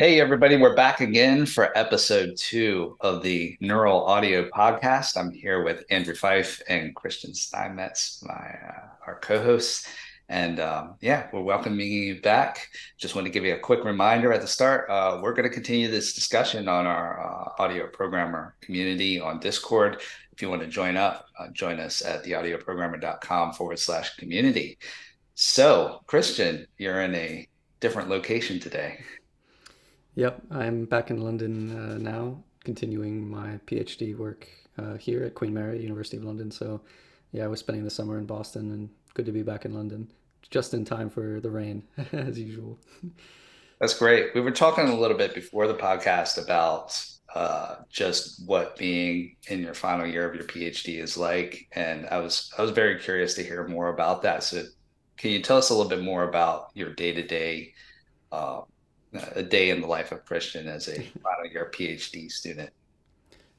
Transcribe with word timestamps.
Hey, 0.00 0.20
everybody, 0.20 0.56
we're 0.56 0.76
back 0.76 1.00
again 1.00 1.44
for 1.44 1.76
episode 1.76 2.36
two 2.36 2.96
of 3.00 3.20
the 3.20 3.56
Neural 3.60 4.04
Audio 4.04 4.48
Podcast. 4.48 5.16
I'm 5.16 5.32
here 5.32 5.64
with 5.64 5.82
Andrew 5.90 6.14
Fyfe 6.14 6.62
and 6.68 6.94
Christian 6.94 7.34
Steinmetz, 7.34 8.22
my 8.24 8.32
uh, 8.32 8.86
our 9.08 9.18
co-hosts. 9.20 9.88
And 10.28 10.60
um, 10.60 10.94
yeah, 11.00 11.26
we're 11.32 11.42
welcoming 11.42 11.90
you 11.90 12.20
back. 12.20 12.68
Just 12.96 13.16
want 13.16 13.26
to 13.26 13.32
give 13.32 13.44
you 13.44 13.56
a 13.56 13.58
quick 13.58 13.82
reminder 13.82 14.32
at 14.32 14.40
the 14.40 14.46
start. 14.46 14.88
Uh, 14.88 15.18
we're 15.20 15.34
going 15.34 15.48
to 15.48 15.52
continue 15.52 15.90
this 15.90 16.12
discussion 16.12 16.68
on 16.68 16.86
our 16.86 17.18
uh, 17.58 17.60
audio 17.60 17.88
programmer 17.88 18.54
community 18.60 19.18
on 19.18 19.40
Discord. 19.40 20.00
If 20.30 20.40
you 20.40 20.48
want 20.48 20.62
to 20.62 20.68
join 20.68 20.96
up, 20.96 21.26
uh, 21.40 21.48
join 21.48 21.80
us 21.80 22.02
at 22.02 22.24
theaudioprogrammer.com 22.24 23.52
forward 23.54 23.80
slash 23.80 24.14
community. 24.14 24.78
So, 25.34 26.02
Christian, 26.06 26.68
you're 26.76 27.02
in 27.02 27.16
a 27.16 27.48
different 27.80 28.08
location 28.08 28.60
today. 28.60 29.00
Yep, 30.18 30.42
I'm 30.50 30.84
back 30.84 31.12
in 31.12 31.22
London 31.22 31.78
uh, 31.78 31.96
now, 31.96 32.42
continuing 32.64 33.30
my 33.30 33.60
PhD 33.68 34.18
work 34.18 34.48
uh, 34.76 34.94
here 34.94 35.22
at 35.22 35.36
Queen 35.36 35.54
Mary, 35.54 35.80
University 35.80 36.16
of 36.16 36.24
London. 36.24 36.50
So, 36.50 36.80
yeah, 37.30 37.44
I 37.44 37.46
was 37.46 37.60
spending 37.60 37.84
the 37.84 37.90
summer 37.90 38.18
in 38.18 38.26
Boston 38.26 38.72
and 38.72 38.90
good 39.14 39.26
to 39.26 39.30
be 39.30 39.44
back 39.44 39.64
in 39.64 39.74
London, 39.74 40.10
just 40.50 40.74
in 40.74 40.84
time 40.84 41.08
for 41.08 41.38
the 41.38 41.52
rain, 41.52 41.84
as 42.12 42.36
usual. 42.36 42.80
That's 43.78 43.96
great. 43.96 44.34
We 44.34 44.40
were 44.40 44.50
talking 44.50 44.88
a 44.88 44.98
little 44.98 45.16
bit 45.16 45.36
before 45.36 45.68
the 45.68 45.74
podcast 45.74 46.42
about 46.42 47.00
uh, 47.32 47.76
just 47.88 48.44
what 48.44 48.74
being 48.74 49.36
in 49.46 49.60
your 49.60 49.74
final 49.74 50.04
year 50.04 50.28
of 50.28 50.34
your 50.34 50.46
PhD 50.46 50.98
is 51.00 51.16
like, 51.16 51.68
and 51.76 52.08
I 52.08 52.18
was 52.18 52.52
I 52.58 52.62
was 52.62 52.72
very 52.72 52.98
curious 52.98 53.34
to 53.34 53.44
hear 53.44 53.68
more 53.68 53.90
about 53.90 54.22
that. 54.22 54.42
So, 54.42 54.64
can 55.16 55.30
you 55.30 55.42
tell 55.42 55.58
us 55.58 55.70
a 55.70 55.74
little 55.74 55.88
bit 55.88 56.02
more 56.02 56.28
about 56.28 56.70
your 56.74 56.92
day 56.92 57.12
to 57.12 57.24
day 57.24 57.72
a 59.12 59.42
day 59.42 59.70
in 59.70 59.80
the 59.80 59.86
life 59.86 60.12
of 60.12 60.24
Christian 60.24 60.68
as 60.68 60.88
a 60.88 61.00
final 61.22 61.46
year 61.50 61.70
PhD 61.74 62.30
student? 62.30 62.70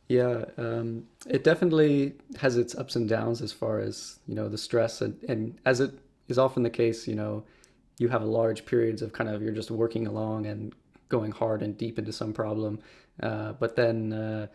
Yeah, 0.08 0.45
um, 0.58 1.06
it 1.28 1.44
definitely 1.44 2.14
has 2.39 2.58
its 2.58 2.75
ups 2.75 2.95
and 2.95 3.08
downs 3.08 3.41
as 3.41 3.52
far 3.52 3.80
as 3.80 4.19
you 4.28 4.33
know 4.36 4.50
the 4.50 4.58
stress 4.58 5.02
and, 5.02 5.22
and 5.23 5.59
as 5.66 5.80
it 5.80 5.94
is 6.28 6.38
often 6.38 6.64
the 6.64 6.69
case, 6.69 7.08
you 7.08 7.16
know, 7.16 7.44
you 8.00 8.08
have 8.09 8.23
large 8.23 8.66
periods 8.66 9.02
of 9.02 9.14
kind 9.14 9.30
of 9.30 9.41
you're 9.41 9.52
just 9.52 9.72
working 9.72 10.08
along 10.08 10.45
and 10.45 10.73
going 11.09 11.31
hard 11.31 11.61
and 11.61 11.78
deep 11.78 12.00
into 12.00 12.13
some 12.13 12.34
problem, 12.34 12.80
uh, 13.22 13.53
but 13.53 13.75
then 13.75 14.13
uh, 14.13 14.47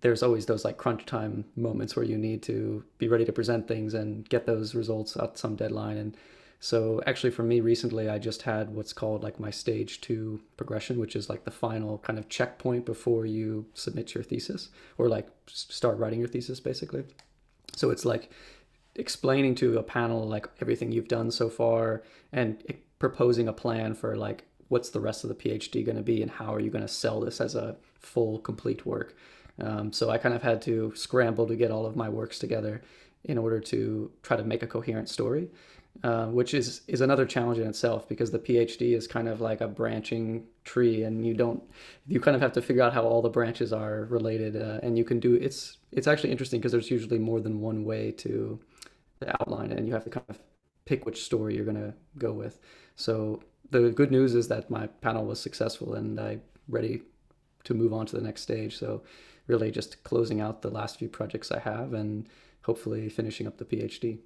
there's 0.00 0.22
always 0.22 0.44
those 0.44 0.66
like 0.66 0.76
crunch 0.76 1.06
time 1.06 1.46
moments 1.56 1.96
where 1.96 2.04
you 2.04 2.18
need 2.18 2.42
to 2.42 2.84
be 2.98 3.08
ready 3.08 3.24
to 3.24 3.32
present 3.32 3.66
things 3.66 3.94
and 3.94 4.28
get 4.28 4.44
those 4.44 4.74
results 4.74 5.16
at 5.16 5.38
some 5.38 5.56
deadline 5.56 5.96
and 5.96 6.16
so 6.64 7.02
actually 7.06 7.30
for 7.30 7.42
me 7.42 7.60
recently, 7.60 8.08
I 8.08 8.18
just 8.18 8.40
had 8.40 8.70
what's 8.70 8.94
called 8.94 9.22
like 9.22 9.38
my 9.38 9.50
stage 9.50 10.00
two 10.00 10.40
progression, 10.56 10.98
which 10.98 11.14
is 11.14 11.28
like 11.28 11.44
the 11.44 11.50
final 11.50 11.98
kind 11.98 12.18
of 12.18 12.30
checkpoint 12.30 12.86
before 12.86 13.26
you 13.26 13.66
submit 13.74 14.14
your 14.14 14.24
thesis 14.24 14.70
or 14.96 15.10
like 15.10 15.28
start 15.46 15.98
writing 15.98 16.20
your 16.20 16.28
thesis 16.28 16.60
basically. 16.60 17.04
So 17.76 17.90
it's 17.90 18.06
like 18.06 18.30
explaining 18.94 19.56
to 19.56 19.76
a 19.76 19.82
panel 19.82 20.26
like 20.26 20.48
everything 20.62 20.90
you've 20.90 21.06
done 21.06 21.30
so 21.30 21.50
far 21.50 22.02
and 22.32 22.56
proposing 22.98 23.46
a 23.46 23.52
plan 23.52 23.92
for 23.92 24.16
like 24.16 24.46
what's 24.68 24.88
the 24.88 25.00
rest 25.00 25.22
of 25.22 25.28
the 25.28 25.34
PhD 25.34 25.84
going 25.84 25.98
to 25.98 26.02
be 26.02 26.22
and 26.22 26.30
how 26.30 26.54
are 26.54 26.60
you 26.60 26.70
going 26.70 26.80
to 26.80 26.88
sell 26.88 27.20
this 27.20 27.42
as 27.42 27.54
a 27.54 27.76
full 27.98 28.38
complete 28.38 28.86
work. 28.86 29.14
Um, 29.60 29.92
so 29.92 30.08
I 30.08 30.16
kind 30.16 30.34
of 30.34 30.40
had 30.40 30.62
to 30.62 30.94
scramble 30.96 31.46
to 31.46 31.56
get 31.56 31.70
all 31.70 31.84
of 31.84 31.94
my 31.94 32.08
works 32.08 32.38
together 32.38 32.80
in 33.22 33.36
order 33.36 33.60
to 33.60 34.10
try 34.22 34.38
to 34.38 34.44
make 34.44 34.62
a 34.62 34.66
coherent 34.66 35.10
story. 35.10 35.50
Uh, 36.02 36.26
which 36.26 36.52
is 36.52 36.82
is 36.86 37.00
another 37.00 37.24
challenge 37.24 37.58
in 37.58 37.66
itself 37.66 38.06
because 38.08 38.30
the 38.30 38.38
PhD 38.38 38.94
is 38.94 39.06
kind 39.06 39.26
of 39.26 39.40
like 39.40 39.62
a 39.62 39.68
branching 39.68 40.44
tree, 40.64 41.02
and 41.04 41.24
you 41.24 41.32
don't 41.32 41.62
you 42.06 42.20
kind 42.20 42.34
of 42.34 42.42
have 42.42 42.52
to 42.52 42.60
figure 42.60 42.82
out 42.82 42.92
how 42.92 43.04
all 43.04 43.22
the 43.22 43.30
branches 43.30 43.72
are 43.72 44.04
related, 44.10 44.54
uh, 44.54 44.80
and 44.82 44.98
you 44.98 45.04
can 45.04 45.18
do 45.18 45.34
it's 45.34 45.78
it's 45.92 46.06
actually 46.06 46.30
interesting 46.30 46.60
because 46.60 46.72
there's 46.72 46.90
usually 46.90 47.18
more 47.18 47.40
than 47.40 47.60
one 47.60 47.84
way 47.84 48.10
to, 48.10 48.60
outline 49.40 49.70
it, 49.70 49.78
and 49.78 49.86
you 49.86 49.94
have 49.94 50.04
to 50.04 50.10
kind 50.10 50.26
of 50.28 50.38
pick 50.84 51.06
which 51.06 51.22
story 51.22 51.54
you're 51.56 51.64
going 51.64 51.76
to 51.76 51.94
go 52.18 52.32
with. 52.32 52.58
So 52.96 53.42
the 53.70 53.88
good 53.90 54.10
news 54.10 54.34
is 54.34 54.48
that 54.48 54.68
my 54.68 54.88
panel 54.88 55.24
was 55.24 55.40
successful, 55.40 55.94
and 55.94 56.20
I'm 56.20 56.42
ready 56.68 57.02
to 57.62 57.72
move 57.72 57.94
on 57.94 58.04
to 58.06 58.16
the 58.16 58.22
next 58.22 58.42
stage. 58.42 58.76
So 58.78 59.02
really 59.46 59.70
just 59.70 60.04
closing 60.04 60.40
out 60.40 60.60
the 60.60 60.70
last 60.70 60.98
few 60.98 61.08
projects 61.08 61.50
I 61.50 61.60
have 61.60 61.94
and 61.94 62.28
hopefully 62.62 63.08
finishing 63.08 63.46
up 63.46 63.56
the 63.56 63.64
PhD. 63.64 64.18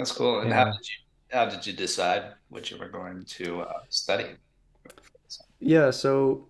That's 0.00 0.12
cool. 0.12 0.40
And 0.40 0.48
yeah. 0.48 0.56
how 0.56 0.64
did 0.64 0.88
you 0.88 0.96
how 1.30 1.46
did 1.46 1.66
you 1.66 1.72
decide 1.72 2.32
what 2.48 2.70
you 2.70 2.78
were 2.78 2.88
going 2.88 3.24
to 3.24 3.60
uh, 3.60 3.80
study? 3.88 4.26
Yeah, 5.60 5.90
so 5.90 6.48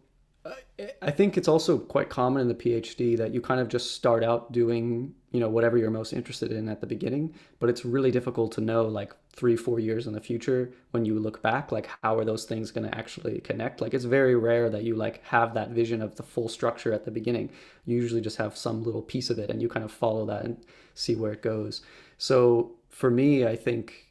I 1.02 1.10
think 1.10 1.36
it's 1.36 1.48
also 1.48 1.78
quite 1.78 2.08
common 2.08 2.42
in 2.42 2.48
the 2.48 2.54
PhD 2.54 3.16
that 3.18 3.34
you 3.34 3.40
kind 3.40 3.60
of 3.60 3.68
just 3.68 3.94
start 3.94 4.24
out 4.24 4.52
doing, 4.52 5.12
you 5.32 5.40
know, 5.40 5.50
whatever 5.50 5.76
you're 5.76 5.90
most 5.90 6.12
interested 6.14 6.50
in 6.52 6.68
at 6.68 6.80
the 6.80 6.86
beginning, 6.86 7.34
but 7.58 7.68
it's 7.68 7.84
really 7.84 8.10
difficult 8.10 8.52
to 8.52 8.60
know 8.62 8.84
like 8.84 9.14
3 9.34 9.56
4 9.56 9.80
years 9.80 10.06
in 10.06 10.14
the 10.14 10.20
future 10.20 10.72
when 10.92 11.04
you 11.04 11.18
look 11.18 11.42
back 11.42 11.70
like 11.70 11.88
how 12.02 12.18
are 12.18 12.24
those 12.24 12.44
things 12.44 12.70
going 12.70 12.88
to 12.88 12.96
actually 12.96 13.40
connect? 13.40 13.80
Like 13.80 13.92
it's 13.92 14.04
very 14.04 14.34
rare 14.36 14.70
that 14.70 14.84
you 14.84 14.96
like 14.96 15.22
have 15.24 15.52
that 15.54 15.70
vision 15.70 16.00
of 16.00 16.16
the 16.16 16.22
full 16.22 16.48
structure 16.48 16.92
at 16.92 17.04
the 17.04 17.10
beginning. 17.10 17.50
You 17.84 17.96
usually 17.96 18.22
just 18.22 18.38
have 18.38 18.56
some 18.56 18.82
little 18.82 19.02
piece 19.02 19.28
of 19.28 19.38
it 19.38 19.50
and 19.50 19.60
you 19.60 19.68
kind 19.68 19.84
of 19.84 19.92
follow 19.92 20.24
that 20.26 20.44
and 20.44 20.56
see 20.94 21.16
where 21.16 21.32
it 21.32 21.42
goes. 21.42 21.82
So 22.16 22.76
for 23.00 23.10
me, 23.10 23.46
I 23.46 23.56
think 23.56 24.08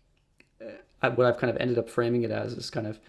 uh, 0.59 1.11
what 1.11 1.27
I've 1.27 1.37
kind 1.37 1.51
of 1.51 1.57
ended 1.57 1.77
up 1.77 1.87
framing 1.87 2.23
it 2.23 2.31
as 2.31 2.53
is 2.53 2.71
kind 2.71 2.87
of 2.87 2.99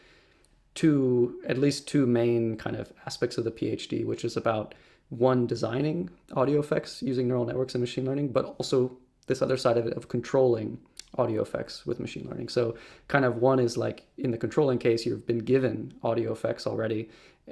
two, 0.75 1.41
at 1.49 1.57
least 1.57 1.89
two 1.89 2.05
main 2.05 2.59
kind 2.59 2.77
of 2.77 2.93
aspects 3.07 3.39
of 3.39 3.45
the 3.45 3.51
PhD, 3.51 4.05
which 4.05 4.23
is 4.23 4.37
about 4.37 4.75
one, 5.09 5.47
designing 5.47 6.11
audio 6.37 6.61
effects 6.61 7.01
using 7.01 7.27
neural 7.27 7.47
networks 7.47 7.75
and 7.75 7.81
machine 7.81 8.05
learning, 8.05 8.29
but 8.29 8.45
also 8.59 8.95
this 9.27 9.41
other 9.41 9.57
side 9.57 9.79
of 9.79 9.87
it 9.87 9.95
of 9.95 10.09
controlling 10.09 10.77
audio 11.17 11.41
effects 11.41 11.87
with 11.87 11.99
machine 11.99 12.29
learning. 12.29 12.51
So, 12.51 12.75
kind 13.09 13.25
of 13.25 13.37
one 13.37 13.59
is 13.59 13.79
like 13.79 14.05
in 14.19 14.33
the 14.33 14.39
controlling 14.39 14.79
case, 14.79 15.07
you've 15.07 15.27
been 15.27 15.39
given 15.39 15.95
audio 16.03 16.31
effects 16.31 16.67
already, 16.67 17.09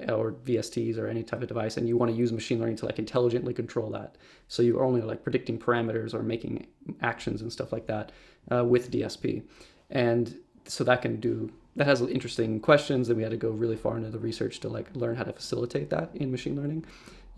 or 0.08 0.32
VSTs 0.44 0.98
or 0.98 1.08
any 1.08 1.22
type 1.22 1.42
of 1.42 1.48
device, 1.48 1.76
and 1.76 1.88
you 1.88 1.96
want 1.96 2.10
to 2.10 2.16
use 2.16 2.32
machine 2.32 2.58
learning 2.60 2.76
to 2.76 2.86
like 2.86 2.98
intelligently 2.98 3.54
control 3.54 3.90
that. 3.90 4.16
So 4.48 4.62
you're 4.62 4.84
only 4.84 5.00
like 5.00 5.22
predicting 5.22 5.58
parameters 5.58 6.14
or 6.14 6.22
making 6.22 6.66
actions 7.00 7.42
and 7.42 7.52
stuff 7.52 7.72
like 7.72 7.86
that 7.86 8.12
uh, 8.50 8.64
with 8.64 8.90
DSP, 8.90 9.42
and 9.90 10.36
so 10.66 10.84
that 10.84 11.02
can 11.02 11.20
do 11.20 11.50
that 11.76 11.86
has 11.86 12.00
interesting 12.02 12.60
questions. 12.60 13.08
And 13.08 13.16
we 13.16 13.22
had 13.22 13.30
to 13.30 13.36
go 13.36 13.50
really 13.50 13.76
far 13.76 13.96
into 13.96 14.10
the 14.10 14.18
research 14.18 14.60
to 14.60 14.68
like 14.68 14.94
learn 14.94 15.16
how 15.16 15.24
to 15.24 15.32
facilitate 15.32 15.90
that 15.90 16.10
in 16.14 16.30
machine 16.30 16.56
learning. 16.56 16.84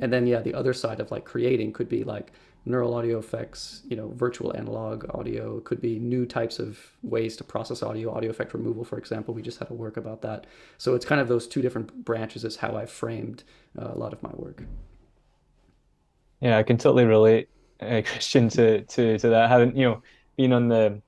And 0.00 0.12
then 0.12 0.26
yeah, 0.26 0.40
the 0.40 0.54
other 0.54 0.72
side 0.72 0.98
of 0.98 1.10
like 1.10 1.24
creating 1.24 1.72
could 1.72 1.88
be 1.88 2.04
like 2.04 2.32
neural 2.64 2.94
audio 2.94 3.18
effects, 3.18 3.82
you 3.88 3.96
know, 3.96 4.12
virtual 4.14 4.54
analog 4.56 5.06
audio. 5.14 5.58
It 5.58 5.64
could 5.64 5.80
be 5.80 5.98
new 5.98 6.26
types 6.26 6.58
of 6.58 6.78
ways 7.02 7.36
to 7.36 7.44
process 7.44 7.82
audio, 7.82 8.14
audio 8.14 8.30
effect 8.30 8.52
removal, 8.52 8.84
for 8.84 8.98
example. 8.98 9.32
We 9.34 9.42
just 9.42 9.58
had 9.58 9.70
a 9.70 9.74
work 9.74 9.96
about 9.96 10.22
that. 10.22 10.46
So 10.78 10.94
it's 10.94 11.04
kind 11.04 11.20
of 11.20 11.28
those 11.28 11.46
two 11.46 11.62
different 11.62 12.04
branches 12.04 12.44
is 12.44 12.56
how 12.56 12.76
I 12.76 12.86
framed 12.86 13.44
uh, 13.78 13.92
a 13.92 13.98
lot 13.98 14.12
of 14.12 14.22
my 14.22 14.30
work. 14.34 14.62
Yeah, 16.40 16.58
I 16.58 16.62
can 16.62 16.76
totally 16.76 17.04
relate, 17.04 17.48
uh, 17.80 18.02
Christian, 18.04 18.48
to, 18.50 18.82
to, 18.82 19.18
to 19.18 19.28
that. 19.28 19.48
Having, 19.48 19.76
you 19.76 19.84
know, 19.84 20.02
been 20.36 20.52
on 20.52 20.68
the, 20.68 21.00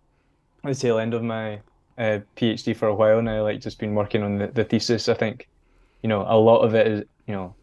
the 0.64 0.74
tail 0.74 0.98
end 0.98 1.14
of 1.14 1.22
my 1.22 1.60
uh, 1.98 2.20
PhD 2.36 2.74
for 2.74 2.88
a 2.88 2.94
while 2.94 3.20
now, 3.20 3.42
like 3.42 3.60
just 3.60 3.78
been 3.78 3.94
working 3.94 4.22
on 4.22 4.38
the, 4.38 4.46
the 4.48 4.64
thesis, 4.64 5.08
I 5.08 5.14
think, 5.14 5.48
you 6.02 6.08
know, 6.08 6.24
a 6.26 6.36
lot 6.36 6.60
of 6.60 6.74
it 6.74 6.86
is, 6.86 7.04
you 7.26 7.34
know, 7.34 7.54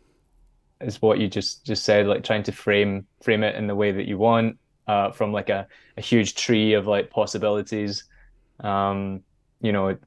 is 0.82 1.02
what 1.02 1.20
you 1.20 1.28
just 1.28 1.66
just 1.66 1.84
said, 1.84 2.08
like 2.08 2.24
trying 2.24 2.44
to 2.44 2.52
frame 2.52 3.06
frame 3.22 3.44
it 3.44 3.56
in 3.56 3.68
the 3.68 3.76
way 3.76 3.92
that 3.92 4.08
you 4.08 4.18
want, 4.18 4.58
uh, 4.88 5.12
from 5.12 5.32
like 5.32 5.50
a, 5.50 5.68
a 5.98 6.02
huge 6.02 6.36
tree 6.36 6.74
of 6.74 6.88
like 6.88 7.10
possibilities. 7.10 8.06
Um, 8.60 9.22
you 9.62 9.72
know, 9.72 9.98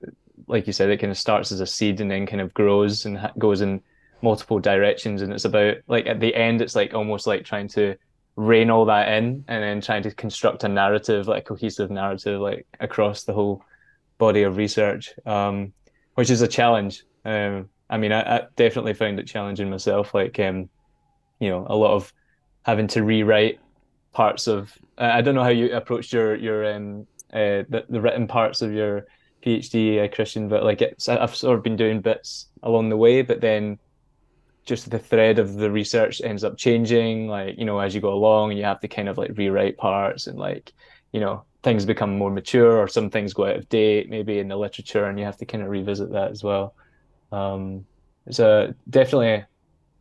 like 0.46 0.66
you 0.66 0.72
said, 0.72 0.90
it 0.90 0.98
kind 0.98 1.10
of 1.10 1.18
starts 1.18 1.52
as 1.52 1.60
a 1.60 1.66
seed 1.66 2.00
and 2.00 2.10
then 2.10 2.26
kind 2.26 2.40
of 2.40 2.52
grows 2.54 3.04
and 3.04 3.18
ha- 3.18 3.32
goes 3.38 3.60
in 3.60 3.82
multiple 4.22 4.58
directions. 4.58 5.22
And 5.22 5.32
it's 5.32 5.44
about 5.44 5.76
like 5.88 6.06
at 6.06 6.20
the 6.20 6.34
end, 6.34 6.60
it's 6.60 6.74
like 6.74 6.94
almost 6.94 7.26
like 7.26 7.44
trying 7.44 7.68
to 7.68 7.96
rein 8.36 8.70
all 8.70 8.86
that 8.86 9.08
in 9.12 9.44
and 9.48 9.62
then 9.62 9.80
trying 9.80 10.02
to 10.04 10.10
construct 10.10 10.64
a 10.64 10.68
narrative, 10.68 11.28
like 11.28 11.42
a 11.42 11.46
cohesive 11.46 11.90
narrative, 11.90 12.40
like 12.40 12.66
across 12.80 13.24
the 13.24 13.32
whole 13.32 13.62
body 14.18 14.42
of 14.42 14.56
research, 14.56 15.14
um, 15.26 15.72
which 16.14 16.30
is 16.30 16.40
a 16.40 16.48
challenge. 16.48 17.04
Um, 17.24 17.68
I 17.92 17.98
mean, 17.98 18.10
I, 18.10 18.38
I 18.38 18.42
definitely 18.56 18.94
found 18.94 19.20
it 19.20 19.26
challenging 19.26 19.68
myself. 19.68 20.14
Like, 20.14 20.40
um, 20.40 20.70
you 21.38 21.50
know, 21.50 21.66
a 21.68 21.76
lot 21.76 21.92
of 21.92 22.12
having 22.64 22.86
to 22.88 23.04
rewrite 23.04 23.60
parts 24.12 24.46
of. 24.48 24.72
I 24.96 25.20
don't 25.20 25.34
know 25.34 25.42
how 25.42 25.50
you 25.50 25.74
approached 25.74 26.12
your 26.12 26.34
your 26.34 26.74
um 26.74 27.06
uh, 27.32 27.68
the 27.68 27.84
the 27.90 28.00
written 28.00 28.26
parts 28.26 28.62
of 28.62 28.72
your 28.72 29.06
PhD, 29.44 30.02
uh, 30.02 30.08
Christian, 30.14 30.48
but 30.48 30.64
like 30.64 30.80
it's 30.80 31.08
I've 31.08 31.36
sort 31.36 31.58
of 31.58 31.62
been 31.62 31.76
doing 31.76 32.00
bits 32.00 32.46
along 32.62 32.88
the 32.88 32.96
way, 32.96 33.20
but 33.20 33.42
then 33.42 33.78
just 34.64 34.90
the 34.90 34.98
thread 34.98 35.38
of 35.38 35.54
the 35.54 35.70
research 35.70 36.22
ends 36.22 36.44
up 36.44 36.56
changing. 36.56 37.28
Like 37.28 37.58
you 37.58 37.66
know, 37.66 37.78
as 37.78 37.94
you 37.94 38.00
go 38.00 38.14
along, 38.14 38.52
you 38.52 38.64
have 38.64 38.80
to 38.80 38.88
kind 38.88 39.08
of 39.10 39.18
like 39.18 39.36
rewrite 39.36 39.76
parts 39.76 40.28
and 40.28 40.38
like 40.38 40.72
you 41.12 41.20
know 41.20 41.44
things 41.62 41.84
become 41.84 42.16
more 42.16 42.30
mature 42.30 42.78
or 42.78 42.88
some 42.88 43.10
things 43.10 43.34
go 43.34 43.46
out 43.46 43.56
of 43.56 43.68
date 43.68 44.08
maybe 44.08 44.38
in 44.38 44.48
the 44.48 44.56
literature, 44.56 45.04
and 45.04 45.18
you 45.18 45.26
have 45.26 45.36
to 45.38 45.46
kind 45.46 45.62
of 45.62 45.68
revisit 45.68 46.12
that 46.12 46.30
as 46.30 46.42
well. 46.42 46.74
Um, 47.32 47.86
it's 48.26 48.38
a 48.38 48.74
definitely 48.88 49.44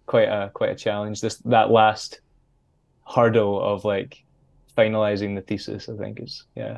quite 0.06 0.28
a 0.28 0.52
quite 0.54 0.70
a 0.70 0.76
challenge. 0.76 1.22
This 1.22 1.38
that 1.46 1.72
last 1.72 2.22
hurdle 3.08 3.62
of 3.62 3.86
like 3.86 4.24
finalizing 4.78 5.36
the 5.36 5.42
thesis, 5.42 5.90
I 5.90 5.96
think 5.96 6.22
is 6.22 6.46
yeah, 6.56 6.78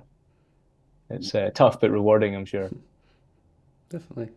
it's 1.10 1.34
uh, 1.36 1.50
tough 1.54 1.80
but 1.80 1.92
rewarding, 1.92 2.36
I'm 2.36 2.46
sure. 2.46 2.70
Definitely. 3.90 4.30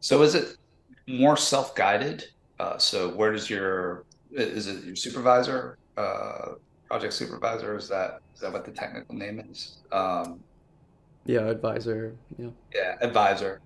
So 0.00 0.22
is 0.22 0.34
it 0.34 0.56
more 1.08 1.36
self-guided? 1.36 2.24
Uh, 2.60 2.78
so 2.78 3.08
where 3.14 3.32
does 3.32 3.48
your 3.50 4.04
is 4.32 4.66
it 4.66 4.84
your 4.84 4.96
supervisor, 4.96 5.78
uh, 5.96 6.52
project 6.88 7.12
supervisor? 7.12 7.76
Is 7.76 7.88
that 7.88 8.20
is 8.34 8.40
that 8.40 8.52
what 8.52 8.64
the 8.64 8.70
technical 8.70 9.14
name 9.14 9.40
is? 9.50 9.78
Um, 9.90 10.40
Yeah, 11.24 11.46
advisor. 11.48 12.16
Yeah. 12.38 12.50
yeah, 12.74 12.96
advisor. 13.00 13.60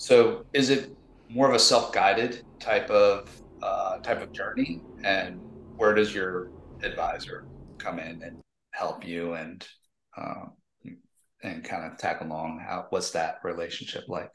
So 0.00 0.46
is 0.54 0.70
it 0.70 0.96
more 1.28 1.46
of 1.46 1.54
a 1.54 1.58
self-guided 1.58 2.42
type 2.58 2.88
of 2.88 3.28
uh, 3.62 3.98
type 3.98 4.22
of 4.22 4.32
journey? 4.32 4.80
And 5.04 5.38
where 5.76 5.92
does 5.92 6.14
your 6.14 6.50
advisor 6.82 7.44
come 7.76 7.98
in 7.98 8.22
and 8.22 8.40
help 8.70 9.06
you 9.06 9.34
and 9.34 9.62
uh, 10.16 10.46
and 11.42 11.62
kind 11.62 11.84
of 11.84 11.98
tag 11.98 12.22
along? 12.22 12.60
How 12.66 12.86
what's 12.88 13.10
that 13.10 13.40
relationship 13.44 14.04
like? 14.08 14.30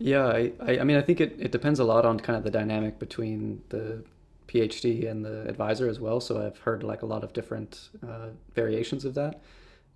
Yeah, 0.00 0.26
I, 0.26 0.52
I, 0.60 0.82
mean, 0.82 0.96
I 0.96 1.00
think 1.00 1.20
it, 1.20 1.36
it 1.38 1.52
depends 1.52 1.78
a 1.78 1.84
lot 1.84 2.04
on 2.04 2.18
kind 2.18 2.36
of 2.36 2.42
the 2.42 2.50
dynamic 2.50 2.98
between 2.98 3.62
the 3.68 4.02
PhD 4.48 5.08
and 5.08 5.24
the 5.24 5.48
advisor 5.48 5.88
as 5.88 6.00
well. 6.00 6.20
So 6.20 6.44
I've 6.44 6.58
heard 6.58 6.82
like 6.82 7.02
a 7.02 7.06
lot 7.06 7.22
of 7.22 7.32
different 7.32 7.90
uh, 8.02 8.30
variations 8.56 9.04
of 9.04 9.14
that. 9.14 9.40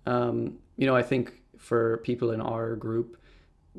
Um, 0.05 0.59
you 0.77 0.87
know, 0.87 0.95
I 0.95 1.03
think 1.03 1.33
for 1.57 1.97
people 1.97 2.31
in 2.31 2.39
our 2.39 2.77
group, 2.77 3.18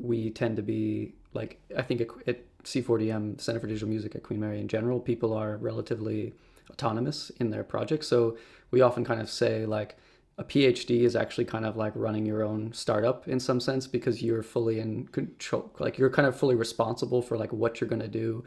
we 0.01 0.29
tend 0.29 0.55
to 0.57 0.61
be 0.61 1.13
like, 1.33 1.61
I 1.77 1.81
think 1.81 2.01
at, 2.01 2.07
at 2.27 2.63
C4DM, 2.63 3.39
Center 3.39 3.59
for 3.59 3.67
Digital 3.67 3.89
Music 3.89 4.15
at 4.15 4.23
Queen 4.23 4.39
Mary 4.39 4.59
in 4.59 4.67
general, 4.67 4.99
people 4.99 5.33
are 5.33 5.57
relatively 5.57 6.33
autonomous 6.69 7.31
in 7.39 7.49
their 7.49 7.63
projects. 7.63 8.07
So 8.07 8.37
we 8.71 8.81
often 8.81 9.03
kind 9.03 9.21
of 9.21 9.29
say 9.29 9.65
like, 9.65 9.97
a 10.37 10.43
PhD 10.43 11.01
is 11.01 11.15
actually 11.15 11.45
kind 11.45 11.65
of 11.65 11.77
like 11.77 11.93
running 11.95 12.25
your 12.25 12.43
own 12.43 12.73
startup 12.73 13.27
in 13.27 13.39
some 13.39 13.59
sense 13.59 13.85
because 13.85 14.23
you're 14.23 14.41
fully 14.41 14.79
in 14.79 15.07
control, 15.09 15.71
like 15.77 15.97
you're 15.97 16.09
kind 16.09 16.27
of 16.27 16.35
fully 16.35 16.55
responsible 16.55 17.21
for 17.21 17.37
like 17.37 17.53
what 17.53 17.79
you're 17.79 17.89
going 17.89 18.01
to 18.01 18.07
do. 18.07 18.43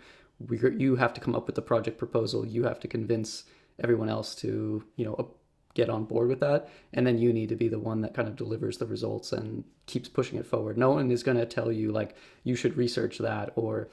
you 0.51 0.97
have 0.97 1.15
to 1.15 1.21
come 1.21 1.37
up 1.37 1.47
with 1.47 1.55
the 1.55 1.63
project 1.63 1.99
proposal. 1.99 2.47
You 2.47 2.65
have 2.65 2.81
to 2.81 2.89
convince 2.89 3.45
everyone 3.83 4.09
else 4.09 4.35
to, 4.37 4.83
you 4.97 5.05
know, 5.05 5.35
get 5.75 5.91
on 5.91 6.05
board 6.05 6.29
with 6.29 6.41
that. 6.41 6.69
And 6.93 7.07
then 7.07 7.19
you 7.19 7.33
need 7.33 7.49
to 7.51 7.57
be 7.57 7.69
the 7.69 7.79
one 7.79 8.01
that 8.01 8.15
kind 8.15 8.29
of 8.29 8.37
delivers 8.37 8.79
the 8.79 8.87
results 8.87 9.33
and 9.33 9.65
keeps 9.87 10.09
pushing 10.09 10.39
it 10.39 10.47
forward. 10.47 10.79
No 10.79 10.91
one 10.91 11.11
is 11.11 11.23
going 11.23 11.37
to 11.37 11.47
tell 11.47 11.71
you 11.71 11.93
like 11.93 12.17
you 12.45 12.55
should 12.55 12.77
research 12.77 13.19
that 13.19 13.53
or 13.57 13.89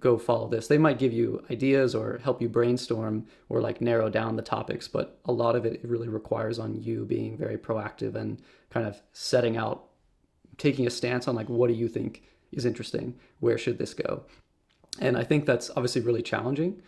go 0.00 0.18
follow 0.18 0.48
this. 0.48 0.68
They 0.68 0.78
might 0.78 0.98
give 0.98 1.12
you 1.12 1.44
ideas 1.50 1.94
or 1.94 2.20
help 2.22 2.40
you 2.40 2.48
brainstorm 2.48 3.26
or 3.48 3.60
like 3.60 3.80
narrow 3.80 4.08
down 4.08 4.36
the 4.36 4.42
topics, 4.42 4.86
but 4.86 5.18
a 5.24 5.32
lot 5.32 5.56
of 5.56 5.64
it 5.64 5.80
really 5.82 6.08
requires 6.08 6.58
on 6.58 6.80
you 6.80 7.04
being 7.04 7.36
very 7.36 7.56
proactive 7.56 8.14
and 8.14 8.40
kind 8.70 8.86
of 8.86 9.00
setting 9.12 9.56
out, 9.56 9.84
taking 10.56 10.86
a 10.86 10.90
stance 10.90 11.26
on 11.26 11.34
like, 11.34 11.48
what 11.48 11.68
do 11.68 11.74
you 11.74 11.88
think 11.88 12.22
is 12.52 12.64
interesting? 12.64 13.14
Where 13.40 13.58
should 13.58 13.78
this 13.78 13.94
go? 13.94 14.24
And 15.00 15.16
I 15.16 15.24
think 15.24 15.46
that's 15.46 15.70
obviously 15.70 16.02
really 16.02 16.22
challenging, 16.22 16.82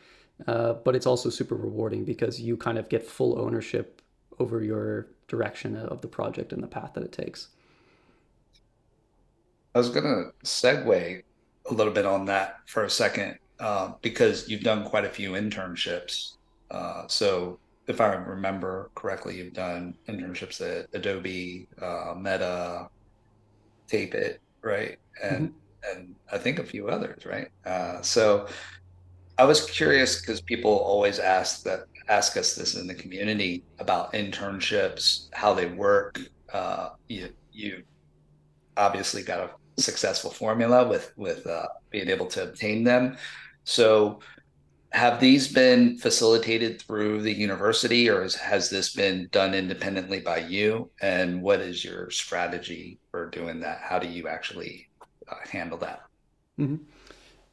uh, 0.46 0.74
but 0.74 0.94
it's 0.94 1.06
also 1.06 1.30
super 1.30 1.54
rewarding 1.54 2.04
because 2.04 2.40
you 2.40 2.56
kind 2.56 2.78
of 2.78 2.88
get 2.88 3.06
full 3.06 3.38
ownership 3.38 3.99
over 4.40 4.62
your 4.62 5.06
direction 5.28 5.76
of 5.76 6.00
the 6.00 6.08
project 6.08 6.52
and 6.52 6.62
the 6.62 6.66
path 6.66 6.94
that 6.94 7.04
it 7.04 7.12
takes. 7.12 7.48
I 9.74 9.78
was 9.78 9.90
gonna 9.90 10.32
segue 10.44 11.22
a 11.70 11.74
little 11.74 11.92
bit 11.92 12.06
on 12.06 12.24
that 12.24 12.56
for 12.66 12.84
a 12.84 12.90
second 12.90 13.38
uh, 13.60 13.92
because 14.02 14.48
you've 14.48 14.62
done 14.62 14.84
quite 14.84 15.04
a 15.04 15.08
few 15.08 15.32
internships. 15.32 16.32
Uh, 16.70 17.04
so 17.06 17.58
if 17.86 18.00
I 18.00 18.14
remember 18.14 18.90
correctly, 18.94 19.36
you've 19.36 19.52
done 19.52 19.94
internships 20.08 20.60
at 20.60 20.88
Adobe, 20.94 21.68
uh, 21.80 22.14
Meta, 22.16 22.88
Tape 23.86 24.14
It, 24.14 24.40
right? 24.62 24.98
And 25.22 25.48
mm-hmm. 25.48 25.98
and 25.98 26.14
I 26.32 26.38
think 26.38 26.58
a 26.58 26.64
few 26.64 26.88
others, 26.88 27.26
right? 27.26 27.48
Uh, 27.66 28.00
so 28.00 28.48
I 29.38 29.44
was 29.44 29.68
curious 29.70 30.20
because 30.20 30.40
people 30.40 30.70
always 30.70 31.18
ask 31.18 31.62
that 31.64 31.89
ask 32.10 32.36
us 32.36 32.54
this 32.54 32.74
in 32.74 32.86
the 32.86 32.94
community 32.94 33.62
about 33.78 34.12
internships, 34.12 35.28
how 35.32 35.54
they 35.54 35.66
work. 35.66 36.20
Uh, 36.52 36.90
you 37.08 37.30
you 37.52 37.82
obviously 38.76 39.22
got 39.22 39.38
a 39.40 39.80
successful 39.80 40.30
formula 40.30 40.86
with 40.86 41.12
with 41.16 41.46
uh, 41.46 41.68
being 41.90 42.08
able 42.08 42.26
to 42.26 42.42
obtain 42.42 42.84
them. 42.84 43.16
So, 43.64 44.20
have 44.90 45.20
these 45.20 45.52
been 45.52 45.98
facilitated 45.98 46.82
through 46.82 47.22
the 47.22 47.32
university, 47.32 48.08
or 48.08 48.22
has, 48.22 48.34
has 48.34 48.68
this 48.68 48.92
been 48.92 49.28
done 49.30 49.54
independently 49.54 50.20
by 50.20 50.38
you? 50.38 50.90
And 51.00 51.40
what 51.40 51.60
is 51.60 51.84
your 51.84 52.10
strategy 52.10 52.98
for 53.12 53.30
doing 53.30 53.60
that? 53.60 53.80
How 53.82 54.00
do 54.00 54.08
you 54.08 54.26
actually 54.26 54.88
uh, 55.30 55.36
handle 55.48 55.78
that? 55.78 56.00
Mm-hmm. 56.58 56.82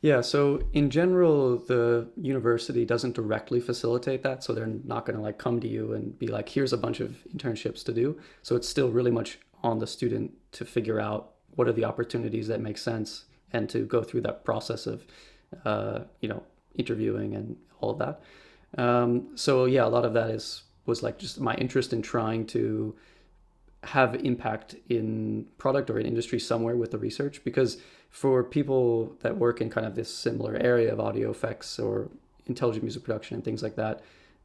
Yeah, 0.02 0.22
so 0.22 0.62
in 0.74 0.92
general, 0.92 1.58
the 1.58 2.08
university 2.16 2.86
doesn't 2.86 3.16
directly 3.16 3.60
facilitate 3.60 4.22
that. 4.24 4.44
So 4.44 4.54
they're 4.54 4.68
not 4.68 5.06
going 5.06 5.18
to 5.18 5.24
like 5.24 5.40
come 5.40 5.60
to 5.60 5.68
you 5.68 5.94
and 5.94 6.18
be 6.20 6.28
like, 6.28 6.48
here's 6.50 6.72
a 6.72 6.78
bunch 6.78 7.00
of 7.00 7.18
internships 7.36 7.84
to 7.86 7.94
do. 7.94 8.20
So 8.44 8.56
it's 8.56 8.70
still 8.70 8.90
really 8.90 9.10
much 9.10 9.40
on 9.64 9.80
the 9.80 9.88
student 9.88 10.32
to 10.54 10.66
figure 10.66 11.00
out 11.00 11.32
what 11.56 11.68
are 11.68 11.74
the 11.74 11.86
opportunities 11.86 12.48
that 12.48 12.62
make 12.62 12.78
sense 12.78 13.26
and 13.54 13.70
to 13.70 13.86
go 13.86 14.04
through 14.04 14.22
that 14.22 14.46
process 14.46 14.88
of 14.88 15.06
uh, 15.66 16.00
you 16.22 16.30
know 16.30 16.44
interviewing 16.76 17.36
and 17.36 17.56
all 17.80 17.90
of 17.90 17.98
that 17.98 18.22
um, 18.82 19.30
so 19.36 19.66
yeah 19.66 19.86
a 19.86 19.88
lot 19.88 20.06
of 20.06 20.14
that 20.14 20.30
is 20.30 20.64
was 20.86 21.04
like 21.04 21.18
just 21.18 21.40
my 21.40 21.56
interest 21.56 21.94
in 21.94 22.02
trying 22.02 22.46
to 22.46 22.96
have 23.84 24.16
impact 24.16 24.76
in 24.90 25.46
product 25.58 25.90
or 25.90 26.00
in 26.00 26.06
industry 26.06 26.40
somewhere 26.40 26.76
with 26.76 26.92
the 26.92 26.98
research 26.98 27.44
because 27.44 27.78
for 28.10 28.44
people 28.44 29.16
that 29.22 29.38
work 29.38 29.62
in 29.62 29.70
kind 29.70 29.86
of 29.86 29.96
this 29.96 30.14
similar 30.14 30.56
area 30.56 30.92
of 30.92 31.00
audio 31.00 31.30
effects 31.30 31.80
or 31.80 32.10
intelligent 32.48 32.84
music 32.84 33.04
production 33.04 33.36
and 33.36 33.44
things 33.44 33.62
like 33.62 33.76
that 33.76 34.02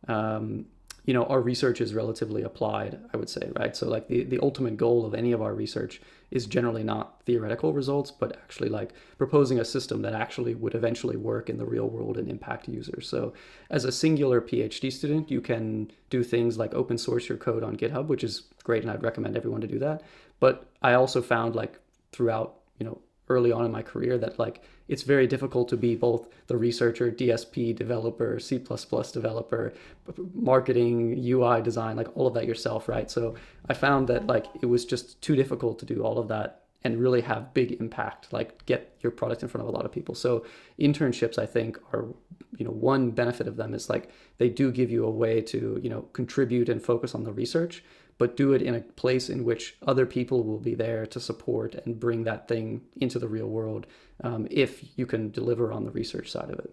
um, 0.09 0.67
you 1.05 1.15
know 1.15 1.25
our 1.25 1.41
research 1.41 1.81
is 1.81 1.95
relatively 1.95 2.43
applied 2.43 2.99
i 3.13 3.17
would 3.17 3.29
say 3.29 3.51
right? 3.57 3.77
So 3.77 3.89
like 3.89 4.09
the, 4.09 4.25
the 4.25 4.39
ultimate 4.41 4.77
goal 4.77 5.05
of 5.05 5.15
any 5.15 5.33
of 5.33 5.43
our 5.43 5.55
research 5.55 6.01
is 6.31 6.47
generally 6.47 6.85
not 6.85 7.23
theoretical 7.27 7.73
results 7.73 8.11
but 8.11 8.37
actually 8.37 8.69
like 8.69 8.93
proposing 9.19 9.59
a 9.59 9.65
system 9.65 10.03
that 10.03 10.15
actually 10.15 10.55
would 10.55 10.75
eventually 10.75 11.17
work 11.17 11.51
in 11.51 11.59
the 11.59 11.65
real 11.65 11.89
world 11.89 12.17
and 12.19 12.29
impact 12.29 12.69
users. 12.69 13.09
So 13.09 13.33
as 13.71 13.85
a 13.85 13.93
singular 13.93 14.41
phd 14.41 14.93
student 14.93 15.31
you 15.31 15.41
can 15.41 15.91
do 16.11 16.23
things 16.23 16.59
like 16.59 16.75
open 16.75 16.99
source 16.99 17.29
your 17.29 17.39
code 17.39 17.65
on 17.65 17.77
github 17.77 18.07
which 18.07 18.25
is 18.25 18.43
great 18.65 18.83
and 18.83 18.91
i'd 18.91 19.03
recommend 19.03 19.37
everyone 19.37 19.61
to 19.61 19.67
do 19.67 19.79
that. 19.81 20.03
But 20.41 20.67
i 20.83 20.95
also 20.95 21.21
found 21.21 21.57
like 21.57 21.79
throughout 22.13 22.61
you 22.79 22.87
know 22.87 23.01
early 23.29 23.53
on 23.53 23.65
in 23.65 23.73
my 23.73 23.83
career 23.83 24.19
that 24.19 24.39
like 24.39 24.63
it's 24.89 25.03
very 25.03 25.27
difficult 25.27 25.69
to 25.69 25.77
be 25.77 25.95
both 25.95 26.27
the 26.49 26.57
researcher, 26.57 27.11
DSP 27.11 27.75
developer, 27.75 28.39
C++ 28.39 28.59
developer, 28.59 29.73
marketing, 30.35 31.17
UI 31.19 31.63
design, 31.63 31.97
like 31.97 32.15
all 32.17 32.27
of 32.27 32.35
that 32.35 32.47
yourself, 32.47 32.89
right? 32.89 33.11
So 33.11 33.35
I 33.69 33.75
found 33.75 34.09
that 34.09 34.27
like 34.27 34.47
it 34.61 34.67
was 34.67 34.85
just 34.85 35.21
too 35.23 35.37
difficult 35.37 35.79
to 35.81 35.87
do 35.87 36.03
all 36.03 36.19
of 36.19 36.29
that 36.29 36.63
and 36.85 37.01
really 37.01 37.21
have 37.21 37.55
big 37.55 37.73
impact, 37.81 38.33
like 38.33 38.67
get 38.67 38.97
your 39.01 39.13
product 39.13 39.43
in 39.43 39.49
front 39.49 39.67
of 39.67 39.73
a 39.73 39.77
lot 39.77 39.85
of 39.85 39.93
people. 39.93 40.15
So 40.15 40.45
internships, 40.81 41.39
I 41.39 41.47
think, 41.47 41.79
are 41.93 42.07
you 42.59 42.65
know 42.65 42.73
one 42.73 43.11
benefit 43.11 43.47
of 43.47 43.57
them 43.57 43.73
is 43.73 43.89
like 43.89 44.11
they 44.39 44.49
do 44.49 44.71
give 44.71 44.91
you 44.91 45.05
a 45.07 45.11
way 45.11 45.41
to 45.41 45.81
you 45.83 45.89
know 45.89 46.03
contribute 46.13 46.69
and 46.69 46.83
focus 46.83 47.15
on 47.15 47.25
the 47.25 47.33
research 47.33 47.85
but 48.19 48.37
do 48.37 48.53
it 48.53 48.63
in 48.63 48.75
a 48.75 48.81
place 48.81 49.29
in 49.29 49.45
which 49.45 49.77
other 49.87 50.07
people 50.07 50.45
will 50.45 50.59
be 50.59 50.75
there 50.75 51.07
to 51.07 51.21
support 51.21 51.75
and 51.75 51.99
bring 51.99 52.25
that 52.25 52.49
thing 52.49 52.83
into 53.01 53.19
the 53.19 53.29
real 53.29 53.49
world 53.49 53.87
um, 54.23 54.47
if 54.51 54.85
you 54.97 55.07
can 55.07 55.31
deliver 55.31 55.73
on 55.73 55.85
the 55.85 55.91
research 55.91 56.31
side 56.31 56.51
of 56.51 56.59
it. 56.59 56.71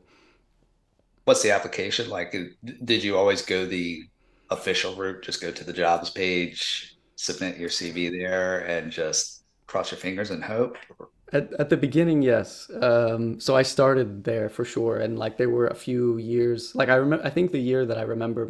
What's 1.26 1.44
the 1.44 1.52
application 1.52 2.10
like? 2.10 2.36
Did 2.84 3.04
you 3.04 3.18
always 3.18 3.42
go 3.42 3.66
the 3.66 4.04
official 4.50 4.96
route? 4.96 5.24
Just 5.24 5.42
go 5.42 5.52
to 5.52 5.64
the 5.64 5.74
jobs 5.74 6.10
page, 6.10 6.98
submit 7.16 7.58
your 7.58 7.70
CV 7.70 8.12
there, 8.12 8.60
and 8.62 8.92
just 8.92 9.44
cross 9.68 9.92
your 9.92 10.00
fingers 10.00 10.32
and 10.32 10.44
hope? 10.44 10.78
At, 11.32 11.54
at 11.54 11.70
the 11.70 11.78
beginning, 11.78 12.24
yes. 12.24 12.70
Um, 12.82 13.40
so 13.40 13.56
I 13.56 13.62
started 13.62 14.24
there 14.24 14.50
for 14.50 14.66
sure, 14.66 14.98
and 14.98 15.20
like 15.20 15.38
there 15.38 15.50
were 15.50 15.68
a 15.68 15.76
few 15.76 16.18
years. 16.18 16.74
Like 16.74 16.90
I 16.90 16.96
remember, 16.96 17.24
I 17.26 17.30
think 17.30 17.52
the 17.52 17.60
year 17.60 17.86
that 17.86 17.98
I 17.98 18.02
remember 18.02 18.50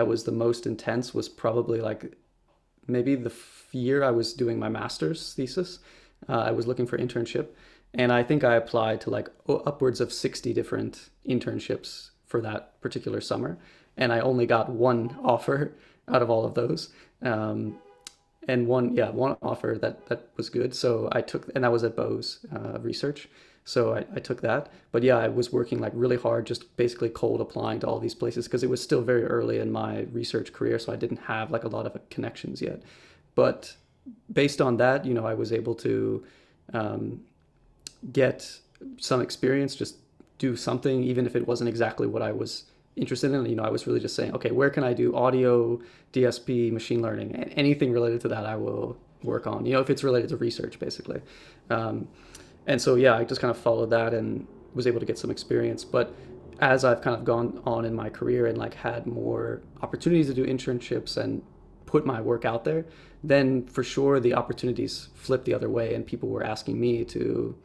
that 0.00 0.08
was 0.08 0.24
the 0.24 0.32
most 0.32 0.64
intense 0.64 1.12
was 1.12 1.28
probably 1.28 1.78
like 1.82 2.16
maybe 2.86 3.14
the 3.14 3.34
year 3.70 4.02
I 4.02 4.10
was 4.10 4.32
doing 4.32 4.58
my 4.58 4.70
master's 4.70 5.34
thesis. 5.34 5.80
Uh, 6.26 6.38
I 6.38 6.52
was 6.52 6.66
looking 6.66 6.86
for 6.86 6.96
internship, 6.96 7.48
and 7.92 8.10
I 8.10 8.22
think 8.22 8.42
I 8.42 8.54
applied 8.54 9.02
to 9.02 9.10
like 9.10 9.28
upwards 9.46 10.00
of 10.00 10.10
60 10.10 10.54
different 10.54 11.10
internships 11.28 12.12
for 12.24 12.40
that 12.40 12.80
particular 12.80 13.20
summer, 13.20 13.58
and 13.98 14.10
I 14.10 14.20
only 14.20 14.46
got 14.46 14.70
one 14.70 15.18
offer 15.22 15.74
out 16.08 16.22
of 16.22 16.30
all 16.30 16.46
of 16.46 16.54
those. 16.54 16.88
Um, 17.20 17.78
and 18.48 18.66
one, 18.66 18.94
yeah, 18.96 19.10
one 19.10 19.36
offer 19.42 19.76
that 19.82 20.06
that 20.06 20.30
was 20.38 20.48
good. 20.48 20.74
So 20.74 21.10
I 21.12 21.20
took, 21.20 21.50
and 21.54 21.62
that 21.62 21.72
was 21.72 21.84
at 21.84 21.94
Bose 21.94 22.38
uh, 22.56 22.78
Research. 22.78 23.28
So 23.70 23.94
I, 23.94 24.04
I 24.16 24.18
took 24.18 24.40
that. 24.40 24.68
But 24.90 25.04
yeah, 25.04 25.16
I 25.16 25.28
was 25.28 25.52
working 25.52 25.78
like 25.78 25.92
really 25.94 26.16
hard, 26.16 26.44
just 26.44 26.76
basically 26.76 27.08
cold 27.08 27.40
applying 27.40 27.78
to 27.80 27.86
all 27.86 28.00
these 28.00 28.16
places 28.16 28.48
because 28.48 28.64
it 28.64 28.68
was 28.68 28.82
still 28.82 29.00
very 29.00 29.24
early 29.24 29.60
in 29.60 29.70
my 29.70 30.00
research 30.12 30.52
career. 30.52 30.76
So 30.80 30.92
I 30.92 30.96
didn't 30.96 31.18
have 31.18 31.52
like 31.52 31.62
a 31.62 31.68
lot 31.68 31.86
of 31.86 31.96
connections 32.10 32.60
yet. 32.60 32.82
But 33.36 33.76
based 34.32 34.60
on 34.60 34.76
that, 34.78 35.04
you 35.04 35.14
know, 35.14 35.24
I 35.24 35.34
was 35.34 35.52
able 35.52 35.76
to 35.76 36.24
um, 36.72 37.20
get 38.12 38.58
some 38.98 39.20
experience, 39.20 39.76
just 39.76 39.98
do 40.38 40.56
something, 40.56 41.04
even 41.04 41.24
if 41.24 41.36
it 41.36 41.46
wasn't 41.46 41.68
exactly 41.68 42.08
what 42.08 42.22
I 42.22 42.32
was 42.32 42.64
interested 42.96 43.30
in. 43.30 43.46
You 43.46 43.54
know, 43.54 43.62
I 43.62 43.70
was 43.70 43.86
really 43.86 44.00
just 44.00 44.16
saying, 44.16 44.34
okay, 44.34 44.50
where 44.50 44.70
can 44.70 44.82
I 44.82 44.94
do 44.94 45.14
audio, 45.14 45.80
DSP, 46.12 46.72
machine 46.72 47.02
learning, 47.02 47.36
anything 47.54 47.92
related 47.92 48.20
to 48.22 48.28
that, 48.28 48.46
I 48.46 48.56
will 48.56 48.96
work 49.22 49.46
on. 49.46 49.64
You 49.64 49.74
know, 49.74 49.80
if 49.80 49.90
it's 49.90 50.02
related 50.02 50.30
to 50.30 50.36
research, 50.38 50.80
basically. 50.80 51.20
Um, 51.68 52.08
and 52.70 52.80
so 52.80 52.94
yeah, 52.94 53.16
I 53.16 53.24
just 53.24 53.40
kind 53.40 53.50
of 53.50 53.58
followed 53.58 53.90
that 53.90 54.14
and 54.14 54.46
was 54.74 54.86
able 54.86 55.00
to 55.00 55.06
get 55.06 55.18
some 55.18 55.28
experience. 55.28 55.84
But 55.84 56.14
as 56.60 56.84
I've 56.84 57.02
kind 57.02 57.16
of 57.16 57.24
gone 57.24 57.60
on 57.66 57.84
in 57.84 57.92
my 57.96 58.08
career 58.08 58.46
and 58.46 58.56
like 58.56 58.74
had 58.74 59.08
more 59.08 59.60
opportunities 59.82 60.28
to 60.28 60.34
do 60.34 60.46
internships 60.46 61.16
and 61.16 61.42
put 61.84 62.06
my 62.06 62.20
work 62.20 62.44
out 62.44 62.64
there, 62.64 62.86
then 63.24 63.66
for 63.66 63.82
sure 63.82 64.20
the 64.20 64.34
opportunities 64.34 65.08
flipped 65.14 65.46
the 65.46 65.52
other 65.52 65.68
way 65.68 65.94
and 65.94 66.06
people 66.06 66.28
were 66.28 66.44
asking 66.44 66.78
me 66.78 67.04
to 67.06 67.58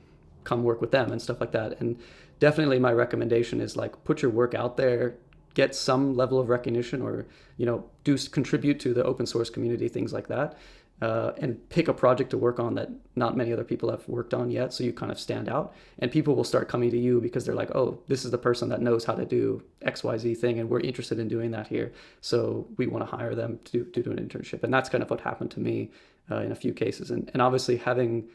come 0.43 0.63
work 0.63 0.81
with 0.81 0.89
them 0.89 1.11
and 1.11 1.21
stuff 1.21 1.39
like 1.39 1.51
that. 1.51 1.79
And 1.79 1.99
definitely 2.39 2.79
my 2.79 2.91
recommendation 2.91 3.61
is 3.61 3.77
like 3.77 4.03
put 4.05 4.23
your 4.23 4.31
work 4.31 4.55
out 4.55 4.75
there, 4.75 5.17
get 5.53 5.75
some 5.75 6.15
level 6.15 6.39
of 6.39 6.49
recognition 6.49 7.03
or, 7.03 7.27
you 7.57 7.67
know, 7.67 7.85
do 8.03 8.17
contribute 8.17 8.79
to 8.79 8.91
the 8.95 9.03
open 9.03 9.27
source 9.27 9.51
community, 9.51 9.87
things 9.87 10.13
like 10.13 10.29
that 10.29 10.57
uh, 11.01 11.31
and 11.37 11.69
pick 11.69 11.87
a 11.87 11.93
project 11.93 12.29
to 12.29 12.37
work 12.37 12.59
on 12.59 12.75
that 12.75 12.89
not 13.15 13.35
many 13.35 13.51
other 13.51 13.63
people 13.63 13.91
have 13.91 14.07
worked 14.07 14.33
on 14.33 14.49
yet. 14.49 14.73
So 14.73 14.83
you 14.83 14.93
kind 14.93 15.11
of 15.11 15.19
stand 15.19 15.49
out, 15.49 15.73
and 15.99 16.11
people 16.11 16.35
will 16.35 16.43
start 16.43 16.69
coming 16.69 16.89
to 16.91 16.97
you 16.97 17.19
because 17.19 17.45
they're 17.45 17.55
like, 17.55 17.75
"Oh, 17.75 17.99
this 18.07 18.23
is 18.23 18.31
the 18.31 18.37
person 18.37 18.69
that 18.69 18.81
knows 18.81 19.03
how 19.03 19.13
to 19.15 19.25
do 19.25 19.61
X, 19.81 20.03
Y, 20.03 20.17
Z 20.17 20.35
thing, 20.35 20.59
and 20.59 20.69
we're 20.69 20.79
interested 20.79 21.19
in 21.19 21.27
doing 21.27 21.51
that 21.51 21.67
here. 21.67 21.91
So 22.21 22.67
we 22.77 22.87
want 22.87 23.09
to 23.09 23.17
hire 23.17 23.35
them 23.35 23.59
to, 23.65 23.83
to 23.83 24.01
do 24.01 24.11
an 24.11 24.17
internship." 24.17 24.63
And 24.63 24.73
that's 24.73 24.89
kind 24.89 25.03
of 25.03 25.09
what 25.09 25.21
happened 25.21 25.51
to 25.51 25.59
me 25.59 25.91
uh, 26.31 26.37
in 26.37 26.51
a 26.51 26.55
few 26.55 26.73
cases. 26.73 27.11
And 27.11 27.29
and 27.33 27.41
obviously 27.41 27.77
having 27.77 28.29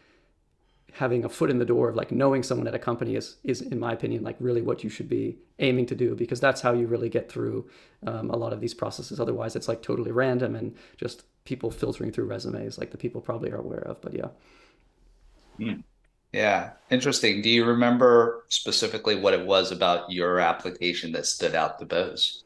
having 0.93 1.25
a 1.25 1.29
foot 1.29 1.51
in 1.51 1.59
the 1.59 1.65
door 1.65 1.89
of 1.89 1.97
like 1.97 2.11
knowing 2.11 2.43
someone 2.43 2.67
at 2.67 2.75
a 2.75 2.79
company 2.79 3.17
is 3.17 3.37
is 3.45 3.61
in 3.63 3.79
my 3.79 3.93
opinion 3.93 4.23
like 4.23 4.37
really 4.41 4.63
what 4.63 4.83
you 4.85 4.91
should 4.91 5.09
be 5.09 5.37
aiming 5.59 5.87
to 5.87 5.95
do 5.95 6.15
because 6.15 6.41
that's 6.41 6.61
how 6.61 6.73
you 6.73 6.87
really 6.87 7.09
get 7.09 7.31
through 7.31 7.69
um, 8.07 8.31
a 8.31 8.37
lot 8.37 8.53
of 8.53 8.61
these 8.61 8.75
processes. 8.75 9.21
Otherwise 9.21 9.57
it's 9.57 9.69
like 9.69 9.83
totally 9.83 10.11
random 10.11 10.55
and 10.57 10.75
just 10.97 11.25
people 11.45 11.71
filtering 11.71 12.13
through 12.13 12.27
resumes 12.27 12.79
like 12.79 12.91
the 12.91 12.99
people 12.99 13.21
probably 13.21 13.51
are 13.51 13.57
aware 13.57 13.87
of 13.87 14.01
but 14.01 14.15
yeah. 14.15 14.29
Hmm. 15.57 15.81
yeah. 16.33 16.71
Interesting. 16.91 17.43
Do 17.43 17.51
you 17.51 17.65
remember 17.65 18.45
specifically 18.49 19.17
what 19.17 19.35
it 19.35 19.45
was 19.45 19.73
about 19.73 20.11
your 20.11 20.41
application 20.41 21.13
that 21.13 21.27
stood 21.27 21.55
out 21.55 21.79
the 21.79 21.95
most 21.95 22.45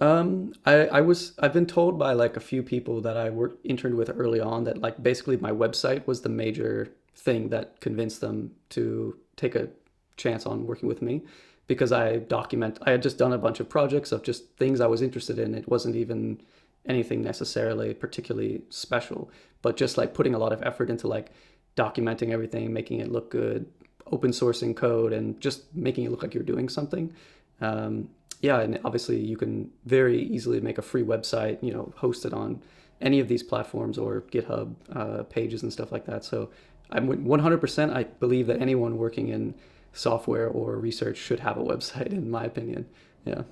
um, 0.00 0.52
I, 0.64 0.86
I 0.86 1.00
was 1.00 1.32
I've 1.38 1.52
been 1.52 1.66
told 1.66 1.98
by 1.98 2.12
like 2.12 2.36
a 2.36 2.40
few 2.40 2.62
people 2.62 3.00
that 3.02 3.16
I 3.16 3.30
worked 3.30 3.64
interned 3.64 3.96
with 3.96 4.10
early 4.14 4.40
on 4.40 4.64
that 4.64 4.78
like 4.78 5.02
basically 5.02 5.36
my 5.36 5.50
website 5.50 6.06
was 6.06 6.22
the 6.22 6.28
major 6.28 6.92
thing 7.14 7.48
that 7.48 7.80
convinced 7.80 8.20
them 8.20 8.52
to 8.70 9.16
take 9.36 9.54
a 9.54 9.68
chance 10.16 10.46
on 10.46 10.66
working 10.66 10.88
with 10.88 11.02
me 11.02 11.22
because 11.66 11.92
I 11.92 12.16
document 12.16 12.78
I 12.82 12.92
had 12.92 13.02
just 13.02 13.18
done 13.18 13.32
a 13.32 13.38
bunch 13.38 13.60
of 13.60 13.68
projects 13.68 14.12
of 14.12 14.22
just 14.22 14.56
things 14.56 14.80
I 14.80 14.86
was 14.86 15.02
interested 15.02 15.38
in. 15.38 15.54
It 15.54 15.68
wasn't 15.68 15.96
even 15.96 16.40
anything 16.86 17.22
necessarily 17.22 17.92
particularly 17.94 18.62
special, 18.70 19.30
but 19.62 19.76
just 19.76 19.98
like 19.98 20.14
putting 20.14 20.34
a 20.34 20.38
lot 20.38 20.52
of 20.52 20.62
effort 20.62 20.90
into 20.90 21.06
like 21.06 21.30
documenting 21.76 22.30
everything, 22.30 22.72
making 22.72 23.00
it 23.00 23.12
look 23.12 23.30
good, 23.30 23.66
open 24.06 24.30
sourcing 24.30 24.74
code, 24.74 25.12
and 25.12 25.40
just 25.40 25.74
making 25.74 26.04
it 26.04 26.10
look 26.10 26.22
like 26.22 26.34
you're 26.34 26.42
doing 26.42 26.68
something. 26.68 27.12
Um, 27.60 28.08
yeah, 28.40 28.60
and 28.60 28.78
obviously 28.84 29.18
you 29.18 29.36
can 29.36 29.70
very 29.84 30.22
easily 30.22 30.60
make 30.60 30.78
a 30.78 30.82
free 30.82 31.02
website, 31.02 31.62
you 31.62 31.72
know, 31.72 31.92
host 31.96 32.24
it 32.24 32.32
on 32.32 32.62
any 33.00 33.20
of 33.20 33.28
these 33.28 33.42
platforms 33.42 33.98
or 33.98 34.22
GitHub 34.32 34.74
uh, 34.92 35.22
pages 35.24 35.62
and 35.62 35.72
stuff 35.72 35.92
like 35.92 36.04
that. 36.06 36.24
So 36.24 36.50
I'm 36.90 37.08
100%. 37.08 37.94
I 37.94 38.04
believe 38.04 38.46
that 38.46 38.60
anyone 38.60 38.96
working 38.96 39.28
in 39.28 39.54
software 39.92 40.48
or 40.48 40.76
research 40.76 41.16
should 41.16 41.40
have 41.40 41.56
a 41.56 41.62
website, 41.62 42.06
in 42.12 42.30
my 42.30 42.44
opinion. 42.44 42.86
Yeah. 43.24 43.42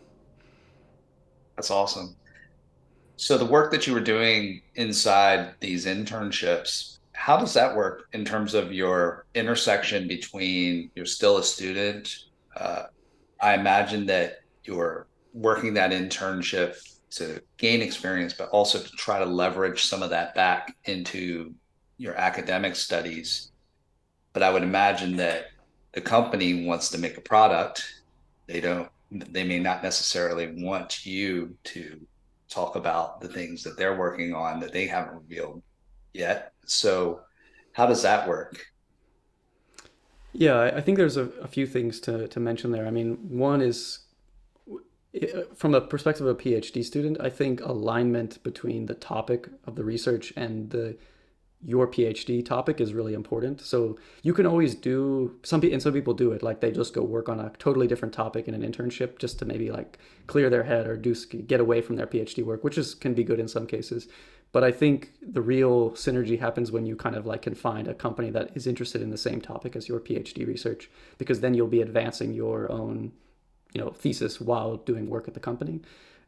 That's 1.56 1.70
awesome. 1.70 2.16
So 3.16 3.38
the 3.38 3.46
work 3.46 3.72
that 3.72 3.86
you 3.86 3.94
were 3.94 4.00
doing 4.00 4.62
inside 4.74 5.54
these 5.60 5.86
internships, 5.86 6.98
how 7.12 7.38
does 7.38 7.54
that 7.54 7.74
work 7.74 8.08
in 8.12 8.24
terms 8.24 8.52
of 8.52 8.72
your 8.72 9.24
intersection 9.34 10.06
between 10.06 10.90
you're 10.94 11.06
still 11.06 11.38
a 11.38 11.42
student? 11.42 12.14
Uh, 12.54 12.84
I 13.40 13.54
imagine 13.54 14.04
that 14.06 14.40
you're 14.66 15.06
working 15.32 15.74
that 15.74 15.90
internship 15.90 16.76
to 17.10 17.40
gain 17.56 17.82
experience, 17.82 18.32
but 18.32 18.48
also 18.50 18.78
to 18.78 18.90
try 18.92 19.18
to 19.18 19.24
leverage 19.24 19.84
some 19.84 20.02
of 20.02 20.10
that 20.10 20.34
back 20.34 20.74
into 20.84 21.54
your 21.98 22.14
academic 22.14 22.76
studies. 22.76 23.52
But 24.32 24.42
I 24.42 24.50
would 24.50 24.62
imagine 24.62 25.16
that 25.16 25.46
the 25.92 26.00
company 26.00 26.66
wants 26.66 26.90
to 26.90 26.98
make 26.98 27.16
a 27.16 27.22
product. 27.22 28.02
They 28.46 28.60
don't, 28.60 28.90
they 29.10 29.44
may 29.44 29.58
not 29.58 29.82
necessarily 29.82 30.62
want 30.62 31.06
you 31.06 31.56
to 31.64 32.00
talk 32.48 32.76
about 32.76 33.20
the 33.20 33.28
things 33.28 33.62
that 33.62 33.76
they're 33.76 33.96
working 33.96 34.34
on 34.34 34.60
that 34.60 34.72
they 34.72 34.86
haven't 34.86 35.14
revealed 35.14 35.62
yet. 36.12 36.52
So, 36.66 37.20
how 37.72 37.86
does 37.86 38.02
that 38.02 38.28
work? 38.28 38.64
Yeah, 40.32 40.70
I 40.74 40.80
think 40.80 40.98
there's 40.98 41.16
a, 41.16 41.24
a 41.42 41.48
few 41.48 41.66
things 41.66 41.98
to, 42.00 42.28
to 42.28 42.40
mention 42.40 42.70
there. 42.70 42.86
I 42.86 42.90
mean, 42.90 43.16
one 43.28 43.62
is 43.62 44.00
from 45.54 45.74
a 45.74 45.80
perspective 45.80 46.26
of 46.26 46.38
a 46.38 46.40
PhD 46.40 46.84
student, 46.84 47.18
I 47.20 47.30
think 47.30 47.60
alignment 47.60 48.42
between 48.42 48.86
the 48.86 48.94
topic 48.94 49.48
of 49.66 49.76
the 49.76 49.84
research 49.84 50.32
and 50.36 50.70
the 50.70 50.96
your 51.64 51.88
PhD 51.88 52.44
topic 52.44 52.80
is 52.80 52.92
really 52.92 53.14
important. 53.14 53.60
So 53.60 53.98
you 54.22 54.34
can 54.34 54.46
always 54.46 54.74
do 54.74 55.36
some 55.42 55.62
and 55.62 55.82
some 55.82 55.92
people 55.92 56.14
do 56.14 56.32
it 56.32 56.42
like 56.42 56.60
they 56.60 56.70
just 56.70 56.92
go 56.94 57.02
work 57.02 57.28
on 57.28 57.40
a 57.40 57.50
totally 57.58 57.86
different 57.86 58.14
topic 58.14 58.46
in 58.46 58.54
an 58.54 58.62
internship 58.62 59.18
just 59.18 59.38
to 59.38 59.44
maybe 59.44 59.70
like 59.70 59.98
clear 60.26 60.50
their 60.50 60.62
head 60.62 60.86
or 60.86 60.96
do 60.96 61.14
get 61.46 61.60
away 61.60 61.80
from 61.80 61.96
their 61.96 62.06
PhD 62.06 62.44
work, 62.44 62.62
which 62.62 62.78
is 62.78 62.94
can 62.94 63.14
be 63.14 63.24
good 63.24 63.40
in 63.40 63.48
some 63.48 63.66
cases. 63.66 64.06
But 64.52 64.64
I 64.64 64.70
think 64.70 65.12
the 65.20 65.42
real 65.42 65.90
synergy 65.92 66.38
happens 66.38 66.70
when 66.70 66.86
you 66.86 66.94
kind 66.94 67.16
of 67.16 67.26
like 67.26 67.42
can 67.42 67.54
find 67.54 67.88
a 67.88 67.94
company 67.94 68.30
that 68.30 68.50
is 68.54 68.66
interested 68.66 69.02
in 69.02 69.10
the 69.10 69.18
same 69.18 69.40
topic 69.40 69.76
as 69.76 69.88
your 69.88 70.00
PhD 70.00 70.46
research 70.46 70.90
because 71.18 71.40
then 71.40 71.54
you'll 71.54 71.66
be 71.66 71.82
advancing 71.82 72.32
your 72.32 72.70
own 72.70 73.12
you 73.76 73.82
know 73.82 73.90
thesis 73.90 74.40
while 74.40 74.76
doing 74.76 75.10
work 75.10 75.28
at 75.28 75.34
the 75.34 75.40
company. 75.40 75.82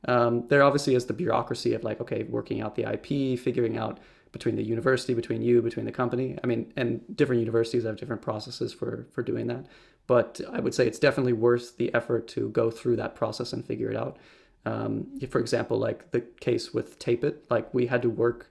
Um, 0.06 0.46
there 0.48 0.62
obviously 0.62 0.94
is 0.94 1.06
the 1.06 1.14
bureaucracy 1.14 1.72
of 1.72 1.82
like 1.82 1.98
okay, 2.02 2.24
working 2.24 2.60
out 2.60 2.74
the 2.74 2.84
IP, 2.84 3.38
figuring 3.38 3.78
out 3.78 3.98
between 4.32 4.56
the 4.56 4.62
university, 4.62 5.14
between 5.14 5.40
you, 5.40 5.62
between 5.62 5.86
the 5.86 5.92
company. 5.92 6.38
I 6.44 6.46
mean, 6.46 6.70
and 6.76 7.00
different 7.16 7.40
universities 7.40 7.84
have 7.84 7.96
different 7.96 8.20
processes 8.20 8.74
for 8.74 9.06
for 9.12 9.22
doing 9.22 9.46
that. 9.46 9.64
But 10.06 10.42
I 10.52 10.60
would 10.60 10.74
say 10.74 10.86
it's 10.86 10.98
definitely 10.98 11.32
worth 11.32 11.78
the 11.78 11.92
effort 11.94 12.28
to 12.28 12.50
go 12.50 12.70
through 12.70 12.96
that 12.96 13.14
process 13.14 13.54
and 13.54 13.64
figure 13.64 13.90
it 13.90 13.96
out. 13.96 14.18
Um, 14.66 15.18
for 15.30 15.38
example, 15.38 15.78
like 15.78 16.10
the 16.10 16.20
case 16.20 16.74
with 16.74 16.98
Tape 16.98 17.24
It, 17.24 17.46
like 17.48 17.72
we 17.72 17.86
had 17.86 18.02
to 18.02 18.10
work 18.10 18.50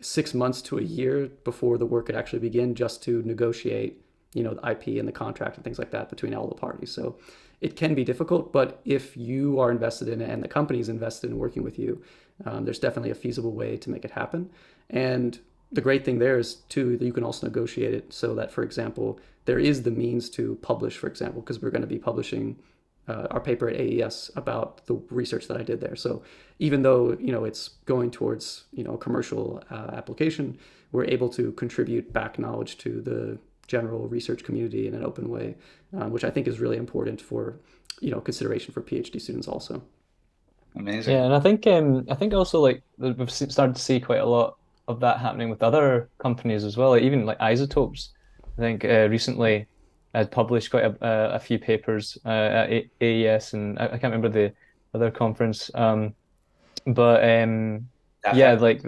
six 0.00 0.34
months 0.34 0.62
to 0.62 0.78
a 0.78 0.82
year 0.82 1.26
before 1.42 1.78
the 1.78 1.86
work 1.86 2.06
could 2.06 2.14
actually 2.14 2.38
begin 2.40 2.76
just 2.76 3.02
to 3.04 3.22
negotiate, 3.22 4.04
you 4.34 4.44
know, 4.44 4.54
the 4.54 4.70
IP 4.70 4.98
and 4.98 5.08
the 5.08 5.12
contract 5.12 5.56
and 5.56 5.64
things 5.64 5.78
like 5.78 5.90
that 5.90 6.08
between 6.08 6.34
all 6.34 6.46
the 6.46 6.54
parties. 6.54 6.92
So 6.92 7.18
it 7.60 7.76
can 7.76 7.94
be 7.94 8.04
difficult, 8.04 8.52
but 8.52 8.80
if 8.84 9.16
you 9.16 9.58
are 9.58 9.70
invested 9.70 10.08
in 10.08 10.20
it 10.20 10.30
and 10.30 10.42
the 10.42 10.48
company 10.48 10.78
is 10.78 10.88
invested 10.88 11.30
in 11.30 11.38
working 11.38 11.62
with 11.62 11.78
you, 11.78 12.02
um, 12.46 12.64
there's 12.64 12.78
definitely 12.78 13.10
a 13.10 13.16
feasible 13.16 13.52
way 13.52 13.76
to 13.76 13.90
make 13.90 14.04
it 14.04 14.12
happen. 14.12 14.50
And 14.90 15.38
the 15.72 15.80
great 15.80 16.04
thing 16.04 16.18
there 16.18 16.38
is 16.38 16.54
too 16.68 16.96
that 16.96 17.04
you 17.04 17.12
can 17.12 17.24
also 17.24 17.46
negotiate 17.46 17.94
it 17.94 18.12
so 18.12 18.34
that, 18.36 18.52
for 18.52 18.62
example, 18.62 19.18
there 19.44 19.58
is 19.58 19.82
the 19.82 19.90
means 19.90 20.30
to 20.30 20.56
publish, 20.62 20.96
for 20.96 21.08
example, 21.08 21.40
because 21.42 21.60
we're 21.60 21.70
going 21.70 21.82
to 21.82 21.88
be 21.88 21.98
publishing 21.98 22.56
uh, 23.08 23.26
our 23.30 23.40
paper 23.40 23.68
at 23.68 23.80
AES 23.80 24.30
about 24.36 24.86
the 24.86 24.94
research 25.10 25.48
that 25.48 25.56
I 25.56 25.62
did 25.62 25.80
there. 25.80 25.96
So 25.96 26.22
even 26.58 26.82
though 26.82 27.16
you 27.18 27.32
know 27.32 27.44
it's 27.44 27.68
going 27.86 28.10
towards 28.10 28.64
you 28.72 28.84
know 28.84 28.94
a 28.94 28.98
commercial 28.98 29.62
uh, 29.70 29.90
application, 29.94 30.58
we're 30.92 31.06
able 31.06 31.28
to 31.30 31.52
contribute 31.52 32.12
back 32.12 32.38
knowledge 32.38 32.76
to 32.78 33.00
the 33.00 33.38
general 33.68 34.08
research 34.08 34.42
community 34.42 34.88
in 34.88 34.94
an 34.94 35.04
open 35.04 35.28
way, 35.28 35.54
um, 35.96 36.10
which 36.10 36.24
I 36.24 36.30
think 36.30 36.48
is 36.48 36.58
really 36.58 36.76
important 36.76 37.20
for 37.20 37.60
you 38.00 38.10
know 38.10 38.20
consideration 38.20 38.74
for 38.74 38.82
PhD 38.82 39.20
students 39.20 39.46
also. 39.46 39.82
Amazing. 40.74 41.14
Yeah, 41.14 41.24
and 41.24 41.34
I 41.34 41.40
think 41.40 41.66
um, 41.66 42.06
I 42.10 42.14
think 42.14 42.34
also 42.34 42.60
like 42.60 42.82
we've 42.98 43.30
started 43.30 43.76
to 43.76 43.82
see 43.82 44.00
quite 44.00 44.20
a 44.20 44.26
lot 44.26 44.56
of 44.88 45.00
that 45.00 45.18
happening 45.18 45.50
with 45.50 45.62
other 45.62 46.08
companies 46.18 46.64
as 46.64 46.76
well. 46.76 46.90
Like 46.90 47.02
even 47.02 47.26
like 47.26 47.38
iZotopes. 47.38 48.08
I 48.42 48.60
think 48.60 48.84
uh, 48.84 49.06
recently 49.08 49.66
I 50.14 50.18
had 50.18 50.30
published 50.32 50.70
quite 50.70 50.84
a, 50.84 50.96
a 51.34 51.38
few 51.38 51.58
papers 51.58 52.18
uh, 52.24 52.28
at 52.28 52.84
AES 53.00 53.52
and 53.52 53.78
I, 53.78 53.84
I, 53.84 53.88
can't 53.90 54.04
remember 54.04 54.28
the 54.28 54.52
other 54.94 55.12
conference. 55.12 55.70
Um, 55.74 56.14
but 56.86 57.22
um, 57.22 57.88
yeah, 58.34 58.54
like 58.54 58.82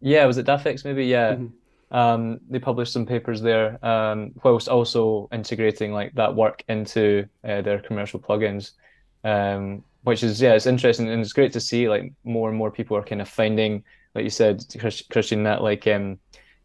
yeah, 0.00 0.26
was 0.26 0.36
it 0.36 0.46
DAFx 0.46 0.84
maybe? 0.84 1.06
Yeah. 1.06 1.34
Mm-hmm 1.34 1.57
um, 1.90 2.40
they 2.48 2.58
published 2.58 2.92
some 2.92 3.06
papers 3.06 3.40
there, 3.40 3.84
um, 3.84 4.32
whilst 4.42 4.68
also 4.68 5.28
integrating 5.32 5.92
like 5.92 6.14
that 6.14 6.34
work 6.34 6.62
into 6.68 7.26
uh, 7.44 7.62
their 7.62 7.80
commercial 7.80 8.20
plugins, 8.20 8.72
um, 9.24 9.82
which 10.02 10.22
is 10.22 10.40
yeah, 10.40 10.54
it's 10.54 10.66
interesting 10.66 11.08
and 11.08 11.20
it's 11.20 11.32
great 11.32 11.52
to 11.52 11.60
see 11.60 11.88
like 11.88 12.12
more 12.24 12.48
and 12.48 12.58
more 12.58 12.70
people 12.70 12.96
are 12.96 13.04
kind 13.04 13.20
of 13.20 13.28
finding, 13.28 13.82
like 14.14 14.24
you 14.24 14.30
said, 14.30 14.62
Christian, 15.10 15.42
that 15.44 15.62
like 15.62 15.86
um, 15.86 16.18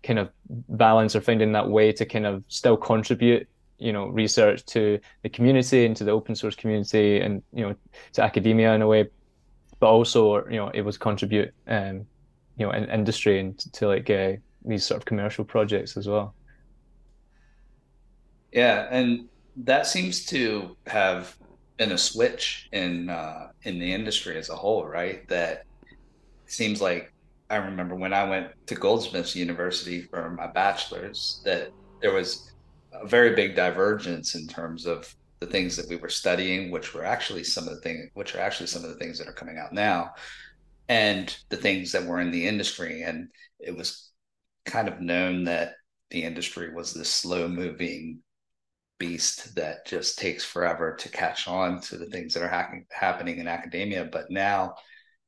kind 0.03 0.19
of 0.19 0.29
balance 0.49 1.15
or 1.15 1.21
finding 1.21 1.53
that 1.53 1.69
way 1.69 1.91
to 1.93 2.05
kind 2.05 2.25
of 2.25 2.43
still 2.47 2.77
contribute 2.77 3.47
you 3.79 3.91
know 3.91 4.07
research 4.07 4.65
to 4.65 4.99
the 5.23 5.29
community 5.29 5.85
and 5.85 5.95
to 5.95 6.03
the 6.03 6.11
open 6.11 6.35
source 6.35 6.55
community 6.55 7.19
and 7.19 7.41
you 7.51 7.67
know 7.67 7.75
to 8.13 8.21
academia 8.21 8.73
in 8.73 8.81
a 8.81 8.87
way 8.87 9.09
but 9.79 9.87
also 9.87 10.45
you 10.47 10.57
know 10.57 10.69
able 10.73 10.91
to 10.91 10.99
contribute 10.99 11.51
um 11.67 12.05
you 12.57 12.65
know 12.65 12.71
in 12.71 12.89
industry 12.89 13.39
and 13.39 13.57
to, 13.57 13.71
to 13.71 13.87
like 13.87 14.09
uh, 14.09 14.33
these 14.65 14.85
sort 14.85 14.99
of 14.99 15.05
commercial 15.05 15.45
projects 15.45 15.97
as 15.97 16.07
well 16.07 16.35
yeah 18.51 18.87
and 18.91 19.27
that 19.55 19.85
seems 19.85 20.25
to 20.25 20.75
have 20.87 21.35
been 21.77 21.91
a 21.91 21.97
switch 21.97 22.69
in 22.71 23.09
uh 23.09 23.47
in 23.63 23.79
the 23.79 23.93
industry 23.93 24.37
as 24.37 24.49
a 24.49 24.55
whole 24.55 24.85
right 24.85 25.27
that 25.27 25.63
seems 26.47 26.81
like 26.81 27.13
I 27.49 27.57
remember 27.57 27.95
when 27.95 28.13
I 28.13 28.23
went 28.23 28.47
to 28.67 28.75
Goldsmiths 28.75 29.35
University 29.35 30.01
for 30.01 30.31
my 30.31 30.47
bachelor's 30.47 31.41
that 31.45 31.69
there 32.01 32.13
was 32.13 32.51
a 32.91 33.05
very 33.07 33.35
big 33.35 33.55
divergence 33.55 34.35
in 34.35 34.47
terms 34.47 34.85
of 34.85 35.13
the 35.39 35.47
things 35.47 35.75
that 35.75 35.89
we 35.89 35.97
were 35.97 36.09
studying, 36.09 36.71
which 36.71 36.93
were 36.93 37.03
actually 37.03 37.43
some 37.43 37.67
of 37.67 37.75
the 37.75 37.81
things, 37.81 38.09
which 38.13 38.33
are 38.35 38.39
actually 38.39 38.67
some 38.67 38.83
of 38.83 38.89
the 38.89 38.95
things 38.95 39.19
that 39.19 39.27
are 39.27 39.33
coming 39.33 39.57
out 39.57 39.73
now, 39.73 40.11
and 40.89 41.37
the 41.49 41.57
things 41.57 41.91
that 41.91 42.05
were 42.05 42.21
in 42.21 42.31
the 42.31 42.47
industry. 42.47 43.03
And 43.03 43.27
it 43.59 43.75
was 43.75 44.12
kind 44.65 44.87
of 44.87 45.01
known 45.01 45.45
that 45.45 45.73
the 46.09 46.23
industry 46.23 46.73
was 46.73 46.93
this 46.93 47.09
slow 47.09 47.47
moving 47.47 48.19
beast 48.99 49.55
that 49.55 49.85
just 49.85 50.17
takes 50.19 50.45
forever 50.45 50.95
to 50.95 51.09
catch 51.09 51.47
on 51.47 51.81
to 51.81 51.97
the 51.97 52.05
things 52.05 52.33
that 52.33 52.43
are 52.43 52.49
ha- 52.49 52.71
happening 52.91 53.39
in 53.39 53.47
academia. 53.47 54.05
But 54.05 54.29
now 54.29 54.75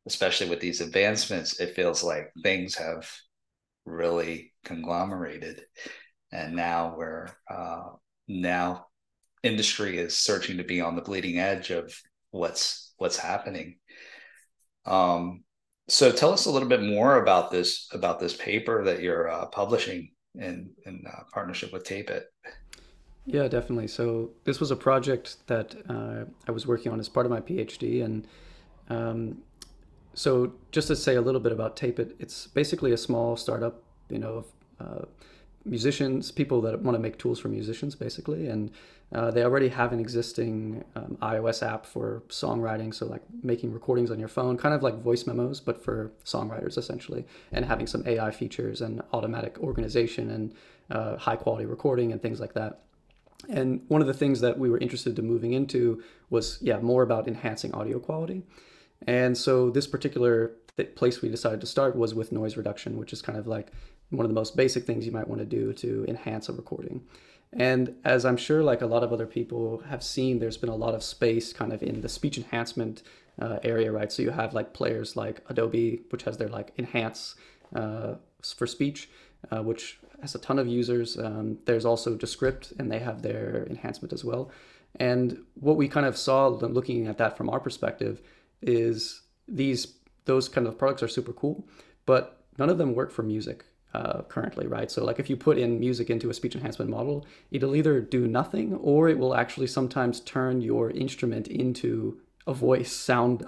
especially 0.05 0.49
with 0.49 0.59
these 0.59 0.81
advancements, 0.81 1.59
it 1.59 1.75
feels 1.75 2.03
like 2.03 2.31
things 2.43 2.75
have 2.75 3.09
really 3.85 4.53
conglomerated, 4.63 5.63
and 6.31 6.55
now 6.55 6.95
we're 6.97 7.27
uh, 7.49 7.89
now 8.27 8.87
industry 9.43 9.97
is 9.97 10.17
searching 10.17 10.57
to 10.57 10.63
be 10.63 10.81
on 10.81 10.95
the 10.95 11.01
bleeding 11.01 11.39
edge 11.39 11.71
of 11.71 11.93
what's 12.31 12.93
what's 12.97 13.17
happening. 13.17 13.77
Um, 14.85 15.43
so 15.87 16.11
tell 16.11 16.31
us 16.31 16.45
a 16.45 16.51
little 16.51 16.67
bit 16.67 16.81
more 16.81 17.21
about 17.21 17.51
this 17.51 17.87
about 17.91 18.19
this 18.19 18.35
paper 18.35 18.83
that 18.83 19.01
you're 19.01 19.29
uh, 19.29 19.45
publishing 19.47 20.09
in 20.35 20.71
in 20.85 21.03
uh, 21.07 21.23
partnership 21.31 21.71
with 21.71 21.83
Tape-it. 21.83 22.25
Yeah, 23.25 23.47
definitely. 23.47 23.87
So 23.87 24.31
this 24.43 24.59
was 24.59 24.71
a 24.71 24.75
project 24.75 25.37
that 25.47 25.75
uh, 25.89 26.25
I 26.47 26.51
was 26.51 26.67
working 26.67 26.91
on 26.91 26.99
as 26.99 27.09
part 27.09 27.25
of 27.25 27.31
my 27.31 27.41
PhD, 27.41 28.03
and 28.03 28.27
um, 28.89 29.37
so 30.13 30.53
just 30.71 30.87
to 30.87 30.95
say 30.95 31.15
a 31.15 31.21
little 31.21 31.41
bit 31.41 31.51
about 31.51 31.75
Tape-it, 31.75 32.15
it's 32.19 32.47
basically 32.47 32.91
a 32.91 32.97
small 32.97 33.35
startup, 33.35 33.81
you 34.09 34.19
know, 34.19 34.45
uh, 34.79 35.05
musicians, 35.65 36.31
people 36.31 36.61
that 36.61 36.81
want 36.81 36.95
to 36.95 36.99
make 36.99 37.17
tools 37.17 37.39
for 37.39 37.49
musicians, 37.49 37.95
basically, 37.95 38.47
and 38.47 38.71
uh, 39.13 39.31
they 39.31 39.43
already 39.43 39.69
have 39.69 39.93
an 39.93 39.99
existing 39.99 40.83
um, 40.95 41.17
iOS 41.21 41.65
app 41.65 41.85
for 41.85 42.23
songwriting, 42.29 42.93
so 42.93 43.05
like 43.05 43.21
making 43.43 43.71
recordings 43.71 44.11
on 44.11 44.19
your 44.19 44.27
phone, 44.27 44.57
kind 44.57 44.73
of 44.73 44.83
like 44.83 44.95
voice 45.01 45.25
memos, 45.27 45.59
but 45.59 45.83
for 45.83 46.11
songwriters 46.23 46.77
essentially, 46.77 47.25
and 47.51 47.65
having 47.65 47.87
some 47.87 48.03
AI 48.07 48.31
features 48.31 48.81
and 48.81 49.01
automatic 49.13 49.57
organization 49.59 50.29
and 50.31 50.53
uh, 50.91 51.17
high 51.17 51.35
quality 51.35 51.65
recording 51.65 52.11
and 52.11 52.21
things 52.21 52.39
like 52.39 52.53
that. 52.53 52.81
And 53.49 53.81
one 53.89 54.01
of 54.01 54.07
the 54.07 54.13
things 54.13 54.41
that 54.41 54.57
we 54.57 54.69
were 54.69 54.79
interested 54.79 55.17
in 55.19 55.25
moving 55.25 55.53
into 55.53 56.01
was, 56.29 56.57
yeah, 56.61 56.79
more 56.79 57.03
about 57.03 57.27
enhancing 57.27 57.73
audio 57.73 57.99
quality. 57.99 58.43
And 59.07 59.37
so 59.37 59.69
this 59.69 59.87
particular 59.87 60.53
place 60.95 61.21
we 61.21 61.29
decided 61.29 61.61
to 61.61 61.67
start 61.67 61.95
was 61.95 62.13
with 62.13 62.31
noise 62.31 62.57
reduction, 62.57 62.97
which 62.97 63.13
is 63.13 63.21
kind 63.21 63.37
of 63.37 63.47
like 63.47 63.71
one 64.09 64.25
of 64.25 64.29
the 64.29 64.35
most 64.35 64.55
basic 64.55 64.85
things 64.85 65.05
you 65.05 65.11
might 65.11 65.27
want 65.27 65.39
to 65.39 65.45
do 65.45 65.73
to 65.73 66.05
enhance 66.07 66.49
a 66.49 66.53
recording. 66.53 67.03
And 67.53 67.95
as 68.03 68.25
I'm 68.25 68.37
sure 68.37 68.63
like 68.63 68.81
a 68.81 68.85
lot 68.85 69.03
of 69.03 69.13
other 69.13 69.25
people 69.25 69.81
have 69.87 70.03
seen, 70.03 70.39
there's 70.39 70.57
been 70.57 70.69
a 70.69 70.75
lot 70.75 70.93
of 70.93 71.03
space 71.03 71.53
kind 71.53 71.71
of 71.71 71.81
in 71.81 72.01
the 72.01 72.09
speech 72.09 72.37
enhancement 72.37 73.03
uh, 73.41 73.59
area, 73.63 73.91
right? 73.91 74.11
So 74.11 74.21
you 74.23 74.31
have 74.31 74.53
like 74.53 74.73
players 74.73 75.15
like 75.15 75.41
Adobe, 75.49 76.01
which 76.09 76.23
has 76.23 76.37
their 76.37 76.49
like 76.49 76.73
enhance 76.77 77.35
uh, 77.73 78.15
for 78.55 78.67
speech, 78.67 79.09
uh, 79.51 79.63
which 79.63 79.99
has 80.21 80.35
a 80.35 80.39
ton 80.39 80.59
of 80.59 80.67
users. 80.67 81.17
Um, 81.17 81.59
there's 81.65 81.85
also 81.85 82.15
Descript, 82.15 82.73
and 82.79 82.91
they 82.91 82.99
have 82.99 83.21
their 83.21 83.65
enhancement 83.69 84.13
as 84.13 84.23
well. 84.23 84.51
And 84.99 85.43
what 85.55 85.77
we 85.77 85.87
kind 85.87 86.05
of 86.05 86.17
saw 86.17 86.47
looking 86.47 87.07
at 87.07 87.17
that 87.17 87.37
from 87.37 87.49
our 87.49 87.59
perspective 87.59 88.21
is 88.61 89.21
these 89.47 89.95
those 90.25 90.49
kind 90.49 90.65
of 90.65 90.77
products 90.77 91.03
are 91.03 91.07
super 91.07 91.33
cool, 91.33 91.67
but 92.05 92.45
none 92.57 92.69
of 92.69 92.77
them 92.77 92.95
work 92.95 93.11
for 93.11 93.21
music 93.21 93.65
uh, 93.95 94.21
currently, 94.33 94.67
right? 94.67 94.91
So 94.91 95.03
like 95.05 95.19
if 95.19 95.29
you 95.29 95.37
put 95.37 95.57
in 95.57 95.79
music 95.79 96.09
into 96.09 96.29
a 96.29 96.33
speech 96.33 96.55
enhancement 96.55 96.91
model, 96.91 97.25
it'll 97.51 97.75
either 97.75 98.01
do 98.01 98.27
nothing 98.27 98.67
or 98.75 99.07
it 99.07 99.17
will 99.17 99.33
actually 99.35 99.67
sometimes 99.67 100.19
turn 100.19 100.61
your 100.61 100.91
instrument 100.91 101.47
into 101.47 102.19
a 102.47 102.53
voice 102.53 102.91
sound 102.91 103.43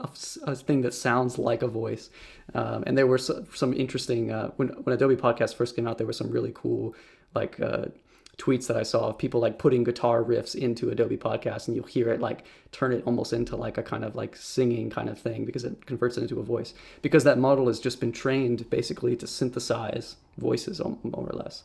a, 0.51 0.55
thing 0.55 0.81
that 0.81 0.93
sounds 0.93 1.37
like 1.37 1.61
a 1.61 1.67
voice 1.67 2.09
um, 2.55 2.83
and 2.87 2.97
there 2.97 3.05
were 3.05 3.19
some 3.19 3.71
interesting 3.73 4.31
uh, 4.31 4.49
when, 4.55 4.69
when 4.69 4.95
adobe 4.95 5.15
podcast 5.15 5.53
first 5.55 5.75
came 5.75 5.87
out 5.87 5.99
there 5.99 6.07
were 6.07 6.19
some 6.21 6.31
really 6.31 6.51
cool 6.55 6.95
like 7.35 7.59
uh, 7.59 7.85
tweets 8.37 8.67
that 8.67 8.77
I 8.77 8.83
saw 8.83 9.07
of 9.07 9.17
people 9.17 9.39
like 9.39 9.57
putting 9.57 9.83
guitar 9.83 10.23
riffs 10.23 10.53
into 10.53 10.89
Adobe 10.89 11.17
Podcast, 11.17 11.67
and 11.67 11.75
you'll 11.75 11.85
hear 11.85 12.09
it 12.09 12.21
like 12.21 12.43
turn 12.71 12.93
it 12.93 13.03
almost 13.05 13.33
into 13.33 13.55
like 13.55 13.77
a 13.77 13.83
kind 13.83 14.03
of 14.03 14.15
like 14.15 14.35
singing 14.35 14.89
kind 14.89 15.09
of 15.09 15.19
thing 15.19 15.43
because 15.43 15.63
it 15.63 15.85
converts 15.85 16.17
it 16.17 16.21
into 16.21 16.39
a 16.39 16.43
voice. 16.43 16.73
Because 17.01 17.23
that 17.23 17.39
model 17.39 17.67
has 17.67 17.79
just 17.79 17.99
been 17.99 18.11
trained 18.11 18.69
basically 18.69 19.15
to 19.15 19.25
synthesize 19.25 20.17
voices 20.37 20.79
more 20.79 21.27
or 21.27 21.33
less. 21.33 21.63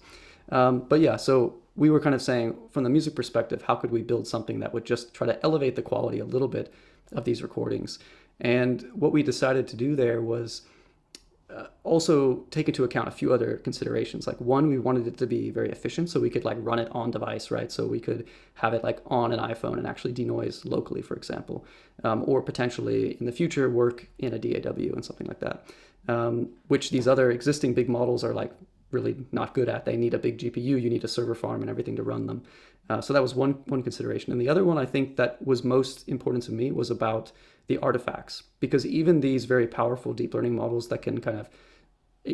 Um, 0.51 0.81
but 0.89 1.01
yeah, 1.01 1.17
so 1.17 1.57
we 1.77 1.91
were 1.91 2.01
kind 2.01 2.15
of 2.15 2.23
saying 2.23 2.57
from 2.71 2.85
the 2.85 2.91
music 2.91 3.15
perspective, 3.15 3.63
how 3.63 3.75
could 3.75 3.91
we 3.91 4.03
build 4.03 4.27
something 4.27 4.61
that 4.61 4.73
would 4.73 4.85
just 4.85 5.15
try 5.15 5.27
to 5.27 5.43
elevate 5.45 5.77
the 5.77 5.83
quality 5.83 6.19
a 6.19 6.25
little 6.25 6.49
bit 6.49 6.73
of 7.13 7.25
these 7.25 7.43
recordings? 7.43 7.99
And 8.41 8.89
what 8.95 9.13
we 9.13 9.23
decided 9.23 9.69
to 9.69 9.77
do 9.77 9.95
there 9.95 10.21
was 10.21 10.63
uh, 11.55 11.67
also 11.85 12.45
take 12.51 12.69
into 12.69 12.85
account 12.85 13.09
a 13.09 13.11
few 13.11 13.33
other 13.33 13.57
considerations. 13.59 14.27
Like 14.27 14.41
one, 14.41 14.69
we 14.69 14.79
wanted 14.79 15.07
it 15.07 15.19
to 15.19 15.27
be 15.27 15.51
very 15.51 15.71
efficient, 15.71 16.11
so 16.11 16.21
we 16.21 16.31
could 16.31 16.45
like 16.45 16.59
run 16.61 16.79
it 16.79 16.89
on 16.93 17.11
device, 17.11 17.51
right? 17.51 17.71
So 17.71 17.87
we 17.87 18.01
could 18.01 18.27
have 18.55 18.75
it 18.75 18.83
like 18.83 19.01
on 19.07 19.33
an 19.33 19.41
iPhone 19.41 19.79
and 19.79 19.87
actually 19.87 20.13
denoise 20.13 20.65
locally, 20.65 21.03
for 21.03 21.15
example, 21.15 21.65
um, 22.05 22.25
or 22.27 22.43
potentially 22.43 23.17
in 23.21 23.27
the 23.27 23.33
future 23.33 23.69
work 23.69 24.09
in 24.19 24.33
a 24.33 24.39
DAW 24.39 24.93
and 24.95 25.05
something 25.05 25.27
like 25.27 25.41
that. 25.41 25.67
Um, 26.09 26.49
which 26.67 26.91
these 26.91 27.07
other 27.07 27.31
existing 27.31 27.75
big 27.75 27.89
models 27.89 28.25
are 28.25 28.35
like 28.35 28.53
really 28.93 29.17
not 29.33 29.55
good 29.55 29.69
at. 29.69 29.85
They 29.85 29.97
need 29.97 30.15
a 30.15 30.19
big 30.19 30.39
GPU, 30.39 30.81
you 30.81 30.91
need 30.91 31.05
a 31.05 31.09
server 31.09 31.35
farm 31.35 31.61
and 31.61 31.71
everything 31.71 31.97
to 31.97 32.03
run 32.03 32.27
them. 32.27 32.43
Uh, 32.89 33.01
so 33.01 33.13
that 33.13 33.23
was 33.23 33.35
one 33.35 33.53
one 33.67 33.83
consideration, 33.83 34.33
and 34.33 34.41
the 34.41 34.49
other 34.49 34.65
one 34.65 34.79
I 34.79 34.87
think 34.87 35.17
that 35.17 35.45
was 35.45 35.63
most 35.65 36.09
important 36.09 36.45
to 36.45 36.53
me 36.53 36.73
was 36.73 36.91
about 36.91 37.33
the 37.69 37.79
artifacts 37.79 38.43
because 38.61 38.85
even 38.85 39.21
these 39.21 39.45
very 39.45 39.67
powerful 39.67 40.13
deep 40.13 40.35
learning 40.35 40.57
models 40.57 40.89
that 40.89 41.01
can 41.01 41.21
kind 41.21 41.39
of 41.39 41.49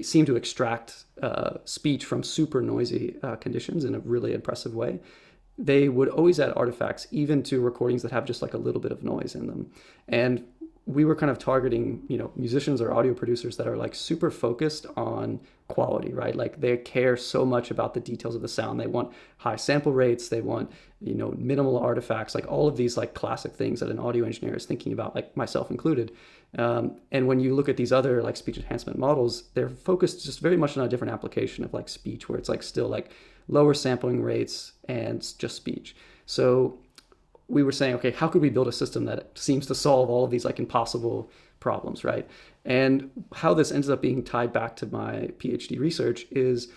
seem 0.05 0.25
to 0.27 0.37
extract 0.37 1.05
uh, 1.23 1.59
speech 1.65 2.05
from 2.05 2.23
super 2.23 2.61
noisy 2.61 3.17
uh, 3.23 3.37
conditions 3.37 3.85
in 3.85 3.95
a 3.95 4.01
really 4.01 4.33
impressive 4.33 4.75
way 4.75 5.01
they 5.59 5.89
would 5.89 6.09
always 6.09 6.39
add 6.39 6.53
artifacts 6.55 7.09
even 7.11 7.43
to 7.43 7.61
recordings 7.61 8.03
that 8.03 8.13
have 8.13 8.25
just 8.25 8.41
like 8.41 8.55
a 8.55 8.59
little 8.59 8.81
bit 8.81 8.93
of 8.93 9.03
noise 9.03 9.35
in 9.35 9.49
them 9.49 9.71
and 10.07 10.45
we 10.89 11.05
were 11.05 11.15
kind 11.15 11.31
of 11.31 11.39
targeting 11.39 12.03
you 12.09 12.17
know 12.17 12.33
musicians 12.35 12.81
or 12.81 12.95
audio 12.95 13.13
producers 13.13 13.59
that 13.59 13.69
are 13.69 13.77
like 13.77 13.95
super 13.95 14.31
focused 14.31 14.87
on 14.97 15.39
quality 15.69 16.15
right? 16.15 16.35
Like 16.35 16.63
they 16.63 16.79
care 16.79 17.15
so 17.15 17.45
much 17.45 17.71
about 17.71 17.93
the 17.93 18.01
details 18.01 18.35
of 18.35 18.41
the 18.41 18.49
sound. 18.49 18.81
They 18.81 18.87
want 18.87 19.13
high 19.37 19.57
sample 19.57 19.93
rates. 19.93 20.31
They 20.31 20.41
want 20.41 20.73
you 21.01 21.15
know 21.15 21.35
minimal 21.37 21.79
artifacts 21.79 22.35
like 22.35 22.51
all 22.51 22.67
of 22.67 22.77
these 22.79 22.97
like 22.97 23.13
classic 23.13 23.53
things 23.53 23.81
that 23.81 23.91
an 23.91 23.99
audio 23.99 24.25
engineer 24.25 24.57
is 24.57 24.65
thinking 24.65 24.95
about 24.95 25.15
like 25.15 25.37
myself 25.37 25.71
included. 25.71 26.11
Um, 26.57 26.99
and 27.13 27.29
when 27.29 27.39
you 27.39 27.55
look 27.55 27.69
at 27.69 27.77
these 27.77 27.93
other 27.93 28.23
like 28.23 28.37
speech 28.39 28.57
enhancement 28.57 28.99
models 28.99 29.45
they're 29.53 29.69
focused 29.69 30.25
just 30.25 30.41
very 30.41 30.57
much 30.57 30.79
on 30.79 30.87
a 30.87 30.89
different 30.89 31.13
application 31.13 31.63
of 31.63 31.75
like 31.75 31.91
speech 31.91 32.31
where 32.31 32.39
it's 32.39 32.49
like 32.49 32.63
still 32.63 32.89
like 32.89 33.11
lower 33.47 33.75
sampling 33.75 34.23
rates 34.23 34.73
and 34.89 35.21
just 35.39 35.57
speech. 35.57 35.95
So 36.25 36.79
we 37.49 37.63
were 37.63 37.73
saying, 37.73 37.95
okay, 37.95 38.11
how 38.11 38.29
could 38.29 38.43
we 38.43 38.51
build 38.51 38.69
a 38.69 38.73
system 38.73 39.05
that 39.07 39.37
seems 39.37 39.67
to 39.67 39.75
solve 39.75 40.11
all 40.11 40.25
of 40.25 40.31
these 40.31 40.45
like 40.45 40.59
impossible 40.59 41.31
problems, 41.61 42.05
right? 42.05 42.29
And 42.65 43.11
how 43.35 43.55
this 43.55 43.73
ends 43.73 43.89
up 43.89 44.03
being 44.03 44.23
tied 44.23 44.53
back 44.53 44.77
to 44.77 44.87
my 44.87 45.31
PhD 45.39 45.79
research 45.79 46.27
is 46.31 46.69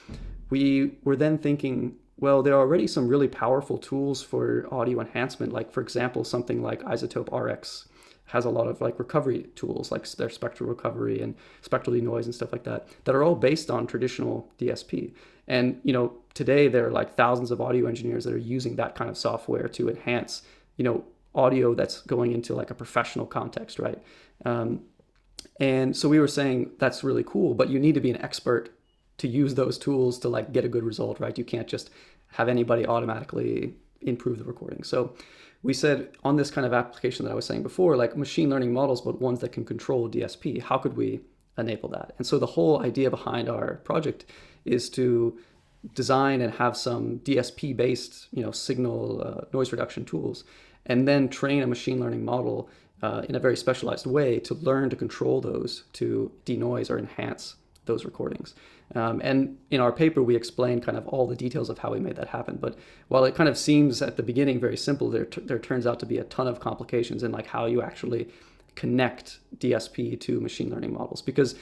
we 0.50 0.98
were 1.04 1.16
then 1.16 1.38
thinking, 1.38 1.96
well, 2.18 2.42
there 2.42 2.54
are 2.54 2.60
already 2.60 2.88
some 2.88 3.08
really 3.08 3.28
powerful 3.28 3.78
tools 3.78 4.22
for 4.22 4.68
audio 4.72 5.02
enhancement, 5.02 5.52
like 5.52 5.72
for 5.72 5.82
example, 5.82 6.24
something 6.24 6.62
like 6.62 6.82
iZotope 6.84 7.32
RX 7.32 7.90
has 8.32 8.46
a 8.46 8.50
lot 8.50 8.68
of 8.68 8.80
like 8.80 8.98
recovery 8.98 9.44
tools 9.56 9.92
like 9.92 10.10
their 10.12 10.30
spectral 10.30 10.70
recovery 10.70 11.22
and 11.22 11.36
spectral 11.62 11.94
denoise 11.94 12.26
and 12.26 12.34
stuff 12.34 12.54
like 12.54 12.64
that 12.64 12.88
that 13.04 13.14
are 13.14 13.24
all 13.24 13.36
based 13.36 13.70
on 13.70 13.86
traditional 13.86 14.50
DSP 14.58 15.12
And 15.48 15.82
you 15.84 15.92
know, 15.92 16.14
today 16.34 16.70
there 16.70 16.88
are 16.88 16.92
like 16.92 17.16
thousands 17.16 17.52
of 17.52 17.60
audio 17.60 17.88
engineers 17.88 18.24
that 18.24 18.34
are 18.34 18.38
using 18.38 18.78
that 18.78 18.96
kind 18.96 19.10
of 19.10 19.18
software 19.18 19.68
to 19.68 19.90
enhance, 19.90 20.44
you 20.82 20.84
know, 20.84 21.04
audio 21.36 21.76
that's 21.76 22.02
going 22.02 22.32
into 22.32 22.56
like 22.56 22.72
a 22.72 22.74
professional 22.74 23.28
context, 23.28 23.78
right? 23.78 24.02
Um, 24.46 24.82
and 25.60 25.96
so 25.96 26.10
we 26.10 26.20
were 26.20 26.28
saying 26.28 26.72
that's 26.80 27.04
really 27.04 27.24
cool, 27.24 27.54
but 27.54 27.70
you 27.70 27.80
need 27.80 27.94
to 27.94 28.02
be 28.02 28.10
an 28.10 28.20
expert 28.20 28.76
to 29.20 29.28
use 29.28 29.54
those 29.54 29.78
tools 29.78 30.17
to 30.20 30.28
like 30.28 30.52
get 30.52 30.65
a 30.65 30.67
good 30.67 30.84
result, 30.84 31.20
right? 31.20 31.38
You 31.38 31.46
can't 31.46 31.67
just 31.67 31.91
have 32.30 32.50
anybody 32.50 32.84
automatically 32.88 33.76
improve 34.02 34.39
the 34.39 34.44
recording. 34.44 34.82
So 34.82 35.13
we 35.62 35.76
said 35.76 36.10
on 36.24 36.36
this 36.38 36.50
kind 36.50 36.65
of 36.65 36.74
application 36.74 37.26
that 37.26 37.32
I 37.32 37.36
was 37.36 37.46
saying 37.46 37.62
before, 37.62 37.96
like 37.96 38.17
machine 38.17 38.50
learning 38.50 38.74
models, 38.74 39.02
but 39.02 39.22
ones 39.22 39.39
that 39.41 39.52
can 39.52 39.65
control 39.65 40.10
DSP, 40.10 40.63
how 40.63 40.80
could 40.80 40.98
we 40.98 41.22
enable 41.60 41.89
that? 41.89 42.15
And 42.17 42.26
so 42.26 42.39
the 42.39 42.48
whole 42.48 42.82
idea 42.82 43.12
behind 43.12 43.50
our 43.50 43.76
project 43.84 44.26
is 44.65 44.89
to 44.98 45.38
design 45.94 46.41
and 46.41 46.54
have 46.56 46.76
some 46.76 47.20
DSP 47.20 47.76
based, 47.76 48.28
you 48.32 48.44
know, 48.44 48.52
signal 48.52 49.22
uh, 49.24 49.46
noise 49.54 49.72
reduction 49.72 50.06
tools, 50.06 50.44
and 50.86 51.08
then 51.08 51.30
train 51.30 51.63
a 51.63 51.67
machine 51.67 52.00
learning 52.00 52.26
model 52.26 52.70
uh, 53.02 53.24
in 53.28 53.36
a 53.36 53.39
very 53.39 53.58
specialized 53.58 54.06
way 54.06 54.39
to 54.39 54.54
learn 54.56 54.89
to 54.89 54.96
control 54.96 55.41
those 55.41 55.84
to 55.94 56.32
denoise 56.46 56.89
or 56.89 56.98
enhance 56.98 57.56
those 57.86 58.06
recordings. 58.06 58.54
Um, 58.94 59.22
and 59.24 59.58
in 59.70 59.80
our 59.80 59.91
paper, 59.91 60.22
we 60.22 60.36
explain 60.36 60.82
kind 60.82 60.98
of 60.98 61.08
all 61.08 61.26
the 61.26 61.36
details 61.36 61.70
of 61.70 61.80
how 61.80 61.91
we 61.91 62.00
made 62.00 62.15
that 62.17 62.28
happen. 62.28 62.58
But 62.58 62.78
while 63.08 63.24
it 63.26 63.36
kind 63.36 63.50
of 63.50 63.58
seems 63.58 64.02
at 64.02 64.17
the 64.17 64.24
beginning 64.24 64.60
very 64.60 64.78
simple, 64.78 65.10
there, 65.10 65.28
there 65.38 65.60
turns 65.60 65.88
out 65.88 66.00
to 66.02 66.06
be 66.06 66.17
a 66.17 66.26
ton 66.26 66.48
of 66.48 66.60
complications 66.60 67.24
in 67.24 67.32
like 67.32 67.48
how 67.48 67.65
you 67.65 67.82
actually 67.82 68.28
connect 68.76 69.39
DSP 69.58 70.20
to 70.22 70.39
machine 70.39 70.70
learning 70.70 70.94
models. 70.94 71.22
Because 71.22 71.56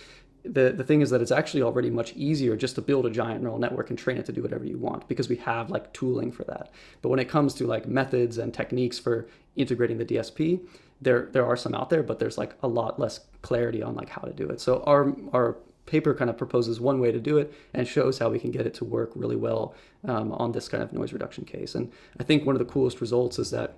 the, 0.44 0.72
the 0.72 0.84
thing 0.84 1.02
is 1.02 1.10
that 1.10 1.22
it's 1.22 1.32
actually 1.32 1.62
already 1.62 1.90
much 1.90 2.14
easier 2.14 2.56
just 2.56 2.76
to 2.76 2.82
build 2.82 3.06
a 3.06 3.10
giant 3.10 3.42
neural 3.42 3.60
network 3.60 3.90
and 3.90 4.00
train 4.00 4.18
it 4.18 4.26
to 4.26 4.32
do 4.32 4.42
whatever 4.42 4.66
you 4.66 4.78
want 4.78 5.08
because 5.08 5.28
we 5.28 5.36
have 5.38 5.70
like 5.70 5.92
tooling 5.94 6.32
for 6.32 6.44
that. 6.46 6.72
But 7.02 7.10
when 7.10 7.20
it 7.20 7.30
comes 7.30 7.54
to 7.56 7.68
like 7.68 7.88
methods 7.88 8.38
and 8.38 8.54
techniques 8.54 8.98
for 8.98 9.28
integrating 9.56 9.98
the 9.98 10.06
DSP, 10.06 10.62
there 11.02 11.30
there 11.32 11.46
are 11.46 11.56
some 11.56 11.74
out 11.74 11.90
there, 11.90 12.04
but 12.04 12.20
there's 12.20 12.38
like 12.38 12.56
a 12.62 12.68
lot 12.68 13.00
less 13.00 13.22
clarity 13.42 13.82
on 13.82 13.96
like 13.96 14.10
how 14.10 14.22
to 14.22 14.34
do 14.34 14.50
it. 14.50 14.60
So 14.60 14.84
our 14.86 15.14
our 15.34 15.58
paper 15.86 16.14
kind 16.14 16.30
of 16.30 16.38
proposes 16.38 16.80
one 16.80 17.00
way 17.00 17.12
to 17.12 17.20
do 17.20 17.38
it 17.38 17.52
and 17.74 17.88
shows 17.88 18.20
how 18.20 18.30
we 18.30 18.38
can 18.38 18.52
get 18.52 18.68
it 18.68 18.76
to 18.76 18.86
work 18.86 19.12
really 19.16 19.36
well 19.36 19.74
um, 20.08 20.32
on 20.34 20.52
this 20.52 20.68
kind 20.70 20.84
of 20.84 20.94
noise 20.94 21.12
reduction 21.12 21.44
case. 21.44 21.74
And 21.74 21.92
I 22.20 22.24
think 22.24 22.46
one 22.46 22.56
of 22.56 22.60
the 22.60 22.72
coolest 22.72 23.02
results 23.02 23.40
is 23.40 23.50
that 23.52 23.76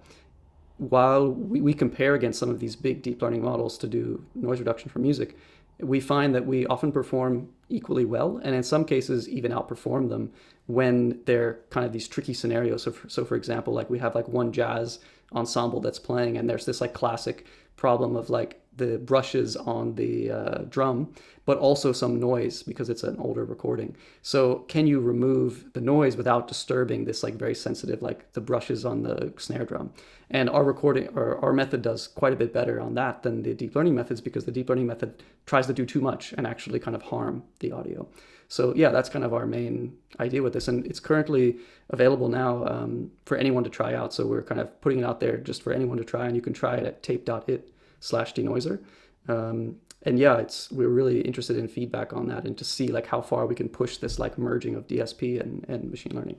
while 0.77 1.29
we, 1.29 1.61
we 1.61 1.73
compare 1.73 2.15
against 2.15 2.39
some 2.39 2.49
of 2.49 2.59
these 2.59 2.75
big 2.75 3.01
deep 3.01 3.21
learning 3.21 3.43
models 3.43 3.77
to 3.77 3.87
do 3.87 4.25
noise 4.35 4.59
reduction 4.59 4.89
for 4.89 4.99
music, 4.99 5.37
we 5.81 5.99
find 5.99 6.35
that 6.35 6.45
we 6.45 6.65
often 6.67 6.91
perform 6.91 7.49
equally 7.69 8.05
well 8.05 8.39
and 8.43 8.53
in 8.53 8.63
some 8.63 8.85
cases 8.85 9.27
even 9.29 9.51
outperform 9.51 10.09
them 10.09 10.31
when 10.67 11.19
they're 11.25 11.59
kind 11.69 11.85
of 11.85 11.91
these 11.91 12.07
tricky 12.07 12.33
scenarios. 12.33 12.83
So 12.83 12.91
for, 12.91 13.09
so 13.09 13.25
for 13.25 13.35
example, 13.35 13.73
like 13.73 13.89
we 13.89 13.99
have 13.99 14.15
like 14.15 14.27
one 14.27 14.51
jazz 14.51 14.99
ensemble 15.33 15.79
that's 15.79 15.99
playing 15.99 16.37
and 16.37 16.49
there's 16.49 16.65
this 16.65 16.81
like 16.81 16.93
classic 16.93 17.45
problem 17.77 18.15
of 18.15 18.29
like 18.29 18.60
the 18.75 18.97
brushes 18.97 19.55
on 19.55 19.95
the 19.95 20.31
uh, 20.31 20.57
drum, 20.69 21.13
but 21.45 21.57
also 21.57 21.91
some 21.91 22.19
noise 22.19 22.63
because 22.63 22.89
it's 22.89 23.03
an 23.03 23.17
older 23.17 23.43
recording. 23.43 23.95
So 24.21 24.59
can 24.69 24.87
you 24.87 24.99
remove 24.99 25.73
the 25.73 25.81
noise 25.81 26.15
without 26.15 26.47
disturbing 26.47 27.03
this 27.03 27.23
like 27.23 27.35
very 27.35 27.55
sensitive 27.55 28.01
like 28.01 28.31
the 28.33 28.41
brushes 28.41 28.85
on 28.85 29.03
the 29.03 29.33
snare 29.37 29.65
drum? 29.65 29.93
And 30.29 30.49
our 30.49 30.63
recording 30.63 31.09
or 31.15 31.43
our 31.43 31.51
method 31.51 31.81
does 31.81 32.07
quite 32.07 32.31
a 32.31 32.37
bit 32.37 32.53
better 32.53 32.79
on 32.79 32.93
that 32.95 33.23
than 33.23 33.43
the 33.43 33.53
deep 33.53 33.75
learning 33.75 33.95
methods 33.95 34.21
because 34.21 34.45
the 34.45 34.51
deep 34.51 34.69
learning 34.69 34.87
method 34.87 35.21
tries 35.45 35.67
to 35.67 35.73
do 35.73 35.85
too 35.85 35.99
much 35.99 36.33
and 36.37 36.47
actually 36.47 36.79
kind 36.79 36.95
of 36.95 37.01
harm 37.01 37.43
the 37.59 37.73
audio. 37.73 38.07
So 38.47 38.73
yeah, 38.75 38.89
that's 38.89 39.09
kind 39.09 39.23
of 39.23 39.33
our 39.33 39.45
main 39.45 39.97
idea 40.19 40.43
with 40.43 40.51
this, 40.51 40.67
and 40.67 40.85
it's 40.85 40.99
currently 40.99 41.57
available 41.89 42.27
now 42.27 42.65
um, 42.65 43.09
for 43.25 43.37
anyone 43.37 43.63
to 43.63 43.69
try 43.69 43.93
out. 43.93 44.13
So 44.13 44.27
we're 44.27 44.43
kind 44.43 44.59
of 44.59 44.81
putting 44.81 44.99
it 44.99 45.05
out 45.05 45.21
there 45.21 45.37
just 45.37 45.63
for 45.63 45.71
anyone 45.71 45.97
to 45.97 46.03
try, 46.03 46.25
and 46.25 46.35
you 46.35 46.41
can 46.41 46.51
try 46.51 46.75
it 46.75 46.85
at 46.85 47.01
tape.it 47.01 47.71
slash 48.01 48.33
denoiser. 48.33 48.83
Um, 49.29 49.77
and 50.03 50.19
yeah, 50.19 50.37
it's 50.37 50.69
we're 50.71 50.89
really 50.89 51.21
interested 51.21 51.57
in 51.57 51.67
feedback 51.67 52.11
on 52.11 52.27
that 52.27 52.45
and 52.45 52.57
to 52.57 52.65
see 52.65 52.87
like 52.87 53.07
how 53.07 53.21
far 53.21 53.45
we 53.45 53.55
can 53.55 53.69
push 53.69 53.97
this 53.97 54.19
like 54.19 54.37
merging 54.37 54.75
of 54.75 54.87
DSP 54.87 55.39
and, 55.39 55.63
and 55.69 55.89
machine 55.89 56.15
learning. 56.15 56.37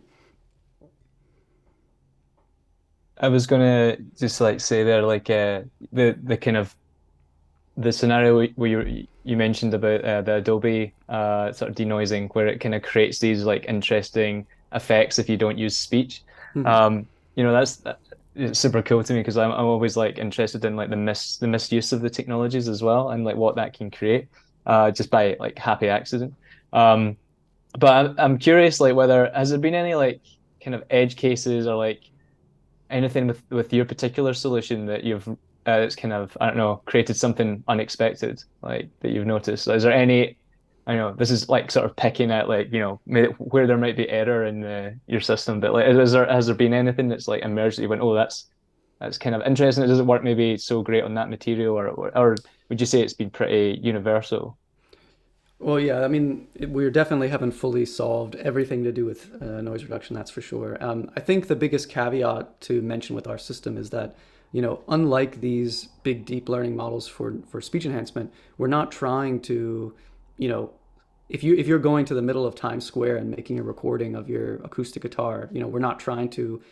I 3.18 3.28
was 3.28 3.46
gonna 3.46 3.96
just 4.18 4.40
like 4.40 4.60
say 4.60 4.82
there, 4.82 5.02
like 5.02 5.30
uh, 5.30 5.62
the 5.92 6.18
the 6.24 6.36
kind 6.36 6.56
of 6.56 6.74
the 7.76 7.92
scenario 7.92 8.48
where 8.56 8.68
you 8.68 9.06
you 9.22 9.36
mentioned 9.36 9.74
about 9.74 10.04
uh, 10.04 10.22
the 10.22 10.36
Adobe 10.36 10.92
uh, 11.08 11.52
sort 11.52 11.70
of 11.70 11.76
denoising, 11.76 12.34
where 12.34 12.48
it 12.48 12.58
kind 12.58 12.74
of 12.74 12.82
creates 12.82 13.20
these 13.20 13.44
like 13.44 13.64
interesting 13.66 14.44
effects 14.72 15.20
if 15.20 15.28
you 15.28 15.36
don't 15.36 15.56
use 15.56 15.76
speech. 15.76 16.22
Mm-hmm. 16.56 16.66
Um, 16.66 17.06
you 17.36 17.44
know, 17.44 17.52
that's 17.52 17.82
it's 18.34 18.58
super 18.58 18.82
cool 18.82 19.04
to 19.04 19.12
me 19.12 19.20
because 19.20 19.36
I'm 19.36 19.52
I'm 19.52 19.66
always 19.66 19.96
like 19.96 20.18
interested 20.18 20.64
in 20.64 20.76
like 20.76 20.90
the 20.90 20.96
mis 20.96 21.36
the 21.36 21.46
misuse 21.46 21.92
of 21.92 22.00
the 22.00 22.10
technologies 22.10 22.68
as 22.68 22.82
well 22.82 23.10
and 23.10 23.24
like 23.24 23.36
what 23.36 23.56
that 23.56 23.74
can 23.74 23.90
create, 23.90 24.28
uh, 24.66 24.90
just 24.90 25.10
by 25.10 25.36
like 25.38 25.58
happy 25.58 25.88
accident. 25.88 26.34
Um, 26.72 27.16
but 27.78 27.90
I'm 27.92 28.14
I'm 28.18 28.38
curious 28.38 28.80
like 28.80 28.94
whether 28.94 29.30
has 29.34 29.50
there 29.50 29.58
been 29.58 29.74
any 29.74 29.94
like 29.94 30.22
kind 30.62 30.74
of 30.74 30.84
edge 30.90 31.16
cases 31.16 31.66
or 31.66 31.76
like 31.76 32.02
anything 32.90 33.26
with 33.26 33.42
with 33.50 33.72
your 33.72 33.84
particular 33.84 34.34
solution 34.34 34.86
that 34.86 35.04
you've 35.04 35.28
uh, 35.66 35.80
it's 35.80 35.96
kind 35.96 36.12
of 36.12 36.36
I 36.40 36.46
don't 36.48 36.56
know 36.56 36.82
created 36.86 37.16
something 37.16 37.62
unexpected 37.68 38.42
like 38.62 38.88
that 39.00 39.10
you've 39.10 39.26
noticed. 39.26 39.68
Is 39.68 39.82
there 39.82 39.92
any? 39.92 40.36
I 40.86 40.96
know 40.96 41.12
this 41.12 41.30
is 41.30 41.48
like 41.48 41.70
sort 41.70 41.86
of 41.86 41.94
picking 41.96 42.30
at 42.30 42.48
like 42.48 42.72
you 42.72 42.80
know 42.80 43.00
where 43.06 43.66
there 43.66 43.78
might 43.78 43.96
be 43.96 44.08
error 44.08 44.44
in 44.44 44.60
the, 44.60 44.98
your 45.06 45.20
system, 45.20 45.60
but 45.60 45.72
like 45.72 45.86
is 45.86 46.12
there 46.12 46.26
has 46.26 46.46
there 46.46 46.54
been 46.54 46.74
anything 46.74 47.08
that's 47.08 47.28
like 47.28 47.42
emerged 47.42 47.78
that 47.78 47.82
you 47.82 47.88
went 47.88 48.02
oh 48.02 48.14
that's 48.14 48.46
that's 48.98 49.18
kind 49.18 49.34
of 49.34 49.42
interesting. 49.42 49.84
It 49.84 49.88
doesn't 49.88 50.06
work 50.06 50.22
maybe 50.22 50.56
so 50.56 50.82
great 50.82 51.04
on 51.04 51.14
that 51.14 51.28
material, 51.28 51.76
or 51.76 51.88
or, 51.88 52.16
or 52.16 52.36
would 52.68 52.80
you 52.80 52.86
say 52.86 53.00
it's 53.00 53.12
been 53.12 53.30
pretty 53.30 53.78
universal? 53.82 54.56
Well, 55.58 55.78
yeah, 55.78 56.00
I 56.00 56.08
mean, 56.08 56.48
we 56.58 56.90
definitely 56.90 57.28
haven't 57.28 57.52
fully 57.52 57.86
solved 57.86 58.34
everything 58.34 58.82
to 58.82 58.90
do 58.90 59.04
with 59.04 59.30
uh, 59.40 59.60
noise 59.60 59.84
reduction, 59.84 60.16
that's 60.16 60.30
for 60.30 60.40
sure. 60.40 60.76
Um, 60.82 61.08
I 61.16 61.20
think 61.20 61.46
the 61.46 61.54
biggest 61.54 61.88
caveat 61.88 62.60
to 62.62 62.82
mention 62.82 63.14
with 63.14 63.28
our 63.28 63.38
system 63.38 63.76
is 63.76 63.90
that 63.90 64.16
you 64.52 64.60
know, 64.60 64.82
unlike 64.88 65.40
these 65.40 65.86
big 66.02 66.26
deep 66.26 66.48
learning 66.48 66.76
models 66.76 67.08
for, 67.08 67.34
for 67.48 67.60
speech 67.60 67.86
enhancement, 67.86 68.32
we're 68.58 68.66
not 68.66 68.92
trying 68.92 69.40
to, 69.40 69.94
you 70.36 70.48
know, 70.48 70.72
if 71.28 71.42
you 71.42 71.54
if 71.54 71.66
you're 71.66 71.78
going 71.78 72.04
to 72.06 72.14
the 72.14 72.22
middle 72.22 72.44
of 72.44 72.54
Times 72.54 72.84
Square 72.84 73.16
and 73.16 73.30
making 73.30 73.58
a 73.58 73.62
recording 73.62 74.14
of 74.14 74.28
your 74.28 74.56
acoustic 74.56 75.02
guitar, 75.02 75.48
you 75.52 75.60
know, 75.60 75.68
we're 75.68 75.78
not 75.78 75.98
trying 75.98 76.28
to 76.30 76.62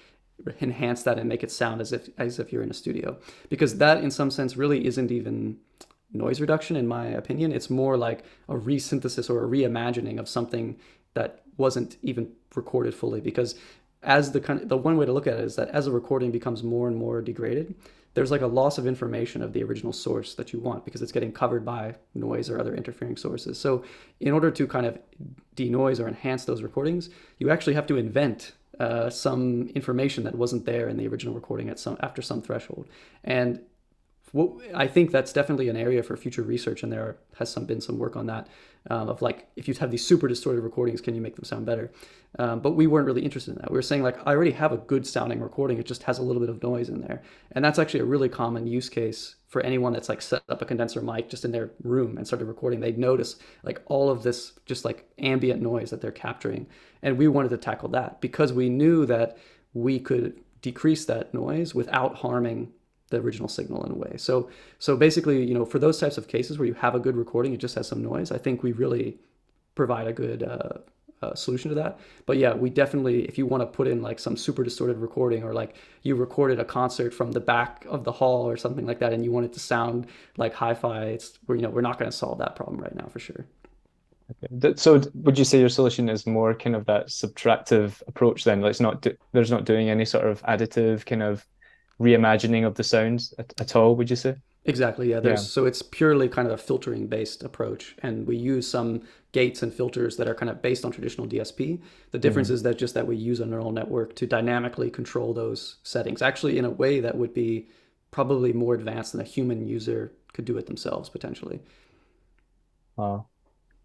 enhance 0.60 1.02
that 1.02 1.18
and 1.18 1.28
make 1.28 1.42
it 1.42 1.50
sound 1.50 1.80
as 1.80 1.92
if 1.92 2.08
as 2.18 2.38
if 2.38 2.52
you're 2.52 2.62
in 2.62 2.70
a 2.70 2.74
studio. 2.74 3.18
Because 3.48 3.78
that 3.78 4.02
in 4.02 4.10
some 4.10 4.30
sense 4.30 4.56
really 4.56 4.86
isn't 4.86 5.10
even 5.10 5.58
noise 6.12 6.40
reduction 6.40 6.76
in 6.76 6.86
my 6.86 7.06
opinion. 7.06 7.52
It's 7.52 7.70
more 7.70 7.96
like 7.96 8.24
a 8.48 8.54
resynthesis 8.54 9.30
or 9.30 9.44
a 9.44 9.48
reimagining 9.48 10.18
of 10.18 10.28
something 10.28 10.76
that 11.14 11.42
wasn't 11.56 11.96
even 12.02 12.32
recorded 12.54 12.94
fully. 12.94 13.20
Because 13.20 13.54
as 14.02 14.32
the 14.32 14.40
kind 14.40 14.62
of, 14.62 14.68
the 14.68 14.76
one 14.76 14.96
way 14.96 15.06
to 15.06 15.12
look 15.12 15.26
at 15.26 15.38
it 15.38 15.44
is 15.44 15.56
that 15.56 15.68
as 15.68 15.86
a 15.86 15.92
recording 15.92 16.30
becomes 16.30 16.62
more 16.62 16.88
and 16.88 16.96
more 16.96 17.20
degraded, 17.20 17.74
there's 18.14 18.30
like 18.30 18.40
a 18.40 18.46
loss 18.46 18.78
of 18.78 18.86
information 18.86 19.42
of 19.42 19.52
the 19.52 19.62
original 19.62 19.92
source 19.92 20.34
that 20.34 20.52
you 20.52 20.58
want 20.58 20.84
because 20.84 21.00
it's 21.02 21.12
getting 21.12 21.32
covered 21.32 21.64
by 21.64 21.94
noise 22.14 22.50
or 22.50 22.58
other 22.58 22.74
interfering 22.74 23.16
sources. 23.16 23.58
So 23.58 23.84
in 24.18 24.32
order 24.32 24.50
to 24.50 24.66
kind 24.66 24.86
of 24.86 24.98
denoise 25.54 26.00
or 26.00 26.08
enhance 26.08 26.44
those 26.44 26.62
recordings, 26.62 27.10
you 27.38 27.50
actually 27.50 27.74
have 27.74 27.86
to 27.86 27.96
invent 27.96 28.52
uh, 28.80 29.10
some 29.10 29.68
information 29.74 30.24
that 30.24 30.34
wasn't 30.34 30.64
there 30.64 30.88
in 30.88 30.96
the 30.96 31.06
original 31.06 31.34
recording 31.34 31.68
at 31.68 31.78
some 31.78 31.96
after 32.00 32.22
some 32.22 32.42
threshold. 32.42 32.88
And 33.22 33.60
what, 34.32 34.52
I 34.74 34.86
think 34.86 35.10
that's 35.10 35.32
definitely 35.32 35.68
an 35.68 35.76
area 35.76 36.02
for 36.02 36.16
future 36.16 36.42
research, 36.42 36.82
and 36.82 36.92
there 36.92 37.18
has 37.38 37.52
some 37.52 37.66
been 37.66 37.80
some 37.80 37.98
work 37.98 38.16
on 38.16 38.26
that 38.26 38.48
um, 38.88 39.08
of 39.08 39.20
like 39.22 39.48
if 39.56 39.68
you 39.68 39.74
have 39.74 39.90
these 39.90 40.06
super 40.06 40.28
distorted 40.28 40.62
recordings, 40.62 41.00
can 41.00 41.14
you 41.14 41.20
make 41.20 41.36
them 41.36 41.44
sound 41.44 41.66
better? 41.66 41.90
Um, 42.38 42.60
but 42.60 42.72
we 42.72 42.86
weren't 42.86 43.06
really 43.06 43.24
interested 43.24 43.52
in 43.52 43.58
that. 43.60 43.70
We 43.70 43.76
were 43.76 43.82
saying 43.82 44.02
like 44.02 44.18
I 44.26 44.32
already 44.32 44.52
have 44.52 44.72
a 44.72 44.78
good 44.78 45.06
sounding 45.06 45.40
recording, 45.40 45.78
it 45.78 45.86
just 45.86 46.04
has 46.04 46.18
a 46.18 46.22
little 46.22 46.40
bit 46.40 46.48
of 46.48 46.62
noise 46.62 46.88
in 46.88 47.00
there, 47.00 47.22
and 47.52 47.64
that's 47.64 47.78
actually 47.78 48.00
a 48.00 48.04
really 48.04 48.28
common 48.28 48.66
use 48.66 48.88
case 48.88 49.36
for 49.48 49.60
anyone 49.62 49.92
that's 49.92 50.08
like 50.08 50.22
set 50.22 50.42
up 50.48 50.62
a 50.62 50.64
condenser 50.64 51.00
mic 51.00 51.28
just 51.28 51.44
in 51.44 51.52
their 51.52 51.70
room 51.82 52.16
and 52.16 52.26
started 52.26 52.46
recording. 52.46 52.80
They'd 52.80 52.98
notice 52.98 53.36
like 53.64 53.82
all 53.86 54.08
of 54.08 54.22
this 54.22 54.52
just 54.64 54.84
like 54.84 55.10
ambient 55.18 55.60
noise 55.60 55.90
that 55.90 56.00
they're 56.00 56.12
capturing, 56.12 56.66
and 57.02 57.18
we 57.18 57.28
wanted 57.28 57.50
to 57.50 57.58
tackle 57.58 57.88
that 57.90 58.20
because 58.20 58.52
we 58.52 58.68
knew 58.68 59.04
that 59.06 59.36
we 59.74 59.98
could 59.98 60.40
decrease 60.62 61.04
that 61.06 61.32
noise 61.32 61.74
without 61.74 62.16
harming 62.16 62.72
the 63.10 63.18
original 63.18 63.48
signal 63.48 63.84
in 63.84 63.92
a 63.92 63.94
way. 63.94 64.16
So 64.16 64.48
so 64.78 64.96
basically, 64.96 65.44
you 65.44 65.54
know, 65.54 65.64
for 65.64 65.78
those 65.78 65.98
types 65.98 66.16
of 66.18 66.28
cases 66.28 66.58
where 66.58 66.66
you 66.66 66.74
have 66.74 66.94
a 66.94 67.00
good 67.00 67.16
recording, 67.16 67.52
it 67.52 67.58
just 67.58 67.74
has 67.74 67.86
some 67.86 68.02
noise. 68.02 68.32
I 68.32 68.38
think 68.38 68.62
we 68.62 68.72
really 68.72 69.18
provide 69.74 70.06
a 70.06 70.12
good 70.12 70.42
uh, 70.42 70.78
uh, 71.22 71.34
solution 71.34 71.68
to 71.68 71.74
that. 71.74 71.98
But 72.26 72.38
yeah, 72.38 72.54
we 72.54 72.70
definitely, 72.70 73.24
if 73.24 73.36
you 73.36 73.46
want 73.46 73.62
to 73.62 73.66
put 73.66 73.86
in 73.86 74.02
like 74.02 74.18
some 74.18 74.36
super 74.36 74.64
distorted 74.64 74.98
recording 74.98 75.42
or 75.42 75.52
like 75.52 75.76
you 76.02 76.16
recorded 76.16 76.58
a 76.58 76.64
concert 76.64 77.12
from 77.12 77.32
the 77.32 77.40
back 77.40 77.84
of 77.88 78.04
the 78.04 78.12
hall 78.12 78.48
or 78.48 78.56
something 78.56 78.86
like 78.86 78.98
that, 79.00 79.12
and 79.12 79.24
you 79.24 79.30
want 79.30 79.46
it 79.46 79.52
to 79.52 79.60
sound 79.60 80.06
like 80.36 80.54
hi-fi, 80.54 81.04
it's 81.04 81.38
we're 81.46 81.56
you 81.56 81.62
know 81.62 81.70
we're 81.70 81.80
not 81.82 81.98
going 81.98 82.10
to 82.10 82.16
solve 82.16 82.38
that 82.38 82.56
problem 82.56 82.78
right 82.78 82.94
now 82.94 83.06
for 83.06 83.18
sure. 83.18 83.46
Okay. 84.44 84.74
So 84.76 85.02
would 85.14 85.38
you 85.38 85.44
say 85.44 85.58
your 85.58 85.68
solution 85.68 86.08
is 86.08 86.26
more 86.26 86.54
kind 86.54 86.76
of 86.76 86.86
that 86.86 87.08
subtractive 87.08 88.00
approach 88.06 88.44
then? 88.44 88.60
Like 88.60 88.70
it's 88.70 88.80
not 88.80 89.02
do, 89.02 89.16
there's 89.32 89.50
not 89.50 89.64
doing 89.64 89.90
any 89.90 90.04
sort 90.04 90.26
of 90.26 90.40
additive 90.44 91.04
kind 91.04 91.22
of 91.22 91.44
reimagining 92.00 92.66
of 92.66 92.74
the 92.74 92.84
sounds 92.84 93.34
at, 93.38 93.52
at 93.60 93.76
all, 93.76 93.94
would 93.96 94.10
you 94.10 94.16
say? 94.16 94.36
Exactly, 94.64 95.10
yeah. 95.10 95.20
There's 95.20 95.40
yeah. 95.40 95.46
so 95.46 95.66
it's 95.66 95.82
purely 95.82 96.28
kind 96.28 96.46
of 96.46 96.54
a 96.54 96.58
filtering 96.58 97.06
based 97.06 97.42
approach, 97.42 97.96
and 98.02 98.26
we 98.26 98.36
use 98.36 98.68
some 98.68 99.02
gates 99.32 99.62
and 99.62 99.72
filters 99.72 100.16
that 100.16 100.28
are 100.28 100.34
kind 100.34 100.50
of 100.50 100.60
based 100.60 100.84
on 100.84 100.90
traditional 100.90 101.26
DSP. 101.26 101.80
The 102.10 102.18
difference 102.18 102.48
mm-hmm. 102.48 102.54
is 102.56 102.62
that 102.64 102.78
just 102.78 102.94
that 102.94 103.06
we 103.06 103.16
use 103.16 103.40
a 103.40 103.46
neural 103.46 103.72
network 103.72 104.14
to 104.16 104.26
dynamically 104.26 104.90
control 104.90 105.32
those 105.32 105.76
settings, 105.82 106.20
actually 106.20 106.58
in 106.58 106.64
a 106.64 106.70
way 106.70 107.00
that 107.00 107.16
would 107.16 107.32
be 107.32 107.68
probably 108.10 108.52
more 108.52 108.74
advanced 108.74 109.12
than 109.12 109.20
a 109.20 109.24
human 109.24 109.66
user 109.66 110.12
could 110.32 110.44
do 110.44 110.58
it 110.58 110.66
themselves 110.66 111.08
potentially. 111.08 111.60
Wow, 112.96 113.26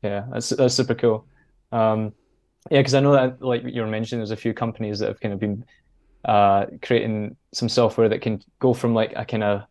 yeah, 0.01 0.25
that's 0.32 0.49
that's 0.49 0.73
super 0.73 0.95
cool. 0.95 1.25
Um, 1.71 2.13
yeah, 2.69 2.80
because 2.80 2.95
I 2.95 2.99
know 2.99 3.13
that 3.13 3.41
like 3.41 3.63
you 3.63 3.82
were 3.82 3.88
mentioning, 3.88 4.19
there's 4.19 4.32
a 4.32 4.36
few 4.36 4.54
companies 4.54 4.99
that 4.99 5.08
have 5.08 5.21
kind 5.21 5.34
of 5.34 5.39
been 5.39 5.63
uh, 6.25 6.65
creating 6.81 7.35
some 7.53 7.69
software 7.69 8.09
that 8.09 8.21
can 8.21 8.41
go 8.59 8.73
from 8.73 8.93
like 8.93 9.13
a 9.15 9.25
kind 9.25 9.43
of 9.43 9.63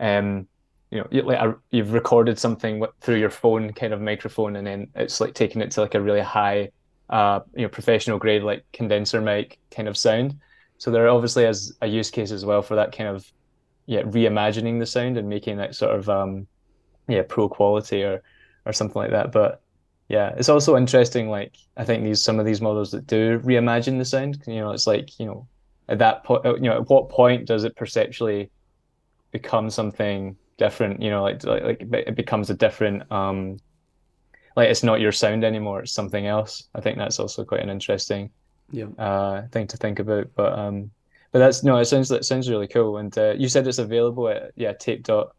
um, 0.00 0.48
you 0.90 0.98
know, 0.98 1.22
like 1.24 1.38
a, 1.38 1.56
you've 1.70 1.94
recorded 1.94 2.38
something 2.38 2.84
through 3.00 3.16
your 3.16 3.30
phone 3.30 3.72
kind 3.72 3.94
of 3.94 4.00
microphone, 4.00 4.56
and 4.56 4.66
then 4.66 4.88
it's 4.94 5.20
like 5.20 5.32
taking 5.32 5.62
it 5.62 5.70
to 5.72 5.80
like 5.80 5.94
a 5.94 6.00
really 6.00 6.20
high, 6.20 6.70
uh, 7.08 7.40
you 7.54 7.62
know, 7.62 7.68
professional 7.68 8.18
grade 8.18 8.42
like 8.42 8.64
condenser 8.72 9.20
mic 9.20 9.58
kind 9.70 9.88
of 9.88 9.96
sound. 9.96 10.38
So 10.76 10.90
there 10.90 11.08
obviously 11.08 11.44
is 11.44 11.74
a 11.80 11.86
use 11.86 12.10
case 12.10 12.30
as 12.30 12.44
well 12.44 12.60
for 12.60 12.74
that 12.74 12.94
kind 12.94 13.08
of, 13.08 13.30
yeah, 13.86 14.02
reimagining 14.02 14.80
the 14.80 14.86
sound 14.86 15.16
and 15.16 15.28
making 15.28 15.58
it 15.60 15.74
sort 15.74 15.96
of, 15.96 16.10
um, 16.10 16.46
yeah, 17.08 17.22
pro 17.26 17.48
quality 17.48 18.02
or 18.02 18.22
or 18.66 18.72
something 18.72 19.00
like 19.00 19.12
that. 19.12 19.32
But 19.32 19.62
yeah, 20.08 20.34
it's 20.36 20.50
also 20.50 20.76
interesting. 20.76 21.30
Like 21.30 21.56
I 21.76 21.84
think 21.84 22.04
these 22.04 22.22
some 22.22 22.38
of 22.38 22.44
these 22.44 22.60
models 22.60 22.90
that 22.90 23.06
do 23.06 23.38
reimagine 23.38 23.98
the 23.98 24.04
sound, 24.04 24.42
you 24.46 24.56
know, 24.56 24.72
it's 24.72 24.86
like 24.86 25.18
you 25.18 25.26
know, 25.26 25.48
at 25.92 25.98
that 25.98 26.24
point, 26.24 26.42
you 26.44 26.62
know, 26.62 26.78
at 26.78 26.88
what 26.88 27.10
point 27.10 27.46
does 27.46 27.64
it 27.64 27.76
perceptually 27.76 28.50
become 29.30 29.68
something 29.68 30.36
different? 30.56 31.02
You 31.02 31.10
know 31.10 31.22
like 31.22 31.44
like, 31.44 31.62
like 31.62 31.82
it 32.08 32.16
becomes 32.16 32.48
a 32.48 32.54
different 32.54 33.10
um 33.12 33.58
like 34.56 34.70
it's 34.70 34.82
not 34.82 35.00
your 35.00 35.12
sound 35.12 35.44
anymore 35.44 35.82
it's 35.82 35.92
something 35.92 36.26
else. 36.26 36.64
I 36.74 36.80
think 36.80 36.96
that's 36.96 37.20
also 37.20 37.44
quite 37.44 37.60
an 37.60 37.68
interesting 37.68 38.30
yeah. 38.70 38.86
uh 38.98 39.46
thing 39.48 39.66
to 39.66 39.76
think 39.76 39.98
about 39.98 40.28
but 40.34 40.58
um 40.58 40.90
but 41.30 41.40
that's 41.40 41.62
no 41.62 41.76
it 41.76 41.84
sounds 41.84 42.10
it 42.10 42.24
sounds 42.24 42.48
really 42.48 42.68
cool 42.68 42.96
and 42.96 43.16
uh, 43.18 43.32
you 43.32 43.48
said 43.48 43.66
it's 43.66 43.78
available 43.78 44.28
at 44.28 44.52
yeah 44.56 44.72
tape 44.72 45.02
dot 45.02 45.36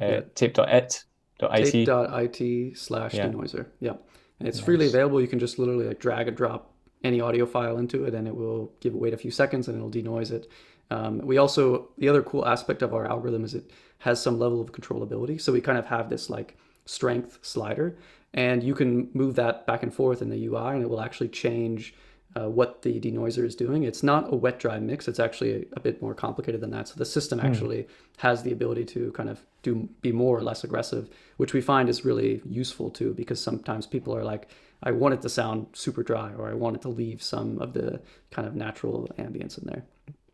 uh, 0.00 0.06
yeah. 0.06 0.20
tape 0.34 0.54
dot 0.54 0.68
it 0.68 1.04
dot 1.38 1.56
it 1.56 1.70
tape 1.70 1.86
dot 1.86 2.24
it 2.24 2.76
slash 2.76 3.12
denoiser 3.12 3.66
yeah. 3.78 3.94
And 4.40 4.48
it's 4.48 4.58
nice. 4.58 4.64
freely 4.64 4.88
available 4.88 5.20
you 5.20 5.28
can 5.28 5.38
just 5.38 5.60
literally 5.60 5.86
like 5.86 6.00
drag 6.00 6.26
and 6.26 6.36
drop 6.36 6.71
any 7.04 7.20
audio 7.20 7.46
file 7.46 7.78
into 7.78 8.04
it 8.04 8.14
and 8.14 8.26
it 8.28 8.36
will 8.36 8.72
give 8.80 8.94
it 8.94 8.98
wait 8.98 9.14
a 9.14 9.16
few 9.16 9.30
seconds 9.30 9.68
and 9.68 9.76
it'll 9.76 9.90
denoise 9.90 10.30
it 10.30 10.50
um, 10.92 11.18
we 11.18 11.38
also 11.38 11.88
the 11.98 12.08
other 12.08 12.22
cool 12.22 12.46
aspect 12.46 12.82
of 12.82 12.92
our 12.92 13.06
algorithm 13.06 13.44
is 13.44 13.54
it 13.54 13.70
has 13.98 14.20
some 14.20 14.38
level 14.38 14.60
of 14.60 14.72
controllability. 14.72 15.40
So 15.40 15.52
we 15.52 15.60
kind 15.60 15.78
of 15.78 15.86
have 15.86 16.10
this 16.10 16.28
like 16.28 16.56
strength 16.84 17.38
slider, 17.42 17.96
and 18.34 18.62
you 18.62 18.74
can 18.74 19.08
move 19.14 19.36
that 19.36 19.66
back 19.66 19.82
and 19.82 19.94
forth 19.94 20.20
in 20.20 20.28
the 20.28 20.46
UI, 20.46 20.74
and 20.74 20.82
it 20.82 20.90
will 20.90 21.00
actually 21.00 21.28
change 21.28 21.94
uh, 22.34 22.48
what 22.48 22.82
the 22.82 22.98
denoiser 23.00 23.44
is 23.44 23.54
doing. 23.54 23.84
It's 23.84 24.02
not 24.02 24.32
a 24.32 24.36
wet 24.36 24.58
dry 24.58 24.78
mix. 24.80 25.06
It's 25.06 25.20
actually 25.20 25.52
a, 25.52 25.64
a 25.74 25.80
bit 25.80 26.02
more 26.02 26.14
complicated 26.14 26.60
than 26.60 26.70
that. 26.70 26.88
So 26.88 26.94
the 26.96 27.04
system 27.04 27.38
mm. 27.38 27.44
actually 27.44 27.86
has 28.18 28.42
the 28.42 28.52
ability 28.52 28.84
to 28.86 29.12
kind 29.12 29.28
of 29.28 29.40
do 29.62 29.88
be 30.00 30.12
more 30.12 30.36
or 30.36 30.42
less 30.42 30.64
aggressive, 30.64 31.08
which 31.36 31.52
we 31.52 31.60
find 31.60 31.88
is 31.88 32.04
really 32.04 32.42
useful 32.44 32.90
too, 32.90 33.14
because 33.14 33.40
sometimes 33.40 33.86
people 33.86 34.14
are 34.16 34.24
like, 34.24 34.48
I 34.82 34.90
want 34.92 35.14
it 35.14 35.22
to 35.22 35.28
sound 35.28 35.66
super 35.72 36.02
dry, 36.02 36.32
or 36.36 36.48
I 36.48 36.54
want 36.54 36.76
it 36.76 36.82
to 36.82 36.88
leave 36.88 37.22
some 37.22 37.58
of 37.58 37.72
the 37.72 38.00
kind 38.30 38.48
of 38.48 38.54
natural 38.54 39.08
ambience 39.18 39.58
in 39.58 39.66
there. 39.66 39.84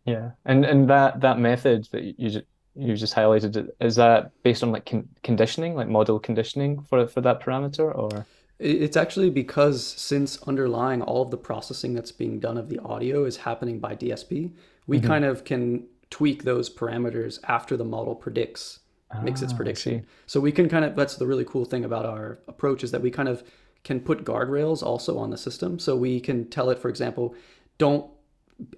Yeah, 0.05 0.31
and 0.45 0.65
and 0.65 0.89
that 0.89 1.21
that 1.21 1.39
method 1.39 1.89
that 1.93 2.19
you 2.19 2.31
just 2.31 2.47
you 2.75 2.97
just 2.97 3.15
highlighted 3.15 3.69
is 3.81 3.97
that 3.97 4.31
based 4.43 4.63
on 4.63 4.73
like 4.73 4.87
con 4.87 5.09
conditioning, 5.23 5.75
like 5.75 5.89
model 5.89 6.19
conditioning 6.19 6.81
for 6.83 7.07
for 7.07 7.21
that 7.21 7.41
parameter, 7.41 7.97
or 7.97 8.27
it's 8.59 8.97
actually 8.97 9.31
because 9.31 9.87
since 9.87 10.43
underlying 10.43 11.03
all 11.03 11.23
of 11.23 11.31
the 11.31 11.37
processing 11.37 11.95
that's 11.95 12.13
being 12.13 12.41
done 12.41 12.57
of 12.57 12.69
the 12.69 12.79
audio 12.81 13.25
is 13.25 13.37
happening 13.37 13.79
by 13.79 13.95
DSP, 13.95 14.53
we 14.87 14.99
mm 14.99 15.03
-hmm. 15.03 15.07
kind 15.07 15.25
of 15.25 15.45
can 15.45 15.85
tweak 16.11 16.43
those 16.43 16.75
parameters 16.75 17.39
after 17.43 17.77
the 17.77 17.85
model 17.85 18.15
predicts 18.15 18.81
makes 19.23 19.43
its 19.43 19.53
ah, 19.53 19.57
prediction. 19.57 20.07
So 20.27 20.41
we 20.41 20.53
can 20.53 20.69
kind 20.69 20.85
of 20.85 20.95
that's 20.95 21.17
the 21.17 21.27
really 21.27 21.45
cool 21.45 21.65
thing 21.65 21.85
about 21.85 22.05
our 22.05 22.39
approach 22.47 22.85
is 22.85 22.91
that 22.91 23.03
we 23.03 23.11
kind 23.11 23.29
of 23.29 23.43
can 23.85 24.01
put 24.01 24.25
guardrails 24.25 24.83
also 24.83 25.19
on 25.19 25.31
the 25.31 25.39
system. 25.39 25.79
So 25.79 25.97
we 25.97 26.21
can 26.21 26.49
tell 26.51 26.71
it, 26.71 26.79
for 26.79 26.89
example, 26.89 27.35
don't 27.79 28.11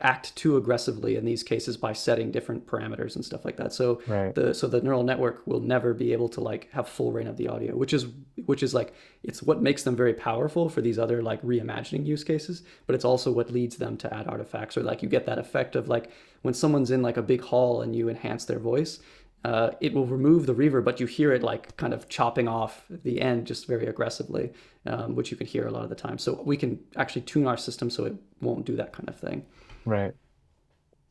act 0.02 0.36
too 0.36 0.58
aggressively 0.58 1.16
in 1.16 1.24
these 1.24 1.42
cases 1.42 1.76
by 1.78 1.92
setting 1.92 2.30
different 2.30 2.66
parameters 2.66 3.16
and 3.16 3.24
stuff 3.24 3.46
like 3.46 3.56
that. 3.56 3.72
So 3.72 4.02
right. 4.06 4.34
the 4.34 4.52
so 4.52 4.66
the 4.66 4.82
neural 4.82 5.02
network 5.02 5.46
will 5.46 5.60
never 5.60 5.94
be 5.94 6.12
able 6.12 6.28
to 6.30 6.40
like 6.42 6.68
have 6.72 6.86
full 6.86 7.12
reign 7.12 7.26
of 7.26 7.38
the 7.38 7.48
audio, 7.48 7.74
which 7.74 7.94
is 7.94 8.06
which 8.44 8.62
is 8.62 8.74
like 8.74 8.92
it's 9.22 9.42
what 9.42 9.62
makes 9.62 9.82
them 9.82 9.96
very 9.96 10.12
powerful 10.12 10.68
for 10.68 10.82
these 10.82 10.98
other 10.98 11.22
like 11.22 11.40
reimagining 11.40 12.04
use 12.04 12.22
cases, 12.22 12.62
but 12.86 12.94
it's 12.94 13.06
also 13.06 13.32
what 13.32 13.50
leads 13.50 13.76
them 13.76 13.96
to 13.98 14.14
add 14.14 14.26
artifacts 14.28 14.76
or 14.76 14.82
like 14.82 15.02
you 15.02 15.08
get 15.08 15.24
that 15.24 15.38
effect 15.38 15.74
of 15.76 15.88
like 15.88 16.10
when 16.42 16.52
someone's 16.52 16.90
in 16.90 17.00
like 17.00 17.16
a 17.16 17.22
big 17.22 17.40
hall 17.40 17.80
and 17.80 17.96
you 17.96 18.10
enhance 18.10 18.44
their 18.44 18.58
voice, 18.58 19.00
uh, 19.44 19.70
it 19.80 19.94
will 19.94 20.06
remove 20.06 20.44
the 20.44 20.54
reverb, 20.54 20.84
but 20.84 21.00
you 21.00 21.06
hear 21.06 21.32
it 21.32 21.42
like 21.42 21.74
kind 21.78 21.94
of 21.94 22.08
chopping 22.08 22.48
off 22.48 22.84
the 22.90 23.20
end 23.20 23.46
just 23.46 23.66
very 23.66 23.86
aggressively, 23.86 24.52
um, 24.86 25.14
which 25.14 25.30
you 25.30 25.36
can 25.36 25.46
hear 25.46 25.66
a 25.66 25.70
lot 25.70 25.84
of 25.84 25.90
the 25.90 25.94
time. 25.94 26.18
So 26.18 26.42
we 26.44 26.56
can 26.56 26.78
actually 26.96 27.22
tune 27.22 27.46
our 27.46 27.56
system 27.56 27.90
so 27.90 28.04
it 28.04 28.14
won't 28.40 28.64
do 28.64 28.76
that 28.76 28.92
kind 28.92 29.08
of 29.08 29.18
thing. 29.18 29.44
Right. 29.84 30.12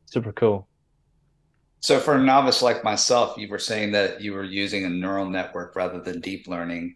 Super 0.05 0.31
cool. 0.31 0.67
So 1.81 1.99
for 1.99 2.15
a 2.15 2.21
novice 2.21 2.61
like 2.61 2.83
myself, 2.83 3.37
you 3.37 3.47
were 3.47 3.59
saying 3.59 3.91
that 3.93 4.21
you 4.21 4.33
were 4.33 4.43
using 4.43 4.83
a 4.85 4.89
neural 4.89 5.29
network 5.29 5.75
rather 5.75 6.01
than 6.01 6.19
deep 6.19 6.47
learning. 6.47 6.95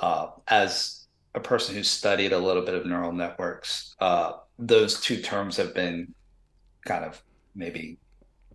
Uh, 0.00 0.28
as 0.48 1.06
a 1.34 1.40
person 1.40 1.74
who 1.74 1.82
studied 1.82 2.32
a 2.32 2.38
little 2.38 2.62
bit 2.62 2.74
of 2.74 2.86
neural 2.86 3.12
networks, 3.12 3.94
uh, 4.00 4.32
those 4.58 5.00
two 5.00 5.20
terms 5.20 5.56
have 5.56 5.74
been 5.74 6.14
kind 6.84 7.04
of 7.04 7.22
maybe 7.54 7.98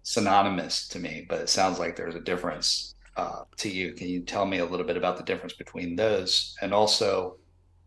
synonymous 0.03 0.87
to 0.87 0.99
me, 0.99 1.25
but 1.27 1.41
it 1.41 1.49
sounds 1.49 1.79
like 1.79 1.95
there's 1.95 2.15
a 2.15 2.21
difference 2.21 2.95
uh, 3.17 3.43
to 3.57 3.69
you. 3.69 3.93
Can 3.93 4.07
you 4.07 4.21
tell 4.21 4.45
me 4.45 4.59
a 4.59 4.65
little 4.65 4.85
bit 4.85 4.95
about 4.95 5.17
the 5.17 5.23
difference 5.23 5.53
between 5.53 5.95
those 5.95 6.55
and 6.61 6.73
also 6.73 7.37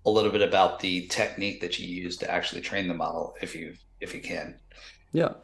a 0.06 0.10
little 0.10 0.30
bit 0.30 0.42
about 0.42 0.80
the 0.80 1.06
technique 1.08 1.60
that 1.60 1.78
you 1.78 1.86
use 1.86 2.16
to 2.18 2.30
actually 2.30 2.60
train 2.60 2.88
the 2.88 2.94
model 2.94 3.34
if 3.42 3.54
you 3.54 3.74
if 4.00 4.14
you 4.14 4.20
can? 4.20 4.58
Yeah. 5.12 5.34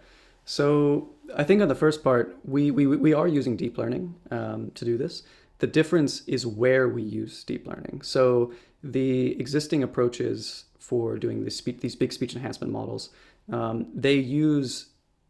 So 0.45 1.11
I 1.37 1.45
think 1.45 1.61
on 1.61 1.69
the 1.69 1.75
first 1.75 2.05
part, 2.05 2.39
we, 2.45 2.71
we, 2.71 2.87
we 2.87 3.13
are 3.13 3.27
using 3.27 3.57
deep 3.57 3.77
learning 3.77 4.15
um, 4.31 4.71
to 4.77 4.85
do 4.85 4.97
this. 4.97 5.25
The 5.59 5.67
difference 5.67 6.23
is 6.29 6.47
where 6.47 6.89
we 6.89 7.03
use 7.03 7.43
deep 7.43 7.67
learning. 7.67 8.03
So 8.03 8.53
the 8.83 9.39
existing 9.41 9.83
approaches 9.83 10.65
for 10.79 11.19
doing 11.19 11.45
this 11.45 11.61
these 11.61 11.97
big 11.97 12.13
speech 12.13 12.35
enhancement 12.37 12.73
models, 12.73 13.11
um, 13.53 13.89
they 13.93 14.15
use 14.15 14.87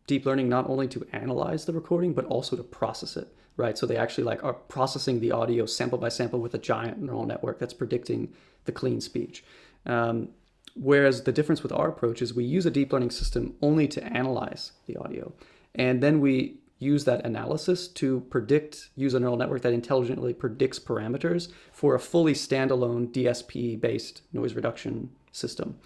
deep 0.07 0.27
learning 0.27 0.49
not 0.49 0.69
only 0.69 0.87
to 0.89 1.07
analyze 1.13 1.65
the 1.65 1.73
recording, 1.73 2.13
but 2.13 2.27
also 2.27 2.57
to 2.57 2.63
process 2.63 3.17
it, 3.17 3.35
right? 3.57 3.77
So 3.79 3.87
they 3.87 3.97
actually 3.97 4.25
like 4.25 4.45
are 4.45 4.53
processing 4.53 5.21
the 5.21 5.33
audio 5.33 5.67
sample 5.67 5.99
by 5.99 6.09
sample 6.09 6.41
with 6.41 6.55
a 6.55 6.59
giant 6.59 7.01
neural 7.01 7.27
network 7.27 7.59
that's 7.59 7.75
predicting 7.75 8.33
the 8.65 8.73
clean 8.73 9.01
speech. 9.01 9.45
Um, 9.87 10.29
Whereas 10.77 11.23
the 11.23 11.33
difference 11.33 11.63
with 11.63 11.73
our 11.73 11.89
approach 11.89 12.21
is 12.21 12.35
we 12.35 12.45
use 12.45 12.67
a 12.67 12.71
deep 12.71 12.93
learning 12.93 13.11
system 13.11 13.55
only 13.63 13.89
to 13.89 14.05
analyze 14.05 14.73
the 14.87 14.97
audio. 14.99 15.33
And 15.75 16.03
then 16.03 16.21
we 16.21 16.59
use 16.79 17.07
that 17.07 17.25
analysis 17.25 17.89
to 17.89 18.21
predict, 18.29 18.91
use 18.95 19.15
a 19.15 19.21
neural 19.21 19.39
network 19.39 19.63
that 19.63 19.73
intelligently 19.73 20.35
predicts 20.35 20.79
parameters 20.79 21.51
for 21.73 21.95
a 21.95 22.01
fully 22.01 22.35
standalone 22.35 23.11
DSP 23.11 23.81
based 23.81 24.21
noise 24.35 24.53
reduction 24.53 25.11
system 25.33 25.79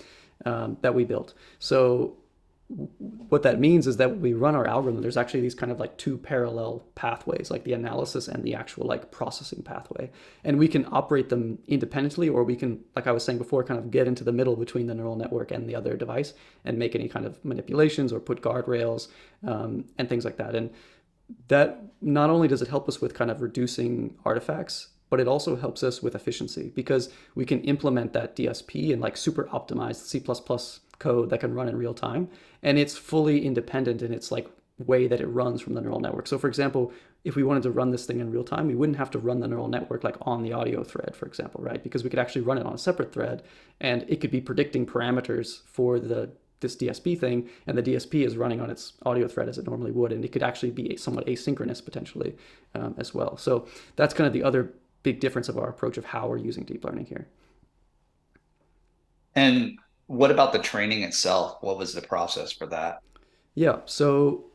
um, 0.45 0.77
that 0.81 0.93
we 0.93 1.05
built. 1.05 1.35
So 1.61 2.17
what 2.71 3.43
that 3.43 3.59
means 3.59 3.87
is 3.87 3.97
that 3.97 4.11
when 4.11 4.21
we 4.21 4.33
run 4.33 4.55
our 4.55 4.67
algorithm, 4.67 5.03
there's 5.03 5.17
actually 5.17 5.41
these 5.41 5.55
kind 5.55 5.73
of 5.73 5.81
like 5.81 5.97
two 5.97 6.17
parallel 6.17 6.85
pathways, 6.95 7.51
like 7.51 7.65
the 7.65 7.73
analysis 7.73 8.29
and 8.29 8.45
the 8.45 8.55
actual 8.55 8.87
like 8.87 9.11
processing 9.11 9.63
pathway. 9.63 10.11
And 10.45 10.59
we 10.59 10.69
can 10.69 10.87
operate 10.93 11.31
them 11.31 11.59
independently, 11.67 12.29
or 12.29 12.45
we 12.45 12.55
can, 12.55 12.81
like 12.95 13.07
I 13.07 13.13
was 13.13 13.25
saying 13.25 13.39
before, 13.39 13.65
kind 13.65 13.79
of 13.79 13.91
get 13.91 14.07
into 14.07 14.23
the 14.23 14.33
middle 14.33 14.55
between 14.55 14.87
the 14.87 14.95
neural 14.95 15.17
network 15.17 15.51
and 15.51 15.69
the 15.69 15.75
other 15.75 15.97
device 15.97 16.33
and 16.65 16.79
make 16.79 16.95
any 16.95 17.09
kind 17.09 17.27
of 17.27 17.45
manipulations 17.45 18.13
or 18.13 18.21
put 18.21 18.41
guardrails 18.41 19.09
um, 19.47 19.85
and 19.99 20.09
things 20.09 20.25
like 20.25 20.37
that. 20.37 20.55
And 20.55 20.71
that 21.49 21.83
not 22.01 22.31
only 22.31 22.47
does 22.47 22.63
it 22.63 22.69
help 22.69 22.89
us 22.89 23.01
with 23.01 23.15
kind 23.15 23.31
of 23.31 23.43
reducing 23.43 24.17
artifacts, 24.25 24.89
but 25.09 25.19
it 25.19 25.27
also 25.27 25.57
helps 25.57 25.83
us 25.83 26.03
with 26.03 26.15
efficiency 26.15 26.73
because 26.75 27.11
we 27.35 27.45
can 27.45 27.61
implement 27.63 28.13
that 28.13 28.37
DSP 28.37 28.93
and 28.93 29.03
like 29.03 29.17
super 29.17 29.45
optimized 29.47 30.07
C++ 30.07 30.23
code 31.01 31.31
that 31.31 31.41
can 31.41 31.53
run 31.53 31.69
in 31.69 31.77
real 31.77 31.95
time 31.95 32.29
and 32.63 32.79
it's 32.79 32.97
fully 32.97 33.45
independent 33.45 34.03
in 34.03 34.13
its 34.13 34.31
like 34.31 34.49
way 34.79 35.07
that 35.07 35.21
it 35.21 35.27
runs 35.27 35.61
from 35.61 35.75
the 35.75 35.81
neural 35.81 36.01
network. 36.01 36.27
So 36.27 36.39
for 36.39 36.49
example, 36.49 36.93
if 37.25 37.37
we 37.37 37.43
wanted 37.43 37.63
to 37.65 37.71
run 37.71 37.91
this 37.91 38.07
thing 38.07 38.21
in 38.21 38.31
real 38.31 38.45
time, 38.45 38.67
we 38.67 38.75
wouldn't 38.75 38.97
have 38.97 39.11
to 39.11 39.19
run 39.19 39.41
the 39.41 39.49
neural 39.49 39.69
network 39.69 40.05
like 40.05 40.17
on 40.23 40.43
the 40.43 40.53
audio 40.53 40.83
thread, 40.83 41.15
for 41.15 41.27
example, 41.27 41.63
right? 41.63 41.83
Because 41.83 42.03
we 42.03 42.09
could 42.09 42.19
actually 42.19 42.41
run 42.43 42.57
it 42.57 42.65
on 42.65 42.75
a 42.75 42.79
separate 42.79 43.13
thread 43.13 43.43
and 43.81 44.05
it 44.09 44.21
could 44.21 44.31
be 44.31 44.41
predicting 44.41 44.87
parameters 44.87 45.61
for 45.67 45.99
the 45.99 46.31
this 46.61 46.77
DSP 46.77 47.19
thing, 47.19 47.49
and 47.67 47.77
the 47.77 47.83
DSP 47.83 48.25
is 48.25 48.37
running 48.37 48.61
on 48.61 48.71
its 48.71 48.93
audio 49.05 49.27
thread 49.27 49.49
as 49.49 49.59
it 49.59 49.67
normally 49.67 49.91
would, 49.91 50.13
and 50.13 50.25
it 50.25 50.33
could 50.33 50.43
actually 50.43 50.71
be 50.71 50.97
somewhat 50.97 51.27
asynchronous 51.27 51.85
potentially 51.85 52.37
um, 52.75 52.95
as 52.99 53.15
well. 53.15 53.37
So 53.37 53.67
that's 53.97 54.15
kind 54.15 54.27
of 54.27 54.33
the 54.33 54.43
other 54.43 54.73
big 55.03 55.21
difference 55.21 55.49
of 55.49 55.59
our 55.59 55.69
approach 55.69 55.97
of 55.97 56.05
how 56.05 56.29
we're 56.29 56.37
using 56.37 56.65
deep 56.65 56.85
learning 56.85 57.07
here. 57.07 57.29
And 59.35 59.79
what 60.11 60.33
about 60.33 60.53
the 60.53 60.59
training 60.59 61.05
itself? 61.05 61.59
What 61.61 61.79
was 61.79 61.95
the 61.95 62.03
process 62.03 62.51
for 62.51 62.67
that? 62.67 63.01
Yeah, 63.55 63.79
so 63.85 64.47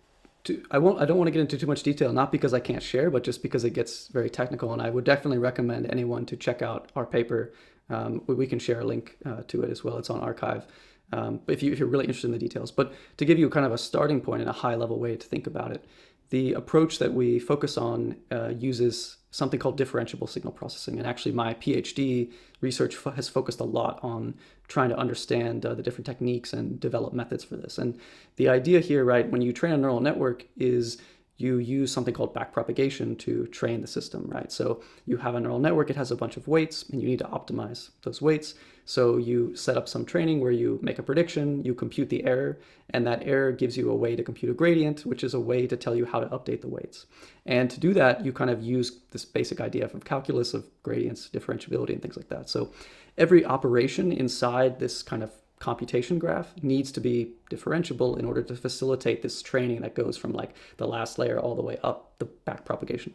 to, 0.43 0.61
I 0.69 0.79
won't. 0.79 1.01
I 1.01 1.05
don't 1.05 1.17
want 1.17 1.27
to 1.27 1.31
get 1.31 1.39
into 1.39 1.57
too 1.57 1.65
much 1.65 1.81
detail, 1.81 2.11
not 2.11 2.29
because 2.29 2.53
I 2.53 2.59
can't 2.59 2.83
share, 2.83 3.09
but 3.09 3.23
just 3.23 3.41
because 3.41 3.63
it 3.63 3.69
gets 3.69 4.09
very 4.09 4.29
technical. 4.29 4.73
And 4.73 4.81
I 4.81 4.89
would 4.89 5.05
definitely 5.05 5.37
recommend 5.37 5.89
anyone 5.89 6.25
to 6.25 6.35
check 6.35 6.61
out 6.61 6.91
our 6.97 7.05
paper. 7.05 7.53
Um, 7.89 8.21
we 8.27 8.47
can 8.47 8.59
share 8.59 8.81
a 8.81 8.83
link 8.83 9.17
uh, 9.25 9.43
to 9.47 9.61
it 9.61 9.71
as 9.71 9.81
well. 9.81 9.97
It's 9.97 10.09
on 10.09 10.19
arXiv. 10.19 10.65
Um, 11.13 11.39
if, 11.47 11.63
you, 11.63 11.71
if 11.71 11.79
you're 11.79 11.87
really 11.87 12.03
interested 12.03 12.27
in 12.27 12.33
the 12.33 12.39
details, 12.39 12.71
but 12.71 12.91
to 13.15 13.23
give 13.23 13.39
you 13.39 13.49
kind 13.49 13.65
of 13.65 13.71
a 13.71 13.77
starting 13.77 14.19
point 14.19 14.41
and 14.41 14.49
a 14.49 14.53
high 14.53 14.75
level 14.75 14.99
way 14.99 15.15
to 15.15 15.25
think 15.25 15.47
about 15.47 15.71
it, 15.71 15.85
the 16.31 16.51
approach 16.53 16.99
that 16.99 17.13
we 17.13 17.39
focus 17.39 17.77
on 17.77 18.17
uh, 18.29 18.49
uses 18.49 19.17
something 19.35 19.59
called 19.59 19.77
differentiable 19.77 20.29
signal 20.29 20.53
processing. 20.53 20.97
And 20.97 21.05
actually, 21.05 21.33
my 21.33 21.53
PhD 21.55 22.31
research 22.61 22.95
fo- 22.95 23.11
has 23.11 23.27
focused 23.27 23.59
a 23.59 23.65
lot 23.65 23.99
on 24.01 24.33
trying 24.69 24.87
to 24.89 24.97
understand 24.97 25.65
uh, 25.65 25.73
the 25.73 25.83
different 25.83 26.05
techniques 26.05 26.53
and 26.53 26.79
develop 26.79 27.11
methods 27.11 27.43
for 27.43 27.57
this. 27.57 27.77
And 27.77 27.99
the 28.37 28.47
idea 28.47 28.79
here, 28.79 29.03
right, 29.03 29.29
when 29.29 29.41
you 29.41 29.51
train 29.51 29.73
a 29.73 29.77
neural 29.77 29.99
network, 29.99 30.45
is 30.55 30.97
you 31.37 31.57
use 31.57 31.91
something 31.91 32.13
called 32.13 32.33
backpropagation 32.33 33.17
to 33.19 33.45
train 33.47 33.81
the 33.81 33.87
system, 33.87 34.25
right? 34.27 34.51
So 34.51 34.81
you 35.05 35.17
have 35.17 35.35
a 35.35 35.39
neural 35.39 35.59
network, 35.59 35.89
it 35.89 35.95
has 35.97 36.11
a 36.11 36.15
bunch 36.15 36.37
of 36.37 36.47
weights, 36.47 36.83
and 36.89 37.01
you 37.01 37.07
need 37.07 37.19
to 37.19 37.25
optimize 37.25 37.89
those 38.03 38.21
weights. 38.21 38.55
So 38.85 39.17
you 39.17 39.55
set 39.55 39.77
up 39.77 39.89
some 39.89 40.05
training 40.05 40.39
where 40.39 40.51
you 40.51 40.79
make 40.81 40.99
a 40.99 41.03
prediction, 41.03 41.63
you 41.65 41.73
compute 41.73 42.09
the 42.09 42.23
error, 42.23 42.59
and 42.91 43.05
that 43.07 43.23
error 43.23 43.51
gives 43.51 43.75
you 43.75 43.89
a 43.89 43.95
way 43.95 44.15
to 44.15 44.23
compute 44.23 44.51
a 44.51 44.53
gradient, 44.53 45.05
which 45.05 45.23
is 45.23 45.33
a 45.33 45.39
way 45.39 45.67
to 45.67 45.75
tell 45.75 45.95
you 45.95 46.05
how 46.05 46.19
to 46.19 46.27
update 46.27 46.61
the 46.61 46.69
weights. 46.69 47.07
And 47.45 47.69
to 47.69 47.79
do 47.79 47.93
that, 47.95 48.23
you 48.23 48.31
kind 48.31 48.51
of 48.51 48.63
use 48.63 48.99
this 49.11 49.25
basic 49.25 49.59
idea 49.59 49.85
of 49.85 50.05
calculus 50.05 50.53
of 50.53 50.65
gradients, 50.83 51.29
differentiability, 51.33 51.89
and 51.89 52.01
things 52.01 52.15
like 52.15 52.29
that. 52.29 52.47
So 52.47 52.71
every 53.17 53.43
operation 53.43 54.11
inside 54.11 54.79
this 54.79 55.01
kind 55.03 55.23
of 55.23 55.31
computation 55.59 56.19
graph 56.19 56.53
needs 56.61 56.91
to 56.91 56.99
be 56.99 57.31
differentiable 57.49 58.17
in 58.19 58.25
order 58.25 58.41
to 58.43 58.55
facilitate 58.55 59.21
this 59.21 59.41
training 59.41 59.81
that 59.81 59.95
goes 59.95 60.17
from 60.17 60.33
like 60.33 60.55
the 60.77 60.87
last 60.87 61.17
layer 61.17 61.39
all 61.39 61.55
the 61.55 61.61
way 61.61 61.77
up 61.83 62.11
the 62.19 62.25
back 62.25 62.65
propagation. 62.65 63.13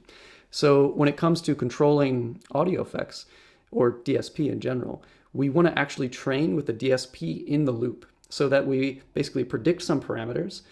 So 0.50 0.88
when 0.88 1.08
it 1.08 1.16
comes 1.16 1.40
to 1.42 1.54
controlling 1.54 2.40
audio 2.52 2.82
effects 2.82 3.26
or 3.70 3.92
DSP 3.92 4.50
in 4.50 4.60
general, 4.60 5.02
we 5.32 5.48
want 5.48 5.68
to 5.68 5.78
actually 5.78 6.08
train 6.08 6.56
with 6.56 6.66
the 6.66 6.72
DSP 6.72 7.46
in 7.46 7.64
the 7.64 7.72
loop 7.72 8.06
so 8.28 8.48
that 8.48 8.66
we 8.66 9.02
basically 9.14 9.44
predict 9.44 9.82
some 9.82 10.00
parameters, 10.00 10.62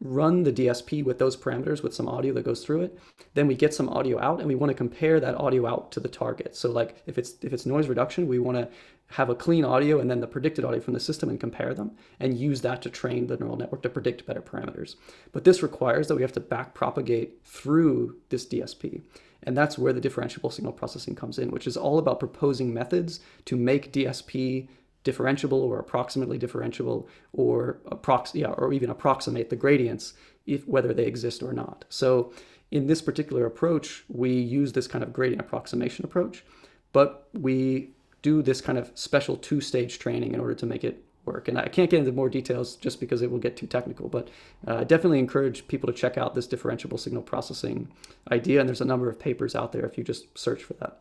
run 0.00 0.42
the 0.42 0.52
DSP 0.52 1.04
with 1.04 1.18
those 1.18 1.36
parameters 1.36 1.82
with 1.82 1.94
some 1.94 2.08
audio 2.08 2.32
that 2.32 2.44
goes 2.44 2.64
through 2.64 2.82
it. 2.82 2.98
Then 3.34 3.46
we 3.46 3.54
get 3.54 3.74
some 3.74 3.88
audio 3.88 4.20
out 4.20 4.40
and 4.40 4.48
we 4.48 4.54
want 4.54 4.70
to 4.70 4.74
compare 4.74 5.20
that 5.20 5.34
audio 5.34 5.66
out 5.66 5.92
to 5.92 6.00
the 6.00 6.08
target. 6.08 6.56
So 6.56 6.70
like 6.70 7.02
if 7.06 7.18
it's 7.18 7.34
if 7.42 7.52
it's 7.52 7.66
noise 7.66 7.88
reduction, 7.88 8.26
we 8.26 8.38
want 8.38 8.58
to 8.58 8.68
have 9.10 9.28
a 9.28 9.34
clean 9.34 9.64
audio 9.64 9.98
and 9.98 10.10
then 10.10 10.20
the 10.20 10.26
predicted 10.26 10.64
audio 10.64 10.80
from 10.80 10.94
the 10.94 11.00
system 11.00 11.28
and 11.28 11.40
compare 11.40 11.74
them 11.74 11.92
and 12.20 12.38
use 12.38 12.60
that 12.60 12.80
to 12.82 12.90
train 12.90 13.26
the 13.26 13.36
neural 13.36 13.56
network 13.56 13.82
to 13.82 13.88
predict 13.88 14.26
better 14.26 14.40
parameters. 14.40 14.94
But 15.32 15.44
this 15.44 15.62
requires 15.62 16.08
that 16.08 16.14
we 16.14 16.22
have 16.22 16.32
to 16.32 16.40
back 16.40 16.74
propagate 16.74 17.44
through 17.44 18.16
this 18.28 18.46
DSP. 18.46 19.02
And 19.42 19.56
that's 19.56 19.78
where 19.78 19.92
the 19.92 20.00
differentiable 20.00 20.52
signal 20.52 20.72
processing 20.72 21.16
comes 21.16 21.38
in, 21.38 21.50
which 21.50 21.66
is 21.66 21.76
all 21.76 21.98
about 21.98 22.20
proposing 22.20 22.72
methods 22.72 23.20
to 23.46 23.56
make 23.56 23.92
DSP 23.92 24.68
differentiable 25.04 25.52
or 25.52 25.78
approximately 25.78 26.38
differentiable 26.38 27.06
or 27.32 27.78
approx- 27.86 28.34
yeah, 28.34 28.50
or 28.50 28.72
even 28.72 28.90
approximate 28.90 29.50
the 29.50 29.56
gradients 29.56 30.12
if 30.46 30.66
whether 30.68 30.92
they 30.92 31.06
exist 31.06 31.42
or 31.42 31.52
not. 31.52 31.84
So 31.88 32.32
in 32.70 32.86
this 32.86 33.02
particular 33.02 33.46
approach, 33.46 34.04
we 34.08 34.30
use 34.32 34.72
this 34.72 34.86
kind 34.86 35.02
of 35.02 35.12
gradient 35.12 35.40
approximation 35.40 36.04
approach, 36.04 36.44
but 36.92 37.28
we 37.32 37.90
do 38.22 38.42
this 38.42 38.60
kind 38.60 38.78
of 38.78 38.90
special 38.94 39.36
two-stage 39.36 39.98
training 39.98 40.34
in 40.34 40.40
order 40.40 40.54
to 40.54 40.66
make 40.66 40.84
it 40.84 41.02
work. 41.24 41.48
And 41.48 41.58
I 41.58 41.68
can't 41.68 41.90
get 41.90 41.98
into 41.98 42.12
more 42.12 42.28
details 42.28 42.76
just 42.76 43.00
because 43.00 43.22
it 43.22 43.30
will 43.30 43.38
get 43.38 43.56
too 43.56 43.66
technical, 43.66 44.08
but 44.08 44.28
uh, 44.66 44.84
definitely 44.84 45.18
encourage 45.18 45.66
people 45.68 45.86
to 45.86 45.92
check 45.92 46.16
out 46.18 46.34
this 46.34 46.46
differentiable 46.46 46.98
signal 46.98 47.22
processing 47.22 47.88
idea. 48.30 48.60
And 48.60 48.68
there's 48.68 48.80
a 48.80 48.86
number 48.86 49.08
of 49.08 49.18
papers 49.18 49.54
out 49.54 49.72
there 49.72 49.84
if 49.84 49.96
you 49.98 50.04
just 50.04 50.36
search 50.38 50.62
for 50.62 50.74
that. 50.74 51.00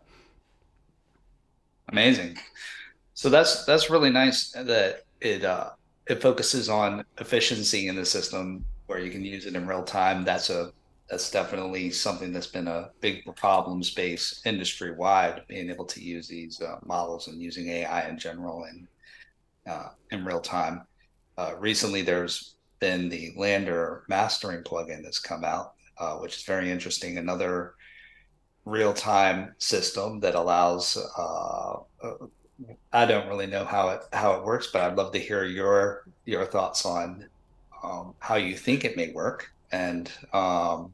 Amazing. 1.90 2.38
So 3.14 3.30
that's 3.30 3.66
that's 3.66 3.90
really 3.90 4.12
nice 4.12 4.52
that 4.52 5.04
it 5.20 5.44
uh, 5.44 5.72
it 6.08 6.22
focuses 6.22 6.70
on 6.70 7.04
efficiency 7.20 7.88
in 7.88 7.96
the 7.96 8.06
system 8.06 8.64
where 8.88 9.00
you 9.00 9.12
can 9.12 9.26
use 9.26 9.46
it 9.46 9.56
in 9.56 9.68
real 9.68 9.84
time. 9.84 10.24
That's 10.24 10.50
a 10.50 10.72
that's 11.10 11.32
definitely 11.32 11.90
something 11.90 12.32
that's 12.32 12.48
been 12.48 12.68
a 12.68 12.92
big 13.02 13.24
problem 13.36 13.82
space 13.82 14.42
industry 14.46 14.96
wide, 14.96 15.42
being 15.48 15.70
able 15.70 15.86
to 15.86 16.04
use 16.04 16.28
these 16.28 16.62
uh, 16.62 16.78
models 16.86 17.28
and 17.28 17.42
using 17.42 17.68
AI 17.70 18.08
in 18.08 18.18
general 18.18 18.66
and 18.66 18.88
uh, 19.68 19.90
in 20.12 20.24
real 20.24 20.40
time. 20.40 20.84
Uh, 21.38 21.56
recently, 21.58 22.02
there's 22.02 22.56
been 22.80 23.10
the 23.10 23.32
LANDR 23.38 24.02
mastering 24.08 24.64
plugin 24.64 25.04
that's 25.04 25.20
come 25.20 25.44
out, 25.44 25.74
uh, 25.98 26.18
which 26.18 26.38
is 26.38 26.44
very 26.44 26.70
interesting. 26.70 27.18
Another 27.18 27.74
real 28.66 28.94
time 28.94 29.56
system 29.58 30.20
that 30.20 30.36
allows. 30.36 30.96
Uh, 31.18 31.78
uh, 32.04 32.14
I 32.92 33.06
don't 33.06 33.28
really 33.30 33.48
know 33.48 33.66
how 33.66 33.90
it 33.90 34.02
how 34.14 34.34
it 34.34 34.44
works, 34.44 34.68
but 34.72 34.84
I'd 34.84 34.98
love 34.98 35.12
to 35.14 35.20
hear 35.20 35.44
your 35.44 36.06
your 36.26 36.46
thoughts 36.46 36.86
on 36.86 37.26
um, 37.84 38.14
how 38.20 38.36
you 38.36 38.56
think 38.56 38.84
it 38.84 38.98
may 38.98 39.12
work 39.12 39.52
and 39.72 40.12
um, 40.34 40.92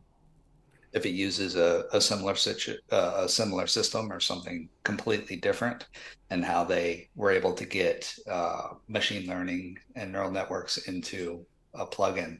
if 0.96 1.06
it 1.06 1.10
uses 1.12 1.58
a, 1.58 1.84
a 1.92 2.00
similar 2.00 2.36
situ, 2.36 2.78
uh, 2.92 3.26
a 3.26 3.30
similar 3.30 3.68
system 3.68 4.12
or 4.12 4.20
something 4.22 4.70
completely 4.84 5.36
different, 5.36 5.88
and 6.30 6.44
how 6.44 6.64
they 6.64 7.10
were 7.16 7.32
able 7.32 7.54
to 7.54 7.66
get 7.66 8.16
uh, 8.32 8.70
machine 8.88 9.28
learning 9.28 9.78
and 9.96 10.14
neural 10.14 10.32
networks 10.32 10.78
into 10.88 11.46
a 11.74 11.86
plugin. 11.86 12.40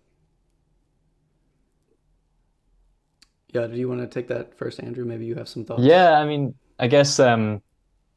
Yeah, 3.54 3.68
do 3.68 3.78
you 3.78 3.90
want 3.90 4.02
to 4.02 4.08
take 4.08 4.28
that 4.30 4.58
first, 4.58 4.82
Andrew? 4.82 5.06
Maybe 5.06 5.26
you 5.26 5.36
have 5.36 5.50
some 5.50 5.66
thoughts. 5.66 5.84
Yeah, 5.84 6.14
I 6.14 6.26
mean, 6.26 6.56
I 6.80 6.88
guess 6.88 7.20
um, 7.20 7.62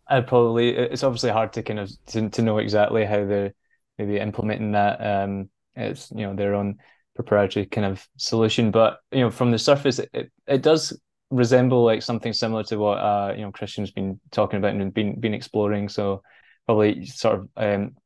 I'd 0.06 0.26
probably. 0.26 0.70
It's 0.76 1.02
obviously 1.02 1.30
hard 1.30 1.52
to 1.54 1.62
kind 1.62 1.80
of 1.80 1.90
to, 2.06 2.28
to 2.30 2.42
know 2.42 2.58
exactly 2.58 3.04
how 3.04 3.24
they're 3.24 3.54
maybe 3.98 4.18
implementing 4.18 4.72
that. 4.72 5.04
Um, 5.04 5.50
it's 5.74 6.10
you 6.10 6.26
know 6.26 6.34
their 6.34 6.54
own 6.54 6.78
proprietary 7.18 7.66
kind 7.66 7.84
of 7.84 8.06
solution. 8.16 8.70
But 8.70 8.98
you 9.10 9.20
know, 9.20 9.30
from 9.30 9.50
the 9.50 9.58
surface, 9.58 9.98
it, 9.98 10.30
it 10.46 10.62
does 10.62 10.98
resemble 11.30 11.84
like 11.84 12.00
something 12.00 12.32
similar 12.32 12.62
to 12.64 12.76
what 12.78 12.96
uh 12.98 13.34
you 13.36 13.42
know 13.42 13.52
Christian's 13.52 13.90
been 13.90 14.18
talking 14.30 14.58
about 14.58 14.72
and 14.74 14.94
been 14.94 15.18
been 15.18 15.34
exploring. 15.34 15.88
So 15.88 16.22
probably 16.66 17.06
sort 17.06 17.40
of 17.40 17.48
um 17.56 17.96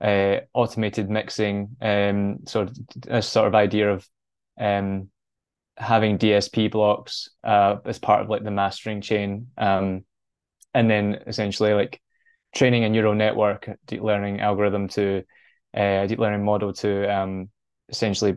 uh 0.00 0.40
automated 0.54 1.10
mixing, 1.10 1.76
um 1.80 2.46
sort 2.46 2.68
of 2.68 2.78
a 3.08 3.22
sort 3.22 3.48
of 3.48 3.54
idea 3.56 3.92
of 3.92 4.08
um 4.58 5.10
having 5.76 6.16
DSP 6.16 6.70
blocks 6.70 7.30
uh 7.42 7.76
as 7.84 7.98
part 7.98 8.22
of 8.22 8.28
like 8.28 8.44
the 8.44 8.52
mastering 8.52 9.00
chain. 9.00 9.48
Um 9.58 10.04
and 10.72 10.88
then 10.88 11.22
essentially 11.26 11.74
like 11.74 12.00
training 12.54 12.84
a 12.84 12.88
neural 12.88 13.14
network 13.14 13.68
deep 13.86 14.02
learning 14.02 14.40
algorithm 14.40 14.86
to 14.88 15.24
a 15.74 16.06
deep 16.06 16.20
learning 16.20 16.44
model 16.44 16.72
to 16.72 17.12
um, 17.12 17.48
essentially 17.88 18.36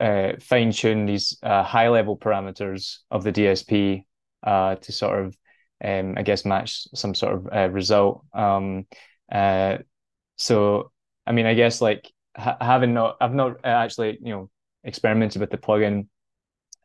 uh, 0.00 0.32
fine 0.40 0.72
tune 0.72 1.06
these 1.06 1.38
uh, 1.42 1.62
high 1.62 1.88
level 1.88 2.16
parameters 2.16 2.98
of 3.10 3.24
the 3.24 3.32
DSP 3.32 4.06
uh, 4.42 4.76
to 4.76 4.92
sort 4.92 5.24
of, 5.26 5.36
um, 5.84 6.14
I 6.16 6.22
guess, 6.22 6.44
match 6.44 6.86
some 6.94 7.14
sort 7.14 7.34
of 7.34 7.48
uh, 7.52 7.70
result. 7.70 8.24
Um, 8.32 8.86
uh, 9.32 9.78
so, 10.36 10.92
I 11.26 11.32
mean, 11.32 11.46
I 11.46 11.54
guess 11.54 11.80
like 11.80 12.10
ha- 12.36 12.58
having 12.60 12.94
not, 12.94 13.16
I've 13.20 13.34
not 13.34 13.58
actually, 13.64 14.18
you 14.22 14.32
know, 14.32 14.50
experimented 14.84 15.40
with 15.40 15.50
the 15.50 15.58
plugin, 15.58 16.08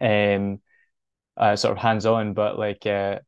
um, 0.02 0.62
uh, 1.38 1.56
sort 1.56 1.74
of 1.74 1.78
hands 1.78 2.06
on, 2.06 2.34
but 2.34 2.60
like, 2.60 2.86
uh, 2.86 3.20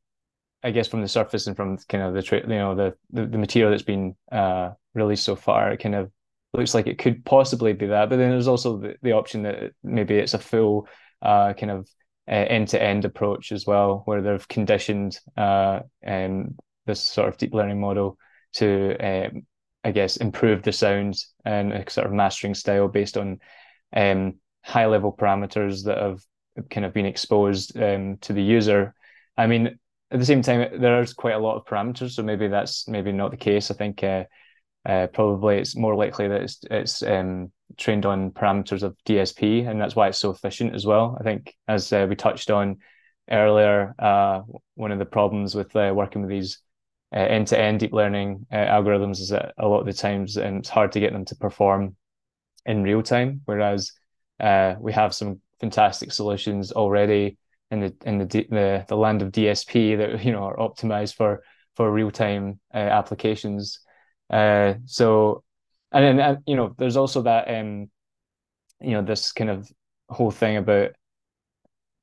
I 0.64 0.72
guess 0.72 0.88
from 0.88 1.02
the 1.02 1.08
surface 1.08 1.48
and 1.48 1.56
from 1.56 1.78
kind 1.90 2.04
of 2.04 2.14
the 2.14 2.22
tra- 2.24 2.42
you 2.42 2.48
know 2.48 2.76
the, 2.76 2.96
the 3.12 3.26
the 3.26 3.38
material 3.38 3.72
that's 3.72 3.84
been 3.84 4.16
uh 4.32 4.72
released 4.94 5.26
so 5.26 5.36
far, 5.36 5.72
it 5.72 5.78
kind 5.80 5.96
of 5.96 6.12
looks 6.54 6.74
like 6.74 6.88
it 6.88 7.00
could 7.00 7.26
possibly 7.26 7.74
be 7.74 7.88
that. 7.88 8.10
But 8.10 8.18
then 8.18 8.30
there's 8.30 8.48
also 8.48 8.78
the, 8.78 8.96
the 9.02 9.14
option 9.14 9.44
that 9.44 9.74
maybe 9.84 10.16
it's 10.16 10.34
a 10.34 10.40
full 10.40 10.88
uh, 11.22 11.54
kind 11.54 11.72
of 11.72 11.90
end 12.28 12.70
to 12.70 12.82
end 12.82 13.06
approach 13.06 13.52
as 13.52 13.66
well, 13.66 14.04
where 14.06 14.22
they've 14.22 14.48
conditioned 14.48 15.20
uh, 15.36 15.80
um, 16.06 16.56
this 16.86 17.02
sort 17.02 17.28
of 17.28 17.38
deep 17.38 17.54
learning 17.54 17.80
model 17.80 18.18
to, 18.54 18.96
um, 18.98 19.46
I 19.84 19.92
guess, 19.92 20.18
improve 20.18 20.64
the 20.64 20.72
sound 20.72 21.16
and 21.44 21.74
a 21.74 21.90
sort 21.90 22.08
of 22.08 22.14
mastering 22.14 22.54
style 22.54 22.88
based 22.88 23.18
on 23.18 23.40
um, 23.96 24.36
high 24.64 24.86
level 24.86 25.16
parameters 25.16 25.86
that 25.86 25.98
have 25.98 26.22
kind 26.70 26.86
of 26.86 26.94
been 26.94 27.06
exposed 27.06 27.78
um, 27.82 28.18
to 28.22 28.34
the 28.34 28.44
user. 28.44 28.94
I 29.36 29.48
mean, 29.48 29.80
at 30.12 30.20
the 30.20 30.26
same 30.26 30.44
time, 30.44 30.80
there's 30.80 31.14
quite 31.14 31.34
a 31.34 31.40
lot 31.40 31.58
of 31.58 31.66
parameters, 31.66 32.12
so 32.12 32.22
maybe 32.22 32.48
that's 32.48 32.88
maybe 32.88 33.12
not 33.12 33.32
the 33.32 33.38
case. 33.38 33.72
I 33.72 33.74
think 33.74 34.04
uh, 34.04 34.26
uh, 34.86 35.08
probably 35.08 35.58
it's 35.58 35.76
more 35.76 35.96
likely 35.96 36.28
that 36.28 36.42
it's 36.42 36.60
it's 36.70 37.04
um, 37.04 37.52
trained 37.78 38.06
on 38.06 38.32
parameters 38.32 38.84
of 38.84 38.98
DSP, 39.06 39.70
and 39.70 39.80
that's 39.80 39.96
why 39.96 40.08
it's 40.08 40.18
so 40.18 40.32
efficient 40.32 40.76
as 40.76 40.86
well. 40.86 41.18
I 41.20 41.24
think, 41.24 41.56
as 41.68 41.92
uh, 41.94 42.06
we 42.10 42.16
touched 42.16 42.52
on 42.52 42.78
earlier, 43.30 43.94
uh, 43.98 44.42
one 44.76 44.92
of 44.92 45.00
the 45.00 45.06
problems 45.06 45.56
with 45.56 45.76
uh, 45.76 45.94
working 45.96 46.22
with 46.22 46.30
these 46.30 46.60
uh, 47.16 47.20
end-to-end 47.20 47.80
deep 47.80 47.94
learning 47.94 48.46
uh, 48.52 48.56
algorithms 48.56 49.20
is 49.20 49.30
that 49.30 49.54
a 49.58 49.68
lot 49.68 49.80
of 49.80 49.86
the 49.86 49.94
times 49.94 50.38
and 50.38 50.48
um, 50.48 50.58
it's 50.58 50.70
hard 50.70 50.92
to 50.92 51.00
get 51.00 51.14
them 51.14 51.26
to 51.26 51.36
perform 51.36 51.96
in 52.66 52.84
real 52.84 53.04
time. 53.04 53.42
Whereas 53.46 53.92
uh, 54.40 54.76
we 54.80 54.92
have 54.94 55.14
some 55.14 55.40
fantastic 55.60 56.12
solutions 56.12 56.72
already 56.72 57.38
in 57.72 57.80
the 57.80 57.96
in 58.06 58.18
the 58.18 58.26
the, 58.26 58.86
the 58.88 58.98
land 58.98 59.22
of 59.22 59.32
DSP 59.32 59.98
that 59.98 60.26
you 60.26 60.32
know 60.32 60.44
are 60.44 60.58
optimized 60.58 61.16
for 61.16 61.44
for 61.76 61.92
real 61.92 62.12
time 62.12 62.60
applications. 62.74 63.80
Uh, 64.30 64.76
so, 64.86 65.44
and 65.92 66.20
then 66.20 66.20
uh, 66.20 66.38
you 66.48 66.56
know, 66.56 66.76
there's 66.78 66.98
also 66.98 67.22
that 67.24 67.50
um, 67.50 67.90
you 68.82 68.92
know, 68.92 69.02
this 69.02 69.32
kind 69.32 69.50
of 69.50 69.72
whole 70.10 70.32
thing 70.32 70.58
about 70.58 70.92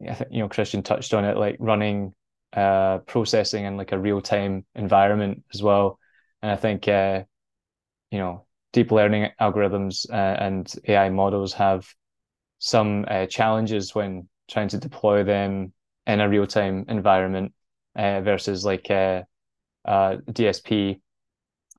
I 0.08 0.14
think 0.14 0.32
you 0.32 0.40
know 0.40 0.48
Christian 0.48 0.82
touched 0.82 1.12
on 1.14 1.24
it, 1.24 1.36
like 1.36 1.56
running 1.58 2.14
uh, 2.52 2.98
processing 2.98 3.64
in 3.64 3.76
like 3.76 3.92
a 3.92 3.98
real 3.98 4.20
time 4.20 4.64
environment 4.74 5.44
as 5.52 5.62
well. 5.62 5.98
And 6.42 6.50
I 6.50 6.56
think 6.56 6.88
uh, 6.88 7.24
you 8.10 8.18
know 8.18 8.46
deep 8.72 8.92
learning 8.92 9.30
algorithms 9.40 10.08
uh, 10.10 10.14
and 10.14 10.72
AI 10.88 11.10
models 11.10 11.54
have 11.54 11.86
some 12.58 13.06
uh, 13.08 13.26
challenges 13.26 13.94
when 13.94 14.28
trying 14.50 14.68
to 14.68 14.78
deploy 14.78 15.24
them 15.24 15.72
in 16.06 16.20
a 16.20 16.28
real 16.28 16.46
time 16.46 16.86
environment 16.88 17.54
uh, 17.96 18.20
versus 18.22 18.64
like 18.64 18.90
uh, 18.90 19.22
DSP. 20.32 21.00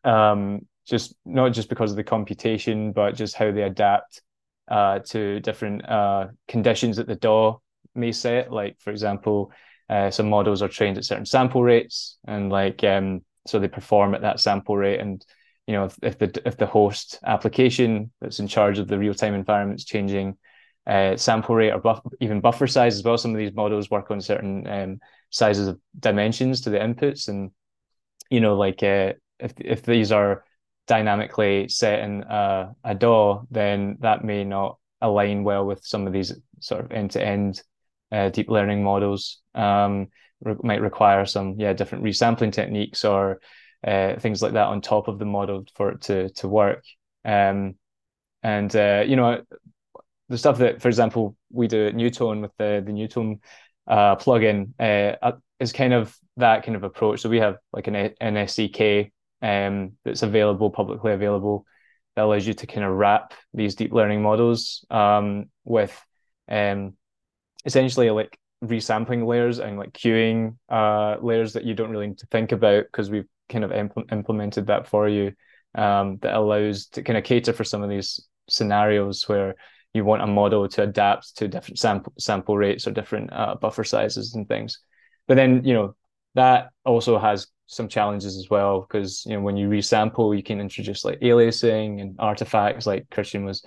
Um, 0.04 0.68
just 0.86 1.16
not 1.26 1.54
just 1.54 1.70
because 1.70 1.92
of 1.92 1.98
the 1.98 2.04
computation, 2.04 2.92
but 2.92 3.16
just 3.16 3.36
how 3.36 3.52
they 3.52 3.62
adapt 3.62 4.22
uh, 4.70 5.00
to 5.00 5.40
different 5.40 5.88
uh, 5.88 6.28
conditions 6.48 6.98
that 6.98 7.08
the 7.08 7.16
DAW 7.16 7.60
may 7.96 8.12
set. 8.12 8.52
Like 8.52 8.78
for 8.80 8.90
example, 8.90 9.52
uh, 9.90 10.10
some 10.10 10.30
models 10.30 10.62
are 10.62 10.68
trained 10.68 10.98
at 10.98 11.06
certain 11.06 11.26
sample 11.26 11.64
rates, 11.64 12.18
and 12.26 12.50
like 12.50 12.84
um, 12.84 13.22
so 13.46 13.60
they 13.60 13.68
perform 13.68 14.16
at 14.16 14.22
that 14.22 14.40
sample 14.40 14.78
rate. 14.78 15.00
And 15.00 15.24
you 15.68 15.74
know, 15.74 15.86
if, 15.86 15.98
if 16.02 16.18
the 16.18 16.42
if 16.46 16.58
the 16.58 16.66
host 16.66 17.20
application 17.26 18.12
that's 18.22 18.40
in 18.40 18.48
charge 18.48 18.80
of 18.80 18.88
the 18.88 18.98
real 18.98 19.14
time 19.14 19.34
environment 19.34 19.80
is 19.80 19.86
changing 19.86 20.38
uh, 20.88 21.16
sample 21.18 21.56
rate 21.56 21.72
or 21.72 21.80
buff, 21.80 22.02
even 22.20 22.42
buffer 22.42 22.68
size 22.68 22.96
as 22.96 23.04
well, 23.04 23.18
some 23.18 23.32
of 23.32 23.38
these 23.38 23.54
models 23.54 23.90
work 23.90 24.10
on 24.10 24.22
certain 24.22 24.68
um, 24.68 25.00
sizes 25.30 25.68
of 25.68 25.80
dimensions 26.00 26.62
to 26.62 26.70
the 26.70 26.80
inputs, 26.80 27.28
and 27.28 27.52
you 28.30 28.40
know, 28.40 28.56
like 28.56 28.82
uh, 28.84 29.14
if 29.42 29.54
if 29.58 29.84
these 29.84 30.12
are 30.12 30.44
dynamically 30.88 31.68
set 31.70 32.00
in 32.00 32.24
uh, 32.24 32.74
a 32.84 32.96
DAW, 32.96 33.44
then 33.52 33.98
that 34.02 34.24
may 34.24 34.44
not 34.44 34.78
align 35.02 35.44
well 35.44 35.66
with 35.66 35.84
some 35.84 36.08
of 36.08 36.14
these 36.14 36.34
sort 36.60 36.84
of 36.84 36.92
end 36.92 37.12
to 37.12 37.24
end 37.24 37.62
uh, 38.12 38.30
deep 38.30 38.50
learning 38.50 38.84
models 38.84 39.42
um, 39.56 40.08
re- 40.44 40.56
might 40.64 40.82
require 40.82 41.26
some 41.26 41.56
yeah 41.58 41.74
different 41.74 42.04
resampling 42.04 42.52
techniques 42.52 43.06
or 43.06 43.40
uh, 43.86 44.20
things 44.20 44.42
like 44.42 44.54
that 44.54 44.68
on 44.68 44.82
top 44.82 45.08
of 45.08 45.18
the 45.18 45.26
model 45.26 45.64
for 45.76 45.92
it 45.92 46.02
to 46.02 46.30
to 46.30 46.48
work. 46.48 46.84
Um, 47.26 47.76
and 48.44 48.76
uh, 48.76 49.04
you 49.06 49.16
know 49.16 49.44
the 50.30 50.38
stuff 50.38 50.60
that, 50.60 50.82
for 50.82 50.88
example, 50.88 51.36
we 51.52 51.68
do 51.68 51.88
at 51.88 51.96
Neutone 51.96 52.42
with 52.42 52.56
the 52.58 52.82
the 52.86 52.92
Neutone 52.92 53.40
uh, 53.88 54.16
plugin 54.16 54.72
uh, 54.80 55.34
is 55.60 55.74
kind 55.74 55.94
of 55.94 56.18
that 56.38 56.66
kind 56.66 56.76
of 56.76 56.84
approach. 56.84 57.22
So 57.22 57.30
we 57.30 57.40
have 57.40 57.58
like 57.74 57.88
an, 57.88 57.96
an 57.96 58.36
SDK 58.36 59.12
um, 59.42 59.94
that's 60.04 60.24
available 60.24 60.70
publicly 60.70 61.14
available 61.14 61.66
that 62.16 62.26
allows 62.26 62.46
you 62.46 62.54
to 62.54 62.68
kind 62.68 62.86
of 62.86 62.94
wrap 62.94 63.34
these 63.54 63.76
deep 63.76 63.94
learning 63.94 64.22
models 64.22 64.86
um, 64.90 65.46
with 65.64 66.00
um, 66.50 66.94
essentially 67.66 68.10
like 68.10 68.38
resampling 68.64 69.26
layers 69.26 69.60
and 69.60 69.78
like 69.78 69.92
queuing 69.94 70.56
uh, 70.70 71.16
layers 71.22 71.54
that 71.54 71.64
you 71.64 71.74
don't 71.74 71.90
really 71.90 72.08
need 72.08 72.18
to 72.18 72.28
think 72.28 72.52
about 72.52 72.84
because 72.86 73.10
we've 73.10 73.28
kind 73.50 73.64
of 73.64 73.72
impl- 73.72 74.12
implemented 74.12 74.68
that 74.68 74.88
for 74.88 75.08
you 75.08 75.34
um, 75.76 76.18
that 76.22 76.36
allows 76.36 76.88
to 76.88 77.02
kind 77.02 77.18
of 77.18 77.24
cater 77.24 77.54
for 77.54 77.64
some 77.64 77.82
of 77.82 77.90
these 77.90 78.28
scenarios 78.50 79.28
where 79.28 79.56
you 79.94 80.06
want 80.06 80.22
a 80.22 80.28
model 80.28 80.68
to 80.68 80.84
adapt 80.84 81.38
to 81.38 81.48
different 81.48 81.80
sample 81.80 82.14
sample 82.18 82.58
rates 82.58 82.88
or 82.88 82.92
different 82.92 83.32
uh, 83.34 83.56
buffer 83.56 83.84
sizes 83.84 84.36
and 84.36 84.48
things. 84.48 84.80
But 85.28 85.36
then 85.36 85.64
you 85.64 85.74
know 85.74 85.96
that 86.36 86.70
also 86.86 87.18
has 87.18 87.48
some 87.72 87.88
challenges 87.88 88.36
as 88.36 88.50
well 88.50 88.82
because 88.82 89.26
you 89.26 89.34
know 89.34 89.42
when 89.42 89.56
you 89.56 89.70
resample, 89.70 90.36
you 90.36 90.44
can 90.44 90.60
introduce 90.60 91.06
like 91.06 91.20
aliasing 91.22 92.02
and 92.02 92.16
artifacts 92.20 92.86
like 92.86 93.10
Christian 93.10 93.46
was 93.46 93.66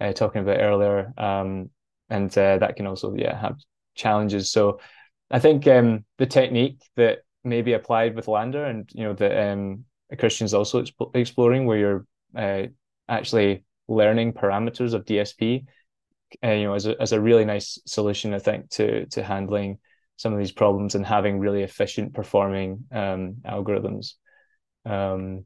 uh, 0.00 0.12
talking 0.12 0.42
about 0.42 0.60
earlier. 0.60 1.12
Um, 1.16 1.70
and 2.10 2.36
uh, 2.36 2.58
that 2.58 2.76
can 2.76 2.86
also 2.86 3.14
yeah 3.14 3.40
have 3.40 3.56
challenges. 3.94 4.50
So 4.50 4.80
I 5.30 5.38
think 5.38 5.66
um, 5.68 6.04
the 6.18 6.26
technique 6.26 6.82
that 6.96 7.18
may 7.44 7.62
be 7.62 7.74
applied 7.74 8.16
with 8.16 8.26
LANDR 8.26 8.68
and 8.68 8.90
you 8.92 9.04
know 9.04 9.14
that 9.14 9.52
um, 9.52 9.84
Christian's 10.18 10.52
also 10.52 10.82
exp- 10.82 11.14
exploring, 11.14 11.64
where 11.64 11.78
you're 11.78 12.06
uh, 12.36 12.66
actually 13.08 13.64
learning 13.86 14.32
parameters 14.32 14.94
of 14.94 15.04
DSP, 15.04 15.64
uh, 16.42 16.50
you 16.50 16.64
know, 16.64 16.74
as 16.74 16.86
a, 16.86 17.00
as 17.00 17.12
a 17.12 17.20
really 17.20 17.44
nice 17.44 17.78
solution, 17.86 18.34
I 18.34 18.40
think, 18.40 18.70
to 18.70 19.06
to 19.06 19.22
handling 19.22 19.78
some 20.16 20.32
of 20.32 20.38
these 20.38 20.52
problems 20.52 20.94
and 20.94 21.04
having 21.04 21.38
really 21.38 21.62
efficient 21.62 22.14
performing 22.14 22.84
um, 22.92 23.36
algorithms. 23.46 24.14
Um, 24.86 25.44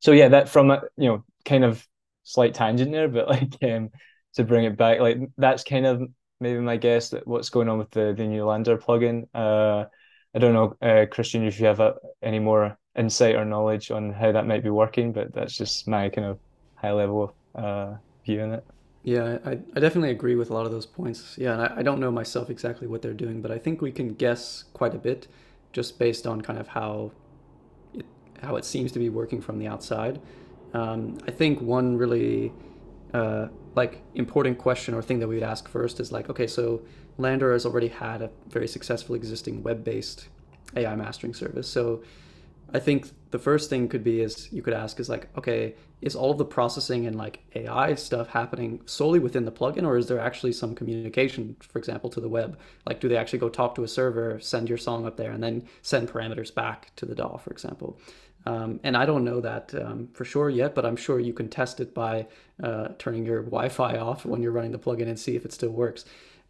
so 0.00 0.12
yeah, 0.12 0.28
that 0.28 0.48
from 0.48 0.70
a 0.70 0.82
you 0.96 1.08
know 1.08 1.24
kind 1.44 1.64
of 1.64 1.86
slight 2.24 2.54
tangent 2.54 2.92
there, 2.92 3.08
but 3.08 3.28
like 3.34 3.56
um, 3.62 3.90
to 4.34 4.44
bring 4.44 4.64
it 4.64 4.76
back. 4.76 5.00
Like 5.00 5.18
that's 5.36 5.64
kind 5.64 5.86
of 5.86 6.02
maybe 6.40 6.60
my 6.60 6.76
guess 6.76 7.10
that 7.10 7.26
what's 7.26 7.50
going 7.50 7.68
on 7.68 7.78
with 7.78 7.90
the 7.90 8.14
the 8.16 8.24
new 8.24 8.42
LANDR 8.42 8.80
plugin. 8.80 9.28
Uh, 9.34 9.88
I 10.34 10.38
don't 10.38 10.54
know, 10.54 10.76
uh, 10.80 11.06
Christian, 11.10 11.44
if 11.44 11.60
you 11.60 11.66
have 11.66 11.80
a, 11.80 11.94
any 12.22 12.38
more 12.38 12.78
insight 12.96 13.34
or 13.34 13.44
knowledge 13.44 13.90
on 13.90 14.12
how 14.12 14.32
that 14.32 14.46
might 14.46 14.62
be 14.62 14.70
working, 14.70 15.12
but 15.12 15.32
that's 15.34 15.54
just 15.56 15.86
my 15.86 16.08
kind 16.08 16.26
of 16.26 16.38
high 16.74 16.92
level 16.92 17.34
uh, 17.54 17.94
view 18.24 18.40
on 18.40 18.52
it. 18.52 18.64
Yeah, 19.04 19.38
I, 19.44 19.58
I 19.74 19.80
definitely 19.80 20.10
agree 20.10 20.36
with 20.36 20.50
a 20.50 20.54
lot 20.54 20.64
of 20.64 20.72
those 20.72 20.86
points. 20.86 21.36
Yeah, 21.36 21.54
and 21.54 21.62
I, 21.62 21.78
I 21.78 21.82
don't 21.82 21.98
know 21.98 22.10
myself 22.10 22.50
exactly 22.50 22.86
what 22.86 23.02
they're 23.02 23.12
doing, 23.12 23.42
but 23.42 23.50
I 23.50 23.58
think 23.58 23.82
we 23.82 23.90
can 23.90 24.14
guess 24.14 24.64
quite 24.72 24.94
a 24.94 24.98
bit 24.98 25.26
just 25.72 25.98
based 25.98 26.26
on 26.26 26.40
kind 26.40 26.58
of 26.58 26.68
how 26.68 27.10
it, 27.94 28.06
how 28.42 28.56
it 28.56 28.64
seems 28.64 28.92
to 28.92 28.98
be 28.98 29.08
working 29.08 29.40
from 29.40 29.58
the 29.58 29.66
outside. 29.66 30.20
Um, 30.72 31.18
I 31.26 31.32
think 31.32 31.60
one 31.60 31.96
really 31.96 32.52
uh, 33.12 33.48
like 33.74 34.02
important 34.14 34.58
question 34.58 34.94
or 34.94 35.02
thing 35.02 35.18
that 35.18 35.28
we 35.28 35.34
would 35.34 35.42
ask 35.44 35.68
first 35.68 35.98
is 35.98 36.12
like, 36.12 36.30
okay, 36.30 36.46
so 36.46 36.82
LANDR 37.18 37.52
has 37.52 37.66
already 37.66 37.88
had 37.88 38.22
a 38.22 38.30
very 38.48 38.68
successful 38.68 39.14
existing 39.14 39.62
web-based 39.62 40.28
AI 40.76 40.94
mastering 40.94 41.34
service. 41.34 41.68
So 41.68 42.02
I 42.72 42.78
think 42.78 43.10
the 43.32 43.38
first 43.38 43.70
thing 43.70 43.88
could 43.88 44.04
be 44.04 44.20
is 44.20 44.52
you 44.52 44.62
could 44.62 44.74
ask 44.74 45.00
is 45.00 45.08
like, 45.08 45.26
okay, 45.36 45.74
is 46.02 46.14
all 46.14 46.30
of 46.30 46.38
the 46.38 46.44
processing 46.44 47.06
and 47.06 47.16
like 47.16 47.40
AI 47.54 47.94
stuff 47.94 48.28
happening 48.28 48.82
solely 48.84 49.18
within 49.18 49.46
the 49.46 49.50
plugin, 49.50 49.84
or 49.84 49.96
is 49.96 50.06
there 50.06 50.20
actually 50.20 50.52
some 50.52 50.74
communication, 50.74 51.56
for 51.60 51.78
example, 51.78 52.10
to 52.10 52.20
the 52.20 52.28
web? 52.28 52.58
Like, 52.86 53.00
do 53.00 53.08
they 53.08 53.16
actually 53.16 53.38
go 53.38 53.48
talk 53.48 53.74
to 53.76 53.84
a 53.84 53.88
server, 53.88 54.38
send 54.38 54.68
your 54.68 54.76
song 54.76 55.06
up 55.06 55.16
there, 55.16 55.32
and 55.32 55.42
then 55.42 55.66
send 55.80 56.08
parameters 56.08 56.54
back 56.54 56.94
to 56.96 57.06
the 57.06 57.14
DAW, 57.14 57.38
for 57.38 57.50
example? 57.50 57.98
Um, 58.44 58.80
and 58.82 58.96
I 58.96 59.06
don't 59.06 59.24
know 59.24 59.40
that 59.40 59.74
um, 59.74 60.08
for 60.12 60.26
sure 60.26 60.50
yet, 60.50 60.74
but 60.74 60.84
I'm 60.84 60.96
sure 60.96 61.18
you 61.18 61.32
can 61.32 61.48
test 61.48 61.80
it 61.80 61.94
by 61.94 62.26
uh, 62.62 62.88
turning 62.98 63.24
your 63.24 63.42
Wi-Fi 63.42 63.96
off 63.96 64.26
when 64.26 64.42
you're 64.42 64.52
running 64.52 64.72
the 64.72 64.78
plugin 64.78 65.08
and 65.08 65.18
see 65.18 65.36
if 65.36 65.46
it 65.46 65.52
still 65.52 65.70
works. 65.70 66.04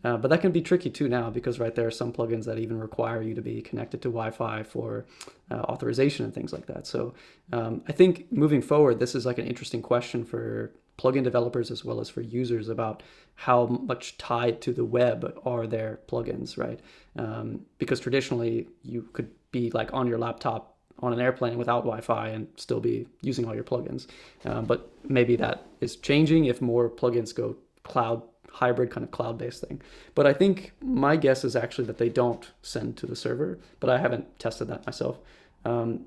Uh, 0.05 0.17
but 0.17 0.29
that 0.29 0.41
can 0.41 0.53
be 0.53 0.61
tricky 0.61 0.91
too 0.91 1.09
now 1.09 1.31
because 1.31 1.61
right 1.61 1.75
there 1.75 1.87
are 1.87 1.93
some 1.93 2.13
plugins 2.13 2.45
that 2.45 2.59
even 2.59 2.79
require 2.79 3.23
you 3.23 3.35
to 3.35 3.43
be 3.43 3.63
connected 3.63 4.03
to 4.03 4.09
Wi-Fi 4.09 4.63
for 4.63 5.07
uh, 5.51 5.61
authorization 5.63 6.25
and 6.25 6.35
things 6.35 6.53
like 6.53 6.67
that. 6.67 6.87
So 6.87 7.15
um, 7.53 7.83
I 7.89 7.93
think 7.93 8.31
moving 8.33 8.63
forward, 8.63 8.99
this 8.99 9.15
is 9.15 9.25
like 9.25 9.39
an 9.39 9.47
interesting 9.47 9.83
question 9.83 10.25
for 10.25 10.73
plugin 10.99 11.25
developers 11.25 11.71
as 11.71 11.85
well 11.85 12.01
as 12.01 12.09
for 12.09 12.21
users 12.21 12.69
about 12.69 13.03
how 13.35 13.67
much 13.67 14.19
tied 14.19 14.61
to 14.61 14.73
the 14.73 14.85
web 14.85 15.39
are 15.45 15.67
their 15.67 16.01
plugins, 16.07 16.59
right? 16.59 16.81
Um, 17.17 17.61
because 17.79 17.99
traditionally 17.99 18.69
you 18.83 19.09
could 19.13 19.31
be 19.51 19.71
like 19.71 19.93
on 19.93 20.07
your 20.07 20.19
laptop 20.19 20.77
on 21.01 21.13
an 21.13 21.21
airplane 21.21 21.59
without 21.59 21.81
Wi-Fi 21.81 22.29
and 22.29 22.47
still 22.57 22.81
be 22.81 23.07
using 23.23 23.47
all 23.47 23.55
your 23.55 23.65
plugins. 23.65 24.07
Um, 24.45 24.65
but 24.67 24.91
maybe 25.09 25.35
that 25.37 25.67
is 25.81 25.97
changing 25.97 26.45
if 26.45 26.61
more 26.61 26.89
plugins 26.89 27.35
go 27.35 27.57
cloud 27.83 28.23
hybrid 28.51 28.91
kind 28.91 29.05
of 29.05 29.11
cloud-based 29.11 29.63
thing. 29.63 29.81
But 30.15 30.27
I 30.27 30.33
think 30.33 30.73
my 30.81 31.17
guess 31.17 31.45
is 31.45 31.57
actually 31.57 31.87
that 31.87 31.99
they 31.99 32.09
don't 32.09 32.51
send 32.63 32.97
to 32.99 33.07
the 33.07 33.17
server, 33.17 33.59
but 33.81 33.91
I 33.91 33.99
haven't 33.99 34.39
tested 34.39 34.69
that 34.69 34.87
myself. 34.87 35.19
Um, 35.65 36.07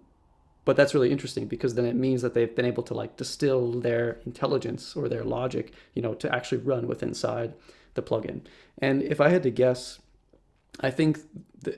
but 0.66 0.76
that's 0.76 0.94
really 0.94 1.12
interesting 1.12 1.46
because 1.46 1.76
then 1.76 1.86
it 1.86 1.96
means 1.96 2.22
that 2.24 2.34
they've 2.34 2.56
been 2.56 2.66
able 2.66 2.84
to 2.84 2.94
like 2.94 3.18
distill 3.18 3.72
their 3.72 4.20
intelligence 4.26 4.96
or 4.96 5.08
their 5.08 5.24
logic, 5.24 5.72
you 5.94 6.02
know, 6.02 6.16
to 6.16 6.34
actually 6.34 6.58
run 6.58 6.88
with 6.88 7.04
inside 7.04 7.54
the 7.94 8.02
plugin. 8.02 8.42
And 8.80 9.04
if 9.04 9.22
I 9.22 9.30
had 9.30 9.44
to 9.44 9.52
guess, 9.52 10.00
I 10.80 10.90
think 10.90 11.20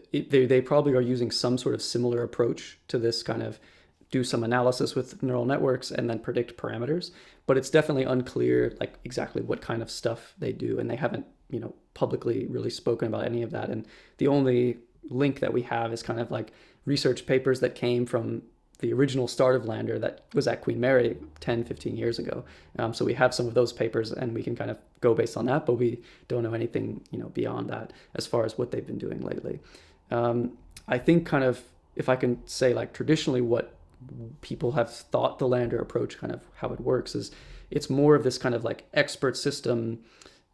they, 0.10 0.46
they 0.46 0.62
probably 0.62 0.94
are 0.94 1.02
using 1.02 1.32
some 1.32 1.58
sort 1.58 1.76
of 1.76 1.82
similar 1.82 2.24
approach 2.24 2.80
to 2.88 2.98
this 2.98 3.24
kind 3.24 3.44
of 3.44 3.60
do 4.12 4.24
some 4.24 4.44
analysis 4.44 4.96
with 4.96 5.22
neural 5.22 5.46
networks 5.46 5.92
and 5.92 6.10
then 6.10 6.20
predict 6.20 6.58
parameters 6.58 7.12
but 7.46 7.58
it's 7.58 7.70
definitely 7.70 8.04
unclear 8.04 8.76
like 8.80 8.96
exactly 9.04 9.42
what 9.42 9.62
kind 9.62 9.82
of 9.82 9.90
stuff 9.90 10.34
they 10.38 10.52
do 10.52 10.80
and 10.80 10.90
they 10.90 10.96
haven't 10.96 11.26
you 11.50 11.60
know 11.60 11.74
publicly 11.94 12.46
really 12.48 12.70
spoken 12.70 13.08
about 13.08 13.26
any 13.26 13.42
of 13.42 13.52
that 13.52 13.70
and 13.70 13.86
the 14.18 14.28
only 14.28 14.78
link 15.10 15.40
that 15.40 15.54
we 15.54 15.62
have 15.62 15.94
is 15.94 16.04
kind 16.04 16.20
of 16.20 16.32
like 16.32 16.52
research 16.86 17.26
papers 17.26 17.60
that 17.60 17.76
came 17.76 18.06
from 18.06 18.42
the 18.80 18.94
original 18.94 19.28
start 19.28 19.56
of 19.56 19.64
LANDR 19.64 20.00
that 20.02 20.22
was 20.34 20.48
at 20.48 20.62
Queen 20.62 20.80
Mary 20.80 21.18
10, 21.40 21.64
15 21.64 21.98
years 21.98 22.20
ago. 22.20 22.44
Um, 22.78 22.94
so 22.94 23.06
we 23.06 23.14
have 23.16 23.34
some 23.34 23.48
of 23.48 23.54
those 23.54 23.74
papers 23.74 24.12
and 24.12 24.34
we 24.34 24.44
can 24.44 24.56
kind 24.56 24.70
of 24.70 24.78
go 25.02 25.14
based 25.14 25.36
on 25.36 25.46
that, 25.48 25.66
but 25.66 25.74
we 25.74 26.02
don't 26.28 26.44
know 26.44 26.54
anything, 26.54 27.02
you 27.12 27.18
know, 27.18 27.30
beyond 27.30 27.70
that 27.70 27.92
as 28.16 28.28
far 28.28 28.46
as 28.46 28.58
what 28.58 28.72
they've 28.72 28.86
been 28.86 29.00
doing 29.00 29.22
lately. 29.22 29.60
Um, 30.12 30.58
I 30.88 31.00
think 31.00 31.26
kind 31.26 31.44
of, 31.44 31.62
if 31.96 32.08
I 32.08 32.16
can 32.16 32.46
say 32.46 32.74
like 32.74 32.94
traditionally 32.94 33.42
what 33.42 33.77
people 34.42 34.74
have 34.74 34.94
thought 34.94 35.40
the 35.40 35.48
LANDR 35.48 35.82
approach 35.82 36.18
kind 36.18 36.34
of 36.34 36.42
how 36.56 36.70
it 36.70 36.80
works 36.80 37.16
is 37.16 37.32
it's 37.70 37.90
more 37.90 38.16
of 38.16 38.24
this 38.24 38.38
kind 38.38 38.56
of 38.56 38.64
like 38.64 38.88
expert 38.94 39.36
system 39.36 40.00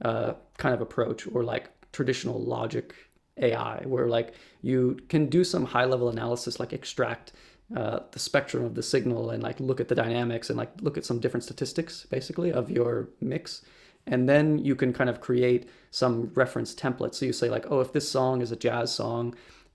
uh, 0.02 0.34
kind 0.58 0.74
of 0.74 0.82
approach 0.82 1.28
or 1.28 1.44
like 1.44 1.70
traditional 1.92 2.40
logic 2.40 2.94
AI 3.38 3.82
where 3.86 4.08
like 4.08 4.34
you 4.62 5.00
can 5.10 5.28
do 5.28 5.44
some 5.44 5.66
high 5.66 5.86
level 5.86 6.10
analysis 6.10 6.60
like 6.60 6.74
extract 6.74 7.32
uh, 7.76 8.00
the 8.12 8.20
spectrum 8.20 8.64
of 8.64 8.76
the 8.76 8.84
signal 8.84 9.30
and 9.32 9.42
like 9.42 9.60
look 9.60 9.80
at 9.80 9.88
the 9.88 9.96
dynamics 9.96 10.50
and 10.50 10.58
like 10.58 10.70
look 10.82 10.98
at 10.98 11.06
some 11.06 11.20
different 11.20 11.44
statistics 11.44 12.06
basically 12.10 12.52
of 12.52 12.70
your 12.70 13.10
mix. 13.22 13.62
And 14.06 14.28
then 14.28 14.60
you 14.60 14.76
can 14.76 14.92
kind 14.92 15.10
of 15.10 15.22
create 15.22 15.70
some 15.90 16.32
reference 16.36 16.76
template 16.76 17.16
so 17.16 17.26
you 17.26 17.34
say 17.34 17.50
like 17.50 17.66
oh 17.72 17.80
if 17.80 17.94
this 17.94 18.10
song 18.10 18.42
is 18.42 18.52
a 18.52 18.56
jazz 18.56 18.94
song 18.94 19.34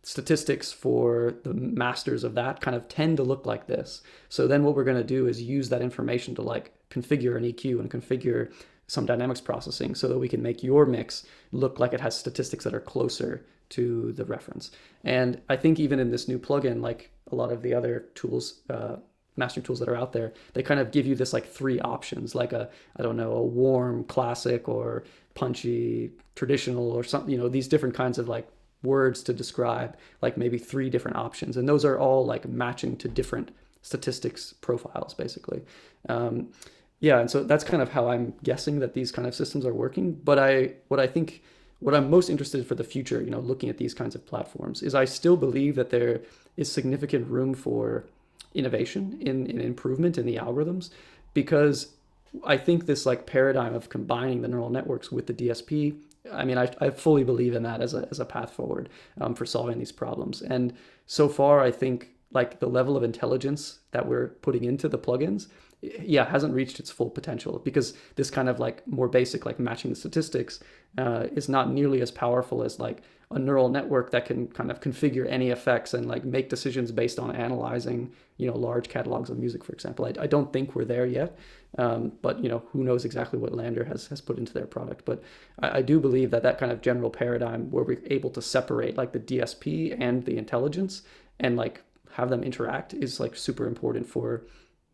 statistics 0.08 0.72
for 0.72 1.34
the 1.42 1.52
masters 1.52 2.24
of 2.24 2.34
that 2.34 2.60
kind 2.60 2.74
of 2.74 2.88
tend 2.88 3.16
to 3.16 3.22
look 3.22 3.44
like 3.44 3.66
this 3.66 4.02
so 4.28 4.46
then 4.46 4.62
what 4.62 4.74
we're 4.74 4.84
going 4.84 4.96
to 4.96 5.04
do 5.04 5.26
is 5.26 5.42
use 5.42 5.68
that 5.68 5.82
information 5.82 6.34
to 6.34 6.42
like 6.42 6.72
configure 6.90 7.36
an 7.36 7.44
eq 7.44 7.78
and 7.78 7.90
configure 7.90 8.50
some 8.88 9.04
dynamics 9.04 9.40
processing 9.40 9.94
so 9.94 10.08
that 10.08 10.18
we 10.18 10.28
can 10.28 10.42
make 10.42 10.62
your 10.62 10.86
mix 10.86 11.26
look 11.52 11.78
like 11.78 11.92
it 11.92 12.00
has 12.00 12.16
statistics 12.16 12.64
that 12.64 12.74
are 12.74 12.80
closer 12.80 13.44
to 13.68 14.12
the 14.12 14.24
reference. 14.24 14.70
And 15.04 15.40
I 15.48 15.56
think 15.56 15.78
even 15.78 16.00
in 16.00 16.10
this 16.10 16.26
new 16.26 16.38
plugin, 16.38 16.80
like 16.80 17.10
a 17.30 17.34
lot 17.34 17.52
of 17.52 17.60
the 17.62 17.74
other 17.74 18.06
tools, 18.14 18.60
uh, 18.70 18.96
mastering 19.36 19.64
tools 19.64 19.78
that 19.80 19.90
are 19.90 19.96
out 19.96 20.14
there, 20.14 20.32
they 20.54 20.62
kind 20.62 20.80
of 20.80 20.90
give 20.90 21.06
you 21.06 21.14
this 21.14 21.34
like 21.34 21.46
three 21.46 21.78
options, 21.80 22.34
like 22.34 22.54
a, 22.54 22.70
I 22.96 23.02
don't 23.02 23.18
know, 23.18 23.32
a 23.32 23.42
warm 23.42 24.04
classic 24.04 24.68
or 24.68 25.04
punchy 25.34 26.12
traditional 26.34 26.90
or 26.90 27.04
something, 27.04 27.30
you 27.30 27.38
know, 27.38 27.48
these 27.48 27.68
different 27.68 27.94
kinds 27.94 28.18
of 28.18 28.26
like 28.26 28.48
words 28.82 29.22
to 29.24 29.32
describe 29.32 29.96
like 30.22 30.36
maybe 30.36 30.58
three 30.58 30.90
different 30.90 31.16
options. 31.16 31.56
And 31.56 31.68
those 31.68 31.84
are 31.84 31.98
all 31.98 32.24
like 32.24 32.48
matching 32.48 32.96
to 32.98 33.08
different 33.08 33.50
statistics 33.82 34.54
profiles 34.60 35.14
basically. 35.14 35.62
Um, 36.08 36.48
yeah. 37.00 37.20
And 37.20 37.30
so 37.30 37.44
that's 37.44 37.64
kind 37.64 37.82
of 37.82 37.90
how 37.90 38.08
I'm 38.08 38.34
guessing 38.42 38.80
that 38.80 38.94
these 38.94 39.12
kind 39.12 39.26
of 39.26 39.34
systems 39.34 39.64
are 39.64 39.74
working. 39.74 40.12
But 40.12 40.38
I, 40.38 40.72
what 40.88 41.00
I 41.00 41.06
think 41.06 41.42
what 41.80 41.94
I'm 41.94 42.10
most 42.10 42.28
interested 42.28 42.58
in 42.58 42.64
for 42.64 42.74
the 42.74 42.84
future, 42.84 43.22
you 43.22 43.30
know, 43.30 43.38
looking 43.38 43.68
at 43.68 43.78
these 43.78 43.94
kinds 43.94 44.14
of 44.14 44.26
platforms, 44.26 44.82
is 44.82 44.94
I 44.94 45.04
still 45.04 45.36
believe 45.36 45.76
that 45.76 45.90
there 45.90 46.22
is 46.56 46.70
significant 46.70 47.28
room 47.28 47.54
for 47.54 48.04
innovation 48.54 49.18
in, 49.20 49.46
in 49.46 49.60
improvement 49.60 50.18
in 50.18 50.26
the 50.26 50.36
algorithms 50.36 50.90
because 51.34 51.94
I 52.44 52.56
think 52.56 52.86
this 52.86 53.06
like 53.06 53.26
paradigm 53.26 53.74
of 53.74 53.88
combining 53.88 54.42
the 54.42 54.48
neural 54.48 54.70
networks 54.70 55.12
with 55.12 55.26
the 55.26 55.34
DSP, 55.34 55.96
I 56.32 56.44
mean, 56.44 56.58
I, 56.58 56.70
I 56.80 56.90
fully 56.90 57.24
believe 57.24 57.54
in 57.54 57.62
that 57.62 57.80
as 57.80 57.94
a, 57.94 58.06
as 58.10 58.20
a 58.20 58.24
path 58.24 58.52
forward 58.52 58.88
um, 59.20 59.34
for 59.34 59.46
solving 59.46 59.78
these 59.78 59.92
problems. 59.92 60.42
And 60.42 60.74
so 61.06 61.28
far, 61.28 61.60
I 61.60 61.70
think 61.70 62.10
like 62.32 62.60
the 62.60 62.68
level 62.68 62.96
of 62.96 63.02
intelligence 63.02 63.80
that 63.92 64.06
we're 64.06 64.28
putting 64.28 64.64
into 64.64 64.88
the 64.88 64.98
plugins 64.98 65.48
yeah 65.80 66.28
hasn't 66.28 66.52
reached 66.52 66.80
its 66.80 66.90
full 66.90 67.08
potential 67.08 67.60
because 67.60 67.94
this 68.16 68.30
kind 68.30 68.48
of 68.48 68.58
like 68.58 68.86
more 68.88 69.08
basic 69.08 69.46
like 69.46 69.60
matching 69.60 69.90
the 69.90 69.96
statistics 69.96 70.60
uh, 70.98 71.26
is 71.34 71.48
not 71.48 71.70
nearly 71.70 72.00
as 72.00 72.10
powerful 72.10 72.62
as 72.64 72.80
like 72.80 73.02
a 73.30 73.38
neural 73.38 73.68
network 73.68 74.10
that 74.10 74.24
can 74.24 74.48
kind 74.48 74.70
of 74.70 74.80
configure 74.80 75.26
any 75.28 75.50
effects 75.50 75.94
and 75.94 76.06
like 76.06 76.24
make 76.24 76.48
decisions 76.48 76.90
based 76.90 77.18
on 77.18 77.34
analyzing 77.34 78.10
you 78.38 78.48
know 78.48 78.56
large 78.56 78.88
catalogs 78.88 79.30
of 79.30 79.38
music 79.38 79.62
for 79.62 79.72
example 79.72 80.04
i, 80.04 80.12
I 80.20 80.26
don't 80.26 80.52
think 80.52 80.74
we're 80.74 80.84
there 80.84 81.06
yet 81.06 81.38
um, 81.76 82.12
but 82.22 82.42
you 82.42 82.48
know 82.48 82.62
who 82.70 82.82
knows 82.82 83.04
exactly 83.04 83.38
what 83.38 83.52
LANDR 83.52 83.86
has 83.86 84.06
has 84.06 84.20
put 84.20 84.38
into 84.38 84.54
their 84.54 84.66
product 84.66 85.04
but 85.04 85.22
I, 85.60 85.78
I 85.78 85.82
do 85.82 86.00
believe 86.00 86.30
that 86.30 86.42
that 86.42 86.58
kind 86.58 86.72
of 86.72 86.80
general 86.80 87.10
paradigm 87.10 87.70
where 87.70 87.84
we're 87.84 88.02
able 88.06 88.30
to 88.30 88.42
separate 88.42 88.96
like 88.96 89.12
the 89.12 89.20
dsp 89.20 89.96
and 89.98 90.24
the 90.24 90.38
intelligence 90.38 91.02
and 91.40 91.56
like 91.56 91.82
have 92.12 92.30
them 92.30 92.42
interact 92.42 92.94
is 92.94 93.20
like 93.20 93.36
super 93.36 93.66
important 93.66 94.06
for 94.06 94.46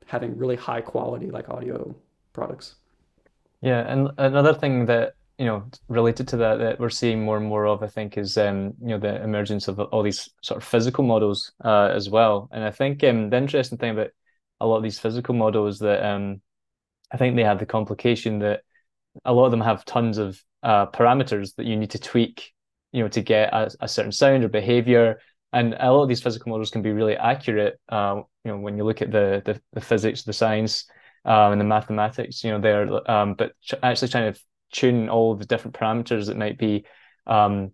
having 0.07 0.37
really 0.37 0.57
high 0.57 0.81
quality 0.81 1.31
like 1.31 1.49
audio 1.49 1.95
products. 2.33 2.77
Yeah, 3.62 3.81
and 3.91 4.11
another 4.18 4.55
thing 4.55 4.87
that 4.87 5.14
you 5.39 5.47
know 5.47 5.64
related 5.89 6.29
to 6.29 6.37
that 6.37 6.59
that 6.59 6.79
we're 6.79 6.91
seeing 6.91 7.25
more 7.25 7.37
and 7.37 7.47
more 7.47 7.66
of, 7.66 7.83
I 7.83 7.87
think, 7.87 8.18
is 8.18 8.37
um, 8.37 8.75
you 8.81 8.89
know 8.89 8.99
the 8.99 9.22
emergence 9.22 9.68
of 9.68 9.81
all 9.81 10.03
these 10.03 10.29
sort 10.43 10.62
of 10.62 10.68
physical 10.68 11.05
models 11.05 11.53
uh, 11.64 11.91
as 11.93 12.11
well. 12.11 12.49
And 12.53 12.62
I 12.62 12.70
think 12.70 13.03
um, 13.05 13.31
the 13.31 13.39
interesting 13.39 13.79
thing 13.79 13.93
about 13.93 14.11
a 14.61 14.66
lot 14.66 14.77
of 14.77 14.83
these 14.83 14.99
physical 14.99 15.35
models 15.35 15.79
that 15.79 16.05
um, 16.05 16.41
I 17.14 17.16
think 17.16 17.36
they 17.36 17.44
have 17.44 17.60
the 17.60 17.66
complication 17.66 18.40
that 18.40 18.60
a 19.24 19.32
lot 19.32 19.46
of 19.46 19.50
them 19.50 19.60
have 19.60 19.84
tons 19.84 20.18
of 20.18 20.42
uh, 20.62 20.86
parameters 20.86 21.54
that 21.56 21.66
you 21.66 21.76
need 21.76 21.90
to 21.90 21.98
tweak, 21.98 22.52
you 22.92 23.02
know, 23.02 23.08
to 23.08 23.22
get 23.22 23.52
a, 23.52 23.70
a 23.80 23.88
certain 23.88 24.12
sound 24.12 24.44
or 24.44 24.48
behavior 24.48 25.18
and 25.54 25.76
a 25.78 25.92
lot 25.92 26.02
of 26.02 26.08
these 26.08 26.20
physical 26.20 26.50
models 26.50 26.70
can 26.70 26.82
be 26.82 26.90
really 26.90 27.16
accurate. 27.16 27.78
Uh, 27.88 28.22
you 28.44 28.50
know, 28.50 28.58
when 28.58 28.76
you 28.76 28.84
look 28.84 29.00
at 29.00 29.12
the 29.12 29.40
the, 29.44 29.60
the 29.72 29.80
physics, 29.80 30.24
the 30.24 30.32
science, 30.32 30.86
um, 31.24 31.52
and 31.52 31.60
the 31.60 31.64
mathematics, 31.64 32.42
you 32.42 32.50
know, 32.50 32.60
they're 32.60 33.10
um, 33.10 33.34
but 33.34 33.52
ch- 33.62 33.74
actually 33.82 34.08
trying 34.08 34.32
to 34.32 34.40
tune 34.72 35.08
all 35.08 35.36
the 35.36 35.46
different 35.46 35.76
parameters 35.76 36.26
that 36.26 36.36
might 36.36 36.58
be, 36.58 36.84
um, 37.28 37.72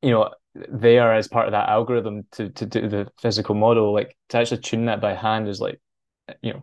you 0.00 0.10
know, 0.10 0.30
there 0.54 1.12
as 1.12 1.28
part 1.28 1.46
of 1.46 1.52
that 1.52 1.68
algorithm 1.68 2.26
to 2.32 2.48
to 2.48 2.64
do 2.64 2.88
the 2.88 3.06
physical 3.20 3.54
model. 3.54 3.92
Like 3.92 4.16
to 4.30 4.38
actually 4.38 4.62
tune 4.62 4.86
that 4.86 5.02
by 5.02 5.14
hand 5.14 5.46
is 5.46 5.60
like, 5.60 5.80
you 6.40 6.54
know, 6.54 6.62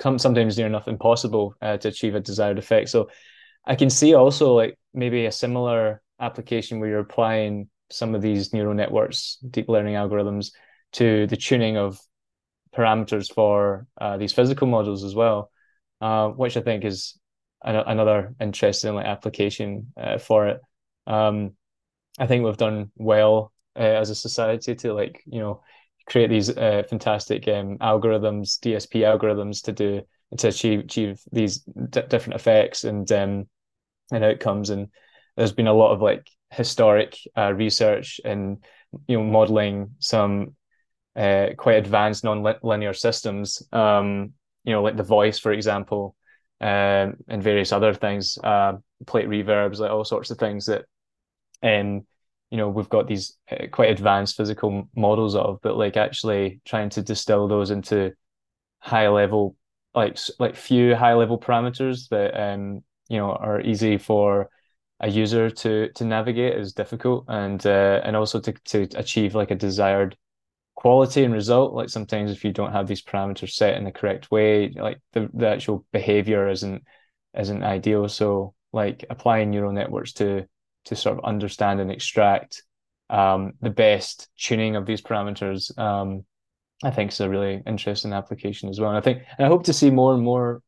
some 0.00 0.18
sometimes 0.18 0.56
near 0.58 0.66
enough 0.66 0.88
impossible 0.88 1.54
uh, 1.62 1.76
to 1.78 1.88
achieve 1.88 2.14
a 2.14 2.20
desired 2.20 2.58
effect. 2.58 2.88
So 2.88 3.08
I 3.64 3.74
can 3.74 3.90
see 3.90 4.14
also 4.14 4.54
like 4.54 4.78
maybe 4.94 5.26
a 5.26 5.32
similar 5.32 6.02
application 6.20 6.80
where 6.80 6.88
you're 6.88 7.00
applying 7.00 7.68
some 7.90 8.14
of 8.14 8.22
these 8.22 8.52
neural 8.52 8.74
networks, 8.74 9.38
deep 9.50 9.68
learning 9.68 9.94
algorithms, 9.94 10.52
to 10.92 11.26
the 11.26 11.36
tuning 11.36 11.76
of 11.76 12.00
parameters 12.74 13.32
for 13.32 13.86
uh, 14.00 14.16
these 14.16 14.32
physical 14.32 14.66
models 14.66 15.04
as 15.04 15.14
well, 15.14 15.50
uh, 16.00 16.28
which 16.28 16.56
I 16.56 16.60
think 16.60 16.84
is 16.84 17.18
an- 17.62 17.76
another 17.76 18.34
interesting 18.40 18.94
like 18.94 19.06
application 19.06 19.92
uh, 19.96 20.18
for 20.18 20.48
it. 20.48 20.60
Um, 21.06 21.52
I 22.18 22.26
think 22.26 22.44
we've 22.44 22.56
done 22.56 22.90
well 22.96 23.52
uh, 23.76 23.80
as 23.80 24.10
a 24.10 24.14
society 24.14 24.74
to 24.76 24.92
like 24.92 25.22
you 25.26 25.40
know 25.40 25.62
create 26.08 26.30
these 26.30 26.56
uh, 26.56 26.82
fantastic 26.88 27.46
um, 27.48 27.78
algorithms, 27.78 28.58
DSP 28.60 29.02
algorithms 29.02 29.62
to 29.64 29.72
do 29.72 30.02
to 30.36 30.48
achieve 30.48 30.80
achieve 30.80 31.20
these 31.32 31.58
d- 31.58 32.02
different 32.08 32.34
effects 32.34 32.84
and 32.84 33.10
um, 33.12 33.48
and 34.12 34.24
outcomes. 34.24 34.70
And 34.70 34.88
there's 35.36 35.52
been 35.52 35.66
a 35.66 35.72
lot 35.72 35.92
of 35.92 36.02
like 36.02 36.28
historic 36.50 37.16
uh, 37.36 37.52
research 37.52 38.20
and 38.24 38.64
you 39.06 39.18
know 39.18 39.24
modeling 39.24 39.90
some 39.98 40.54
uh, 41.16 41.48
quite 41.56 41.76
advanced 41.76 42.24
non-linear 42.24 42.94
systems 42.94 43.62
um, 43.72 44.32
you 44.64 44.72
know 44.72 44.82
like 44.82 44.96
the 44.96 45.02
voice 45.02 45.38
for 45.38 45.52
example 45.52 46.14
um, 46.60 47.16
and 47.28 47.42
various 47.42 47.72
other 47.72 47.92
things 47.92 48.38
uh, 48.42 48.72
plate 49.06 49.28
reverbs 49.28 49.78
like 49.78 49.90
all 49.90 50.04
sorts 50.04 50.30
of 50.30 50.38
things 50.38 50.66
that 50.66 50.84
um 51.62 52.06
you 52.50 52.56
know 52.56 52.68
we've 52.68 52.88
got 52.88 53.06
these 53.06 53.36
uh, 53.50 53.66
quite 53.70 53.90
advanced 53.90 54.36
physical 54.36 54.88
models 54.96 55.34
of 55.34 55.58
but 55.62 55.76
like 55.76 55.96
actually 55.96 56.60
trying 56.64 56.88
to 56.88 57.02
distill 57.02 57.48
those 57.48 57.70
into 57.70 58.12
high 58.80 59.08
level 59.08 59.56
like 59.94 60.18
like 60.38 60.54
few 60.54 60.94
high 60.94 61.14
level 61.14 61.38
parameters 61.38 62.08
that 62.08 62.40
um 62.40 62.82
you 63.08 63.16
know 63.16 63.32
are 63.32 63.60
easy 63.60 63.98
for 63.98 64.48
a 65.00 65.08
user 65.08 65.50
to 65.50 65.90
to 65.92 66.04
navigate 66.04 66.56
is 66.56 66.72
difficult. 66.72 67.24
And 67.28 67.64
uh, 67.66 68.00
and 68.04 68.16
also 68.16 68.40
to 68.40 68.52
to 68.52 68.88
achieve 68.96 69.34
like 69.34 69.50
a 69.50 69.54
desired 69.54 70.16
quality 70.74 71.24
and 71.24 71.34
result. 71.34 71.74
Like 71.74 71.88
sometimes 71.88 72.30
if 72.32 72.44
you 72.44 72.52
don't 72.52 72.72
have 72.72 72.86
these 72.86 73.02
parameters 73.02 73.52
set 73.52 73.76
in 73.76 73.84
the 73.84 73.92
correct 73.92 74.30
way 74.30 74.70
like 74.70 75.00
the, 75.12 75.28
the 75.34 75.48
actual 75.48 75.84
behavior 75.92 76.48
isn't 76.48 76.82
isn't 77.38 77.62
ideal. 77.62 78.08
So 78.08 78.54
like 78.72 79.04
applying 79.10 79.50
neural 79.50 79.72
networks 79.72 80.12
to 80.14 80.46
to 80.88 80.96
sort 80.96 81.18
of 81.18 81.24
understand 81.24 81.80
and 81.80 81.90
extract 81.90 82.62
um, 83.08 83.54
the 83.62 83.70
best 83.70 84.28
tuning 84.36 84.76
of 84.76 84.84
these 84.84 85.00
parameters 85.00 85.76
um, 85.78 86.24
I 86.84 86.90
think 86.90 87.10
is 87.10 87.20
a 87.20 87.28
really 87.28 87.62
interesting 87.66 88.12
application 88.12 88.68
as 88.68 88.78
well. 88.78 88.90
And 88.90 88.98
I 88.98 89.00
think, 89.00 89.22
and 89.36 89.44
I 89.44 89.48
hope 89.48 89.64
to 89.64 89.72
see 89.72 89.90
more 89.90 90.14
and 90.14 90.22
more 90.22 90.62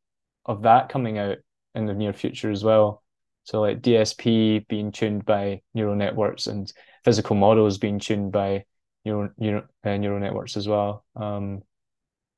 of 0.45 0.63
that 0.63 0.89
coming 0.89 1.19
out 1.19 1.39
in 1.75 1.87
the 1.87 1.95
near 1.95 2.13
future 2.13 2.51
as 2.51 2.65
well. 2.65 3.03
So 3.45 3.61
like 3.61 3.81
DSP 3.81 4.67
being 4.69 4.91
tuned 4.91 5.25
by 5.25 5.63
neural 5.73 5.95
networks 5.95 6.47
and 6.47 6.73
physical 7.05 7.37
models 7.37 7.79
being 7.79 7.99
tuned 7.99 8.33
by 8.33 8.65
neural 9.05 9.31
neural, 9.39 9.63
uh, 9.85 9.97
neural 9.97 10.21
networks 10.21 10.57
as 10.57 10.67
well. 10.67 11.05
Um, 11.15 11.63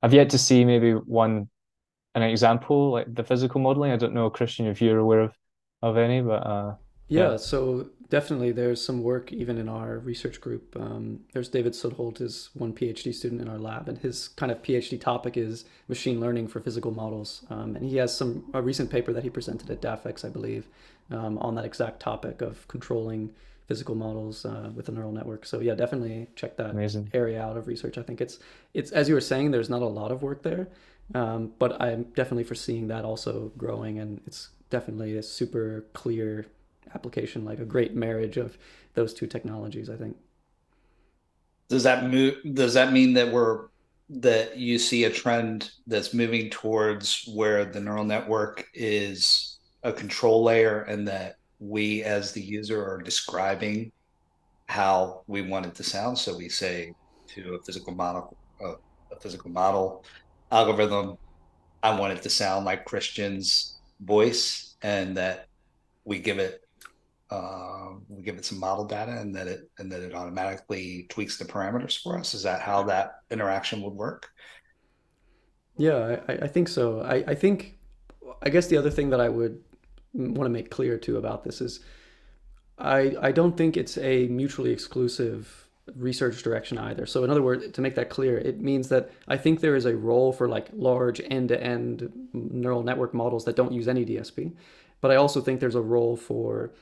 I've 0.03 0.15
yet 0.15 0.31
to 0.31 0.39
see 0.39 0.65
maybe 0.65 0.93
one 0.93 1.49
an 2.15 2.23
example 2.23 2.93
like 2.93 3.13
the 3.13 3.25
physical 3.25 3.61
modeling. 3.61 3.93
I 3.93 3.97
don't 3.97 4.15
know, 4.15 4.29
Christian, 4.29 4.67
if 4.67 4.83
you're 4.83 4.99
aware 4.99 5.21
of 5.21 5.35
of 5.81 5.97
any, 5.97 6.21
but 6.21 6.47
uh, 6.47 6.75
yeah, 7.13 7.31
yeah. 7.33 7.37
so 7.37 7.89
definitely 8.13 8.53
there's 8.53 8.85
some 8.85 9.03
work 9.03 9.33
even 9.33 9.57
in 9.57 9.69
our 9.69 9.99
research 9.99 10.41
group. 10.41 10.77
Um, 10.79 11.21
there's 11.33 11.49
David 11.49 11.73
Sudholt 11.73 12.21
is 12.21 12.51
one 12.53 12.73
PhD 12.75 13.15
student 13.15 13.41
in 13.41 13.49
our 13.49 13.59
lab, 13.59 13.89
and 13.89 13.97
his 13.99 14.29
kind 14.29 14.53
of 14.53 14.63
PhD 14.63 15.01
topic 15.01 15.37
is 15.37 15.65
machine 15.89 16.21
learning 16.21 16.49
for 16.49 16.61
physical 16.61 16.91
models. 16.91 17.47
Um, 17.49 17.75
and 17.75 17.87
he 17.89 17.97
has 17.97 18.15
some 18.15 18.45
a 18.53 18.61
recent 18.61 18.91
paper 18.91 19.13
that 19.15 19.23
he 19.23 19.31
presented 19.31 19.71
at 19.71 19.81
DAFx, 19.81 20.25
I 20.25 20.29
believe, 20.29 20.67
um, 21.11 21.39
on 21.39 21.55
that 21.55 21.65
exact 21.65 22.01
topic 22.01 22.43
of 22.43 22.69
controlling 22.69 23.31
physical 23.67 23.95
models 23.95 24.45
uh, 24.45 24.71
with 24.75 24.91
a 24.91 24.93
neural 24.93 25.13
network. 25.13 25.47
So 25.47 25.61
yeah, 25.61 25.75
definitely 25.75 26.27
check 26.37 26.59
that 26.59 26.71
Amazing. 26.71 27.11
area 27.15 27.41
out 27.41 27.57
of 27.57 27.67
research. 27.67 27.97
I 27.97 28.03
think 28.03 28.21
it's 28.21 28.39
it's 28.75 28.91
as 28.93 29.09
you 29.09 29.15
were 29.15 29.23
saying, 29.23 29.53
there's 29.53 29.71
not 29.71 29.81
a 29.81 29.87
lot 29.87 30.11
of 30.13 30.23
work 30.23 30.43
there, 30.43 30.69
um, 31.15 31.53
but 31.59 31.81
I'm 31.81 32.03
definitely 32.15 32.45
foreseeing 32.45 32.89
that 32.89 33.07
also 33.07 33.53
growing, 33.57 33.99
and 33.99 34.21
it's 34.27 34.51
definitely 34.69 35.17
a 35.17 35.23
super 35.23 35.87
clear 35.95 36.47
application, 36.95 37.45
like 37.45 37.59
a 37.59 37.65
great 37.65 37.95
marriage 37.95 38.37
of 38.37 38.59
those 38.95 39.15
two 39.15 39.27
technologies. 39.27 39.89
I 39.89 39.97
think. 39.97 40.17
Does 41.69 41.85
that 41.85 42.11
move? 42.11 42.37
Does 42.53 42.75
that 42.75 42.93
mean 42.93 43.15
that 43.15 43.33
we're 43.33 43.69
that 44.09 44.59
you 44.59 44.79
see 44.79 45.05
a 45.05 45.11
trend 45.11 45.71
that's 45.87 46.13
moving 46.13 46.51
towards 46.51 47.27
where 47.35 47.65
the 47.65 47.81
neural 47.81 48.05
network 48.05 48.69
is 48.75 49.59
a 49.83 49.93
control 49.93 50.43
layer 50.43 50.83
and 50.83 51.09
that 51.09 51.37
we 51.61 52.03
as 52.03 52.33
the 52.33 52.43
user 52.43 52.85
are 52.85 52.99
describing 52.99 53.91
how 54.67 55.23
we 55.27 55.43
want 55.43 55.67
it 55.67 55.75
to 55.77 55.83
sound. 55.83 56.19
So 56.19 56.37
we 56.37 56.49
say 56.49 56.95
to 57.29 57.55
a 57.55 57.63
physical 57.63 57.95
model, 57.95 58.37
uh, 58.63 58.75
a 59.11 59.21
physical 59.21 59.51
model 59.51 60.05
algorithm, 60.51 61.17
I 61.83 61.99
want 61.99 62.13
it 62.13 62.23
to 62.23 62.31
sound 62.31 62.65
like 62.65 62.85
Christian's 62.85 63.79
voice, 64.01 64.77
and 64.83 65.17
that 65.17 65.49
we 66.05 66.19
give 66.19 66.39
it 66.39 66.62
uh, 67.33 67.95
we 68.09 68.23
give 68.23 68.37
it 68.37 68.45
some 68.45 68.59
model 68.59 68.85
data, 68.85 69.13
and 69.13 69.35
that 69.35 69.49
it 69.49 69.71
and 69.79 69.91
that 69.91 70.03
it 70.03 70.15
automatically 70.15 71.07
tweaks 71.09 71.39
the 71.39 71.45
parameters 71.45 72.01
for 72.01 72.19
us. 72.19 72.35
Is 72.35 72.43
that 72.43 72.61
how 72.61 72.83
that 72.85 73.21
interaction 73.31 73.81
would 73.83 73.95
work? 73.95 74.31
Yeah, 75.79 76.21
I, 76.29 76.33
I 76.33 76.47
think 76.49 76.69
so. 76.69 77.01
I, 77.01 77.25
I 77.27 77.35
think 77.35 77.79
I 78.43 78.51
guess 78.51 78.67
the 78.67 78.77
other 78.77 78.91
thing 78.91 79.11
that 79.11 79.21
I 79.21 79.29
would 79.29 79.61
want 80.13 80.45
to 80.45 80.51
make 80.51 80.71
clear 80.71 80.99
too 80.99 81.17
about 81.17 81.43
this 81.43 81.61
is 81.61 81.81
I 82.79 83.17
I 83.21 83.33
don't 83.33 83.57
think 83.57 83.77
it's 83.77 83.97
a 83.99 84.29
mutually 84.29 84.71
exclusive 84.71 85.69
research 85.97 86.43
direction 86.43 86.79
either. 86.79 87.07
So 87.07 87.25
in 87.25 87.31
other 87.31 87.43
words, 87.43 87.71
to 87.73 87.81
make 87.81 87.95
that 87.97 88.09
clear, 88.09 88.39
it 88.39 88.61
means 88.61 88.89
that 88.91 89.11
I 89.27 89.37
think 89.37 89.61
there 89.61 89.75
is 89.75 89.87
a 89.87 89.97
role 89.97 90.33
for 90.33 90.49
like 90.49 90.69
large 90.73 91.21
end-to-end 91.29 92.13
neural 92.33 92.85
network 92.85 93.13
models 93.15 93.45
that 93.47 93.57
don't 93.57 93.73
use 93.73 93.89
any 93.89 94.05
DSP, 94.05 94.53
but 95.01 95.11
I 95.11 95.17
also 95.17 95.41
think 95.41 95.59
there's 95.59 95.75
a 95.75 95.83
role 95.83 96.17
for 96.17 96.73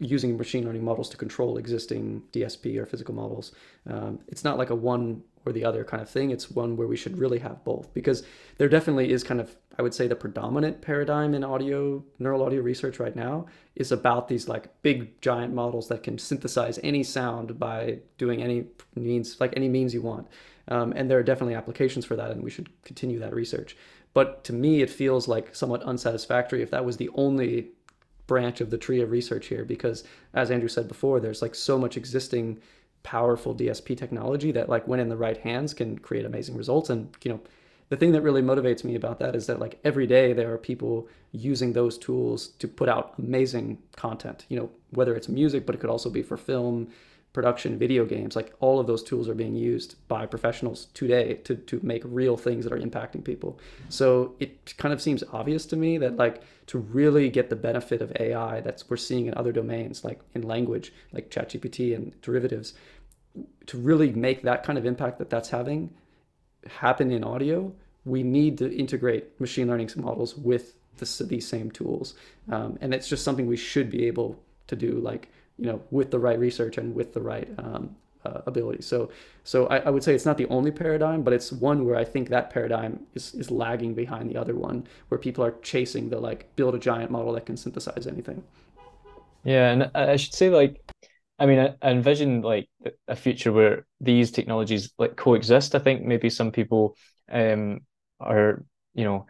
using 0.00 0.36
machine 0.36 0.64
learning 0.64 0.82
models 0.82 1.08
to 1.10 1.16
control 1.16 1.58
existing 1.58 2.22
DSP 2.32 2.78
or 2.78 2.86
physical 2.86 3.14
models. 3.14 3.52
Um, 3.88 4.18
it's 4.28 4.42
not 4.42 4.58
like 4.58 4.70
a 4.70 4.74
one 4.74 5.22
or 5.46 5.52
the 5.52 5.64
other 5.64 5.84
kind 5.84 6.02
of 6.02 6.08
thing. 6.08 6.30
It's 6.30 6.50
one 6.50 6.76
where 6.76 6.88
we 6.88 6.96
should 6.96 7.18
really 7.18 7.38
have 7.38 7.62
both 7.64 7.92
because 7.94 8.22
there 8.58 8.68
definitely 8.68 9.10
is 9.10 9.22
kind 9.22 9.40
of, 9.40 9.56
I 9.78 9.82
would 9.82 9.94
say, 9.94 10.06
the 10.06 10.16
predominant 10.16 10.80
paradigm 10.80 11.34
in 11.34 11.44
audio, 11.44 12.04
neural 12.18 12.42
audio 12.42 12.62
research 12.62 12.98
right 12.98 13.14
now 13.14 13.46
is 13.76 13.92
about 13.92 14.28
these 14.28 14.48
like 14.48 14.82
big 14.82 15.20
giant 15.20 15.54
models 15.54 15.88
that 15.88 16.02
can 16.02 16.18
synthesize 16.18 16.78
any 16.82 17.02
sound 17.02 17.58
by 17.58 18.00
doing 18.18 18.42
any 18.42 18.66
means, 18.94 19.38
like 19.40 19.52
any 19.56 19.68
means 19.68 19.94
you 19.94 20.02
want. 20.02 20.26
Um, 20.68 20.92
and 20.94 21.10
there 21.10 21.18
are 21.18 21.22
definitely 21.22 21.54
applications 21.54 22.04
for 22.04 22.16
that, 22.16 22.30
and 22.30 22.44
we 22.44 22.50
should 22.50 22.68
continue 22.84 23.18
that 23.18 23.34
research. 23.34 23.76
But 24.12 24.44
to 24.44 24.52
me, 24.52 24.82
it 24.82 24.90
feels 24.90 25.28
like 25.28 25.54
somewhat 25.54 25.82
unsatisfactory 25.82 26.62
if 26.62 26.70
that 26.70 26.84
was 26.84 26.96
the 26.96 27.10
only 27.14 27.70
branch 28.30 28.60
of 28.60 28.70
the 28.70 28.78
tree 28.78 29.00
of 29.00 29.10
research 29.10 29.46
here 29.48 29.64
because 29.64 30.04
as 30.34 30.52
andrew 30.52 30.68
said 30.68 30.86
before 30.86 31.18
there's 31.18 31.42
like 31.42 31.56
so 31.56 31.76
much 31.76 31.96
existing 31.96 32.56
powerful 33.02 33.52
dsp 33.56 33.96
technology 33.98 34.52
that 34.52 34.68
like 34.68 34.86
when 34.86 35.00
in 35.00 35.08
the 35.08 35.16
right 35.16 35.38
hands 35.38 35.74
can 35.74 35.98
create 35.98 36.24
amazing 36.24 36.56
results. 36.56 36.90
And 36.90 37.08
you 37.24 37.32
know 37.32 37.40
the 37.88 37.96
thing 37.96 38.12
that 38.12 38.22
really 38.22 38.40
motivates 38.40 38.84
me 38.84 38.94
about 38.94 39.18
that 39.18 39.34
is 39.34 39.48
that 39.48 39.58
like 39.58 39.80
every 39.82 40.06
day 40.06 40.32
there 40.32 40.52
are 40.52 40.58
people 40.58 41.08
using 41.32 41.72
those 41.72 41.98
tools 41.98 42.48
to 42.60 42.68
put 42.68 42.88
out 42.88 43.14
amazing 43.18 43.78
content 43.96 44.46
you 44.48 44.56
know 44.56 44.70
whether 44.90 45.16
it's 45.16 45.28
music 45.28 45.66
but 45.66 45.74
it 45.74 45.78
could 45.78 45.90
also 45.90 46.10
be 46.10 46.22
for 46.22 46.36
film 46.36 46.88
production, 47.32 47.78
video 47.78 48.04
games, 48.04 48.34
like 48.34 48.52
all 48.60 48.80
of 48.80 48.86
those 48.86 49.02
tools 49.02 49.28
are 49.28 49.34
being 49.34 49.54
used 49.54 49.96
by 50.08 50.26
professionals 50.26 50.86
today 50.94 51.34
to, 51.44 51.54
to 51.54 51.78
make 51.82 52.02
real 52.04 52.36
things 52.36 52.64
that 52.64 52.72
are 52.72 52.78
impacting 52.78 53.22
people. 53.22 53.58
So 53.88 54.34
it 54.40 54.76
kind 54.78 54.92
of 54.92 55.00
seems 55.00 55.22
obvious 55.32 55.64
to 55.66 55.76
me 55.76 55.98
that 55.98 56.16
like 56.16 56.42
to 56.66 56.78
really 56.78 57.28
get 57.28 57.48
the 57.48 57.56
benefit 57.56 58.02
of 58.02 58.12
AI 58.18 58.60
that's 58.60 58.90
we're 58.90 58.96
seeing 58.96 59.26
in 59.26 59.34
other 59.34 59.52
domains, 59.52 60.04
like 60.04 60.20
in 60.34 60.42
language, 60.42 60.92
like 61.12 61.30
ChatGPT 61.30 61.94
and 61.94 62.20
derivatives, 62.20 62.74
to 63.66 63.78
really 63.78 64.10
make 64.10 64.42
that 64.42 64.64
kind 64.64 64.78
of 64.78 64.84
impact 64.84 65.18
that 65.18 65.30
that's 65.30 65.50
having 65.50 65.90
happen 66.66 67.12
in 67.12 67.22
audio, 67.22 67.72
we 68.04 68.22
need 68.22 68.58
to 68.58 68.76
integrate 68.76 69.40
machine 69.40 69.68
learning 69.68 69.90
models 69.96 70.36
with 70.36 70.74
the, 70.96 71.24
these 71.24 71.46
same 71.46 71.70
tools. 71.70 72.14
Um, 72.50 72.78
and 72.80 72.92
it's 72.92 73.08
just 73.08 73.24
something 73.24 73.46
we 73.46 73.56
should 73.56 73.90
be 73.90 74.06
able 74.06 74.38
to 74.66 74.76
do 74.76 74.92
like 75.00 75.28
you 75.60 75.66
know, 75.66 75.82
with 75.90 76.10
the 76.10 76.18
right 76.18 76.38
research 76.38 76.78
and 76.78 76.94
with 76.94 77.12
the 77.12 77.20
right 77.20 77.48
um, 77.58 77.94
uh, 78.24 78.40
ability. 78.46 78.82
So, 78.82 79.10
so 79.44 79.66
I, 79.66 79.78
I, 79.78 79.90
would 79.90 80.02
say 80.02 80.14
it's 80.14 80.26
not 80.26 80.38
the 80.38 80.46
only 80.46 80.70
paradigm, 80.70 81.22
but 81.22 81.32
it's 81.32 81.52
one 81.52 81.86
where 81.86 81.96
I 81.96 82.04
think 82.04 82.28
that 82.30 82.50
paradigm 82.50 83.00
is, 83.14 83.34
is 83.34 83.50
lagging 83.50 83.94
behind 83.94 84.30
the 84.30 84.36
other 84.36 84.54
one, 84.54 84.86
where 85.08 85.18
people 85.18 85.44
are 85.44 85.54
chasing 85.62 86.08
the 86.08 86.18
like 86.18 86.54
build 86.56 86.74
a 86.74 86.78
giant 86.78 87.10
model 87.10 87.32
that 87.34 87.46
can 87.46 87.56
synthesize 87.56 88.06
anything. 88.06 88.42
Yeah, 89.44 89.70
and 89.70 89.90
I 89.94 90.16
should 90.16 90.34
say 90.34 90.50
like, 90.50 90.80
I 91.38 91.46
mean, 91.46 91.58
I, 91.58 91.90
envision 91.90 92.42
like 92.42 92.68
a 93.08 93.16
future 93.16 93.52
where 93.52 93.86
these 94.00 94.30
technologies 94.30 94.92
like 94.98 95.16
coexist. 95.16 95.74
I 95.74 95.78
think 95.78 96.04
maybe 96.04 96.28
some 96.28 96.52
people 96.52 96.96
um, 97.30 97.80
are, 98.18 98.64
you 98.94 99.04
know, 99.04 99.26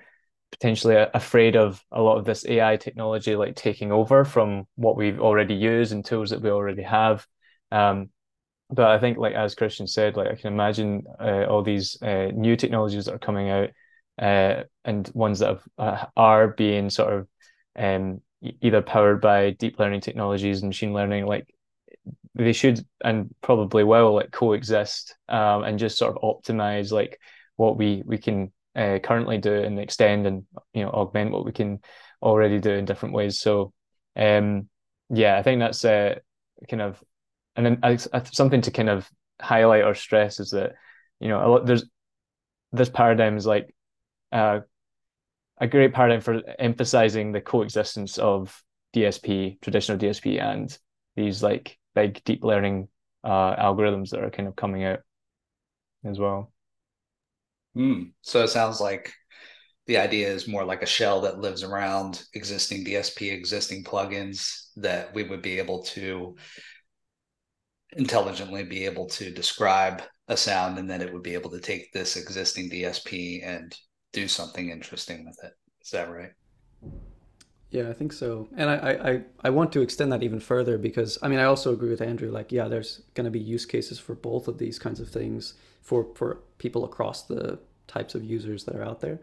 potentially 0.60 0.94
afraid 1.14 1.56
of 1.56 1.82
a 1.90 2.02
lot 2.02 2.18
of 2.18 2.26
this 2.26 2.44
AI 2.46 2.76
technology 2.76 3.34
like 3.34 3.56
taking 3.56 3.90
over 3.90 4.26
from 4.26 4.66
what 4.74 4.94
we've 4.94 5.18
already 5.18 5.54
use 5.54 5.92
and 5.92 6.04
tools 6.04 6.30
that 6.30 6.42
we 6.42 6.50
already 6.50 6.82
have. 6.82 7.26
Um, 7.72 8.10
but 8.68 8.90
I 8.90 8.98
think, 8.98 9.16
like 9.16 9.34
as 9.34 9.54
Christian 9.54 9.86
said, 9.86 10.16
like 10.16 10.28
I 10.28 10.34
can 10.34 10.52
imagine 10.52 11.04
uh, 11.18 11.44
all 11.48 11.62
these 11.62 12.00
uh, 12.02 12.30
new 12.34 12.56
technologies 12.56 13.06
that 13.06 13.14
are 13.14 13.18
coming 13.18 13.48
out 13.48 13.70
uh, 14.18 14.64
and 14.84 15.10
ones 15.14 15.38
that 15.38 15.48
have, 15.48 15.62
uh, 15.78 16.06
are 16.14 16.48
being 16.48 16.90
sort 16.90 17.14
of 17.14 17.28
um, 17.76 18.20
either 18.60 18.82
powered 18.82 19.22
by 19.22 19.50
deep 19.52 19.78
learning 19.78 20.02
technologies 20.02 20.60
and 20.60 20.68
machine 20.68 20.92
learning, 20.92 21.24
like 21.24 21.52
they 22.34 22.52
should 22.52 22.84
and 23.02 23.34
probably 23.40 23.82
will 23.82 24.14
like 24.14 24.30
coexist 24.30 25.16
um, 25.28 25.64
and 25.64 25.78
just 25.78 25.96
sort 25.96 26.16
of 26.16 26.22
optimize 26.22 26.92
like 26.92 27.18
what 27.56 27.78
we 27.78 28.02
we 28.04 28.18
can 28.18 28.52
uh, 28.76 28.98
currently 29.02 29.38
do 29.38 29.52
and 29.52 29.78
extend 29.78 30.26
and 30.26 30.44
you 30.72 30.84
know 30.84 30.90
augment 30.90 31.32
what 31.32 31.44
we 31.44 31.52
can 31.52 31.80
already 32.22 32.58
do 32.58 32.70
in 32.70 32.84
different 32.84 33.14
ways. 33.14 33.40
So 33.40 33.72
um, 34.16 34.68
yeah, 35.08 35.38
I 35.38 35.42
think 35.42 35.60
that's 35.60 35.84
uh, 35.84 36.16
kind 36.68 36.82
of 36.82 37.02
and 37.56 37.66
then 37.66 37.98
something 38.32 38.60
to 38.62 38.70
kind 38.70 38.88
of 38.88 39.08
highlight 39.40 39.84
or 39.84 39.94
stress 39.94 40.38
is 40.40 40.50
that 40.50 40.74
you 41.18 41.28
know 41.28 41.44
a 41.44 41.48
lot 41.48 41.66
there's 41.66 41.84
this 42.72 42.88
paradigm 42.88 43.36
is 43.36 43.46
like 43.46 43.74
uh, 44.32 44.60
a 45.58 45.66
great 45.66 45.92
paradigm 45.92 46.20
for 46.20 46.40
emphasizing 46.58 47.32
the 47.32 47.40
coexistence 47.40 48.18
of 48.18 48.62
DSP, 48.94 49.60
traditional 49.60 49.98
DSP, 49.98 50.40
and 50.40 50.76
these 51.16 51.42
like 51.42 51.78
big 51.94 52.22
deep 52.24 52.44
learning 52.44 52.88
uh, 53.24 53.56
algorithms 53.56 54.10
that 54.10 54.22
are 54.22 54.30
kind 54.30 54.48
of 54.48 54.56
coming 54.56 54.84
out 54.84 55.00
as 56.04 56.18
well. 56.18 56.49
Mm. 57.76 58.12
So 58.22 58.42
it 58.42 58.48
sounds 58.48 58.80
like 58.80 59.12
the 59.86 59.98
idea 59.98 60.28
is 60.28 60.48
more 60.48 60.64
like 60.64 60.82
a 60.82 60.86
shell 60.86 61.20
that 61.22 61.40
lives 61.40 61.62
around 61.62 62.22
existing 62.34 62.84
DSP, 62.84 63.32
existing 63.32 63.84
plugins 63.84 64.68
that 64.76 65.12
we 65.14 65.24
would 65.24 65.42
be 65.42 65.58
able 65.58 65.82
to 65.82 66.36
intelligently 67.96 68.62
be 68.62 68.84
able 68.84 69.06
to 69.08 69.32
describe 69.32 70.02
a 70.28 70.36
sound 70.36 70.78
and 70.78 70.88
then 70.88 71.02
it 71.02 71.12
would 71.12 71.24
be 71.24 71.34
able 71.34 71.50
to 71.50 71.60
take 71.60 71.92
this 71.92 72.16
existing 72.16 72.70
DSP 72.70 73.44
and 73.44 73.76
do 74.12 74.28
something 74.28 74.70
interesting 74.70 75.24
with 75.24 75.38
it. 75.42 75.52
Is 75.82 75.90
that 75.90 76.10
right? 76.10 76.30
Yeah, 77.70 77.88
I 77.88 77.92
think 77.92 78.12
so. 78.12 78.48
And 78.56 78.68
I, 78.68 78.74
I, 78.74 79.22
I 79.44 79.50
want 79.50 79.72
to 79.72 79.80
extend 79.80 80.12
that 80.12 80.22
even 80.22 80.40
further 80.40 80.76
because 80.78 81.18
I 81.22 81.28
mean 81.28 81.38
I 81.38 81.44
also 81.44 81.72
agree 81.72 81.90
with 81.90 82.00
Andrew, 82.00 82.30
like, 82.30 82.52
yeah, 82.52 82.68
there's 82.68 83.02
gonna 83.14 83.30
be 83.30 83.40
use 83.40 83.66
cases 83.66 83.98
for 83.98 84.14
both 84.14 84.48
of 84.48 84.58
these 84.58 84.78
kinds 84.78 85.00
of 85.00 85.08
things 85.08 85.54
for 85.80 86.06
for 86.14 86.38
people 86.58 86.84
across 86.84 87.22
the 87.22 87.58
types 87.86 88.14
of 88.14 88.24
users 88.24 88.64
that 88.64 88.76
are 88.76 88.84
out 88.84 89.00
there. 89.00 89.18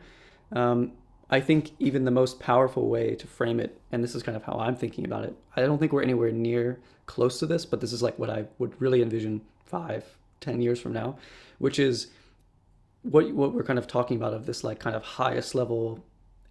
Um, 0.52 0.94
I 1.30 1.42
think 1.42 1.72
even 1.80 2.06
the 2.06 2.12
most 2.12 2.40
powerful 2.40 2.88
way 2.88 3.16
to 3.16 3.28
frame 3.28 3.60
it, 3.60 3.80
and 3.92 4.04
this 4.04 4.16
is 4.16 4.24
kind 4.24 4.36
of 4.36 4.44
how 4.44 4.54
I'm 4.54 4.76
thinking 4.76 5.06
about 5.06 5.26
it, 5.26 5.36
I 5.56 5.62
don't 5.62 5.78
think 5.78 5.92
we're 5.92 6.02
anywhere 6.02 6.32
near 6.32 6.80
close 7.06 7.40
to 7.40 7.46
this, 7.46 7.66
but 7.66 7.82
this 7.82 7.92
is 7.92 8.02
like 8.02 8.18
what 8.18 8.30
I 8.30 8.46
would 8.60 8.80
really 8.82 9.02
envision 9.02 9.42
five, 9.66 10.06
ten 10.40 10.62
years 10.62 10.80
from 10.80 10.94
now, 10.94 11.18
which 11.58 11.80
is 11.80 12.08
what 13.02 13.32
what 13.34 13.54
we're 13.54 13.64
kind 13.64 13.80
of 13.80 13.88
talking 13.88 14.18
about 14.18 14.34
of 14.34 14.46
this 14.46 14.64
like 14.64 14.80
kind 14.80 14.96
of 14.96 15.04
highest 15.04 15.56
level 15.56 16.04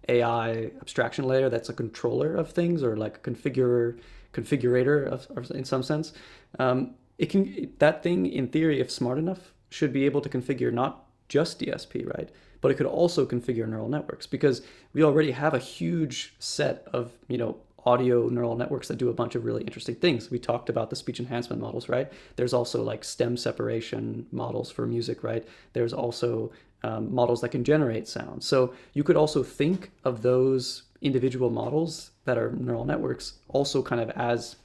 AI 0.09 0.71
abstraction 0.81 1.25
layer 1.25 1.49
that's 1.49 1.69
a 1.69 1.73
controller 1.73 2.35
of 2.35 2.51
things 2.51 2.83
or 2.83 2.95
like 2.95 3.17
a 3.17 3.31
configurer 3.31 3.99
configurator 4.33 5.05
of, 5.05 5.51
in 5.51 5.65
some 5.65 5.83
sense. 5.83 6.13
Um, 6.59 6.95
it 7.17 7.27
can 7.29 7.73
that 7.79 8.03
thing 8.03 8.27
in 8.27 8.47
theory, 8.47 8.79
if 8.79 8.91
smart 8.91 9.17
enough, 9.17 9.53
should 9.69 9.93
be 9.93 10.05
able 10.05 10.21
to 10.21 10.29
configure 10.29 10.71
not 10.71 11.05
just 11.29 11.59
DSP, 11.59 12.07
right? 12.17 12.29
But 12.61 12.71
it 12.71 12.75
could 12.75 12.87
also 12.87 13.25
configure 13.25 13.67
neural 13.67 13.89
networks 13.89 14.25
because 14.25 14.61
we 14.93 15.03
already 15.03 15.31
have 15.31 15.53
a 15.53 15.59
huge 15.59 16.35
set 16.39 16.87
of 16.93 17.11
you 17.27 17.37
know 17.37 17.57
audio 17.85 18.27
neural 18.27 18.57
networks 18.57 18.89
that 18.89 18.97
do 18.97 19.09
a 19.09 19.13
bunch 19.13 19.35
of 19.35 19.45
really 19.45 19.63
interesting 19.63 19.95
things. 19.95 20.29
We 20.29 20.39
talked 20.39 20.69
about 20.69 20.89
the 20.89 20.95
speech 20.95 21.19
enhancement 21.19 21.61
models, 21.61 21.87
right? 21.87 22.11
There's 22.35 22.53
also 22.53 22.83
like 22.83 23.03
stem 23.03 23.37
separation 23.37 24.27
models 24.31 24.69
for 24.69 24.85
music, 24.85 25.23
right? 25.23 25.47
There's 25.71 25.93
also 25.93 26.51
um, 26.83 27.13
models 27.13 27.39
that 27.41 27.49
can 27.49 27.63
generate 27.63 28.07
sound. 28.07 28.43
So 28.43 28.73
you 28.93 29.03
could 29.03 29.15
also 29.15 29.41
think 29.41 29.91
of 30.03 30.21
those 30.21 30.83
individual 31.01 31.49
models 31.49 32.11
that 32.25 32.37
are 32.37 32.51
neural 32.51 32.85
networks 32.85 33.33
also 33.47 33.81
kind 33.81 34.01
of 34.01 34.09
as 34.11 34.57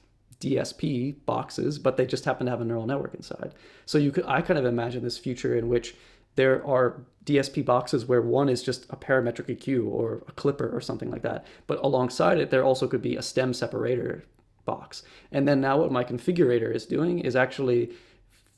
DSP 0.43 1.15
boxes, 1.25 1.79
but 1.79 1.95
they 1.95 2.05
just 2.05 2.25
happen 2.25 2.45
to 2.45 2.51
have 2.51 2.61
a 2.61 2.65
neural 2.65 2.85
network 2.85 3.13
inside. 3.15 3.53
So 3.85 3.97
you 3.97 4.11
could 4.11 4.25
I 4.27 4.41
kind 4.41 4.59
of 4.59 4.65
imagine 4.65 5.03
this 5.03 5.17
future 5.17 5.55
in 5.55 5.69
which 5.69 5.95
there 6.35 6.65
are 6.67 7.01
DSP 7.25 7.63
boxes 7.63 8.05
where 8.05 8.21
one 8.21 8.49
is 8.49 8.61
just 8.61 8.85
a 8.89 8.97
parametric 8.97 9.55
EQ 9.55 9.87
or 9.87 10.23
a 10.27 10.31
clipper 10.33 10.75
or 10.75 10.81
something 10.81 11.09
like 11.09 11.21
that. 11.21 11.45
But 11.67 11.79
alongside 11.83 12.39
it, 12.39 12.49
there 12.49 12.63
also 12.63 12.87
could 12.87 13.01
be 13.01 13.15
a 13.15 13.21
stem 13.21 13.53
separator 13.53 14.25
box. 14.65 15.03
And 15.31 15.47
then 15.47 15.61
now 15.61 15.77
what 15.77 15.91
my 15.91 16.03
configurator 16.03 16.73
is 16.73 16.85
doing 16.85 17.19
is 17.19 17.35
actually 17.35 17.91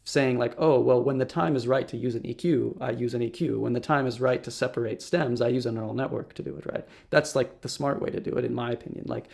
saying 0.06 0.38
like, 0.38 0.54
oh, 0.58 0.80
well, 0.80 1.04
when 1.04 1.18
the 1.18 1.26
time 1.26 1.56
is 1.56 1.68
right 1.68 1.88
to 1.88 1.98
use 1.98 2.16
an 2.16 2.24
EQ, 2.24 2.78
I 2.80 2.92
use 2.92 3.14
an 3.14 3.22
EQ. 3.22 3.60
When 3.60 3.74
the 3.74 3.80
time 3.80 4.08
is 4.08 4.22
right 4.22 4.44
to 4.44 4.52
separate 4.52 5.02
stems, 5.02 5.42
I 5.42 5.48
use 5.50 5.66
a 5.66 5.72
neural 5.72 5.96
network 5.96 6.34
to 6.36 6.44
do 6.44 6.56
it, 6.56 6.66
right? 6.72 6.88
That's 7.10 7.36
like 7.36 7.62
the 7.62 7.70
smart 7.70 8.02
way 8.02 8.10
to 8.12 8.20
do 8.20 8.32
it, 8.32 8.46
in 8.46 8.54
my 8.54 8.72
opinion. 8.72 9.06
Like, 9.08 9.26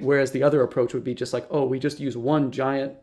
whereas 0.00 0.32
the 0.32 0.42
other 0.42 0.62
approach 0.62 0.94
would 0.94 1.04
be 1.04 1.14
just 1.14 1.32
like, 1.32 1.46
oh, 1.50 1.64
we 1.64 1.78
just 1.78 2.00
use 2.00 2.16
one 2.16 2.50
giant 2.50 2.94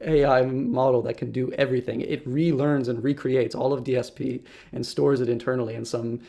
AI 0.00 0.42
model 0.42 1.02
that 1.02 1.16
can 1.16 1.32
do 1.32 1.50
everything. 1.52 2.00
It 2.00 2.26
relearns 2.28 2.88
and 2.88 3.02
recreates 3.02 3.54
all 3.54 3.72
of 3.72 3.84
DSP 3.84 4.42
and 4.72 4.84
stores 4.84 5.20
it 5.20 5.28
internally 5.28 5.74
in 5.74 5.84
some 5.84 6.20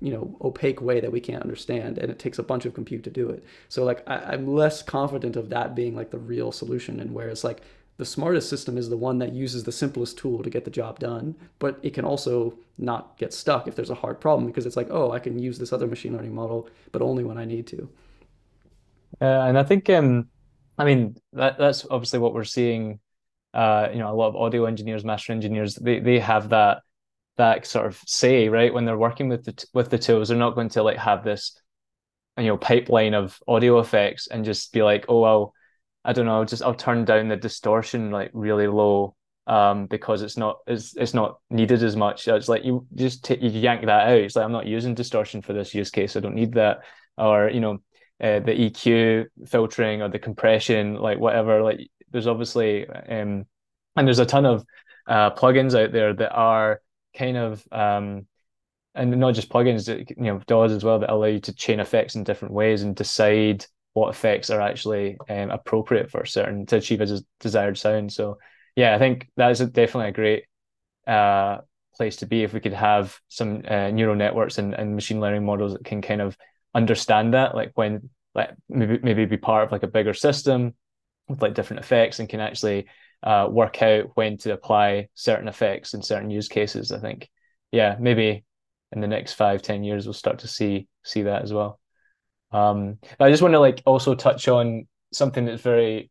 you 0.00 0.12
know 0.12 0.36
opaque 0.42 0.80
way 0.80 1.00
that 1.00 1.10
we 1.10 1.18
can't 1.18 1.42
understand 1.42 1.98
and 1.98 2.08
it 2.08 2.20
takes 2.20 2.38
a 2.38 2.42
bunch 2.44 2.64
of 2.64 2.72
compute 2.72 3.02
to 3.02 3.10
do 3.10 3.30
it 3.30 3.42
so 3.68 3.82
like 3.82 4.08
I, 4.08 4.34
am 4.34 4.46
less 4.46 4.80
confident 4.80 5.34
of 5.34 5.48
that 5.48 5.74
being 5.74 5.96
like 5.96 6.12
the 6.12 6.20
real 6.20 6.52
solution 6.52 7.00
and 7.00 7.12
whereas 7.12 7.42
like 7.42 7.62
the 7.98 8.04
smartest 8.04 8.48
system 8.48 8.78
is 8.78 8.88
the 8.88 8.96
one 8.96 9.18
that 9.18 9.32
uses 9.32 9.64
the 9.64 9.72
simplest 9.72 10.16
tool 10.16 10.42
to 10.44 10.50
get 10.50 10.64
the 10.64 10.70
job 10.70 11.00
done, 11.00 11.34
but 11.58 11.78
it 11.82 11.94
can 11.94 12.04
also 12.04 12.54
not 12.78 13.18
get 13.18 13.34
stuck 13.34 13.66
if 13.66 13.74
there's 13.74 13.90
a 13.90 13.96
hard 13.96 14.20
problem 14.20 14.46
because 14.46 14.66
it's 14.66 14.76
like, 14.76 14.86
oh, 14.88 15.10
I 15.10 15.18
can 15.18 15.38
use 15.40 15.58
this 15.58 15.72
other 15.72 15.88
machine 15.88 16.14
learning 16.14 16.32
model, 16.34 16.68
but 16.92 17.02
only 17.02 17.24
when 17.24 17.36
I 17.36 17.44
need 17.44 17.66
to. 17.66 17.88
Uh, 19.20 19.24
and 19.24 19.58
I 19.58 19.62
think, 19.64 19.88
um, 19.90 20.28
I 20.76 20.84
mean, 20.84 21.16
that 21.32 21.58
that's 21.58 21.86
obviously 21.90 22.18
what 22.20 22.34
we're 22.34 22.44
seeing. 22.44 23.00
Uh, 23.54 23.88
you 23.92 23.98
know, 23.98 24.12
a 24.12 24.14
lot 24.14 24.28
of 24.28 24.36
audio 24.36 24.66
engineers, 24.66 25.04
master 25.04 25.32
engineers, 25.32 25.74
they 25.74 26.00
they 26.00 26.18
have 26.20 26.50
that 26.50 26.82
that 27.36 27.66
sort 27.66 27.86
of 27.86 28.00
say, 28.06 28.48
right? 28.48 28.72
When 28.72 28.84
they're 28.84 28.98
working 28.98 29.28
with 29.28 29.44
the 29.44 29.66
with 29.74 29.90
the 29.90 29.98
tools, 29.98 30.28
they're 30.28 30.38
not 30.38 30.54
going 30.54 30.68
to 30.70 30.82
like 30.82 30.98
have 30.98 31.24
this, 31.24 31.60
you 32.36 32.44
know, 32.44 32.56
pipeline 32.56 33.14
of 33.14 33.38
audio 33.48 33.78
effects 33.80 34.28
and 34.28 34.44
just 34.44 34.72
be 34.72 34.82
like, 34.82 35.06
oh 35.08 35.20
well 35.20 35.54
I 36.04 36.12
don't 36.12 36.26
know, 36.26 36.44
just 36.44 36.62
I'll 36.62 36.74
turn 36.74 37.04
down 37.04 37.28
the 37.28 37.36
distortion 37.36 38.10
like 38.10 38.30
really 38.34 38.66
low 38.66 39.14
um 39.46 39.86
because 39.86 40.22
it's 40.22 40.36
not 40.36 40.58
it's 40.66 40.94
it's 40.96 41.14
not 41.14 41.38
needed 41.50 41.82
as 41.82 41.96
much. 41.96 42.28
It's 42.28 42.48
like 42.48 42.64
you 42.64 42.86
just 42.94 43.24
t- 43.24 43.38
you 43.40 43.50
yank 43.50 43.82
that 43.86 44.08
out. 44.08 44.18
It's 44.18 44.36
like 44.36 44.44
I'm 44.44 44.52
not 44.52 44.66
using 44.66 44.94
distortion 44.94 45.42
for 45.42 45.52
this 45.52 45.74
use 45.74 45.90
case. 45.90 46.16
I 46.16 46.20
don't 46.20 46.34
need 46.34 46.54
that. 46.54 46.80
Or 47.16 47.48
you 47.50 47.60
know, 47.60 47.78
uh, 48.20 48.40
the 48.40 48.52
EQ 48.52 49.26
filtering 49.46 50.02
or 50.02 50.08
the 50.08 50.18
compression, 50.18 50.94
like 50.94 51.18
whatever. 51.18 51.62
Like 51.62 51.88
there's 52.10 52.26
obviously 52.26 52.88
um 52.88 53.46
and 53.96 54.06
there's 54.06 54.18
a 54.18 54.26
ton 54.26 54.46
of 54.46 54.64
uh 55.06 55.30
plugins 55.32 55.78
out 55.78 55.92
there 55.92 56.14
that 56.14 56.32
are 56.32 56.80
kind 57.16 57.36
of 57.36 57.66
um 57.72 58.26
and 58.94 59.16
not 59.18 59.34
just 59.34 59.48
plugins, 59.48 59.88
you 59.88 60.16
know, 60.16 60.40
DAWs 60.46 60.72
as 60.72 60.82
well 60.84 60.98
that 60.98 61.10
allow 61.10 61.26
you 61.26 61.40
to 61.40 61.54
chain 61.54 61.78
effects 61.78 62.16
in 62.16 62.24
different 62.24 62.54
ways 62.54 62.82
and 62.82 62.96
decide 62.96 63.64
what 63.92 64.10
effects 64.10 64.50
are 64.50 64.60
actually 64.60 65.16
um, 65.28 65.50
appropriate 65.50 66.10
for 66.10 66.24
certain 66.24 66.66
to 66.66 66.76
achieve 66.76 67.00
a 67.00 67.20
desired 67.40 67.78
sound. 67.78 68.12
So 68.12 68.38
yeah, 68.76 68.94
I 68.94 68.98
think 68.98 69.28
that 69.36 69.50
is 69.50 69.60
definitely 69.60 70.08
a 70.08 70.12
great 70.12 70.44
uh, 71.06 71.58
place 71.96 72.16
to 72.16 72.26
be 72.26 72.42
if 72.42 72.52
we 72.52 72.60
could 72.60 72.72
have 72.72 73.18
some 73.28 73.62
uh, 73.66 73.90
neural 73.90 74.16
networks 74.16 74.58
and, 74.58 74.74
and 74.74 74.94
machine 74.94 75.20
learning 75.20 75.44
models 75.44 75.72
that 75.72 75.84
can 75.84 76.02
kind 76.02 76.20
of 76.20 76.36
understand 76.78 77.34
that, 77.34 77.54
like 77.54 77.72
when 77.74 78.08
like 78.34 78.50
maybe 78.68 78.98
maybe 79.02 79.26
be 79.26 79.36
part 79.36 79.64
of 79.64 79.72
like 79.72 79.82
a 79.82 79.88
bigger 79.88 80.14
system 80.14 80.74
with 81.28 81.42
like 81.42 81.54
different 81.54 81.80
effects 81.80 82.18
and 82.18 82.28
can 82.28 82.40
actually 82.40 82.86
uh, 83.22 83.46
work 83.50 83.82
out 83.82 84.12
when 84.14 84.38
to 84.38 84.52
apply 84.52 85.08
certain 85.14 85.48
effects 85.48 85.92
in 85.92 86.02
certain 86.02 86.30
use 86.30 86.48
cases. 86.48 86.90
I 86.90 86.98
think 86.98 87.28
yeah, 87.70 87.96
maybe 88.00 88.44
in 88.92 89.00
the 89.00 89.06
next 89.06 89.34
five 89.34 89.60
ten 89.60 89.84
years 89.84 90.06
we'll 90.06 90.14
start 90.14 90.38
to 90.40 90.48
see 90.48 90.88
see 91.04 91.22
that 91.22 91.42
as 91.42 91.52
well. 91.52 91.78
Um, 92.50 92.98
I 93.20 93.30
just 93.30 93.42
want 93.42 93.52
to 93.52 93.60
like 93.60 93.82
also 93.84 94.14
touch 94.14 94.48
on 94.48 94.88
something 95.12 95.44
that's 95.44 95.62
very 95.62 96.10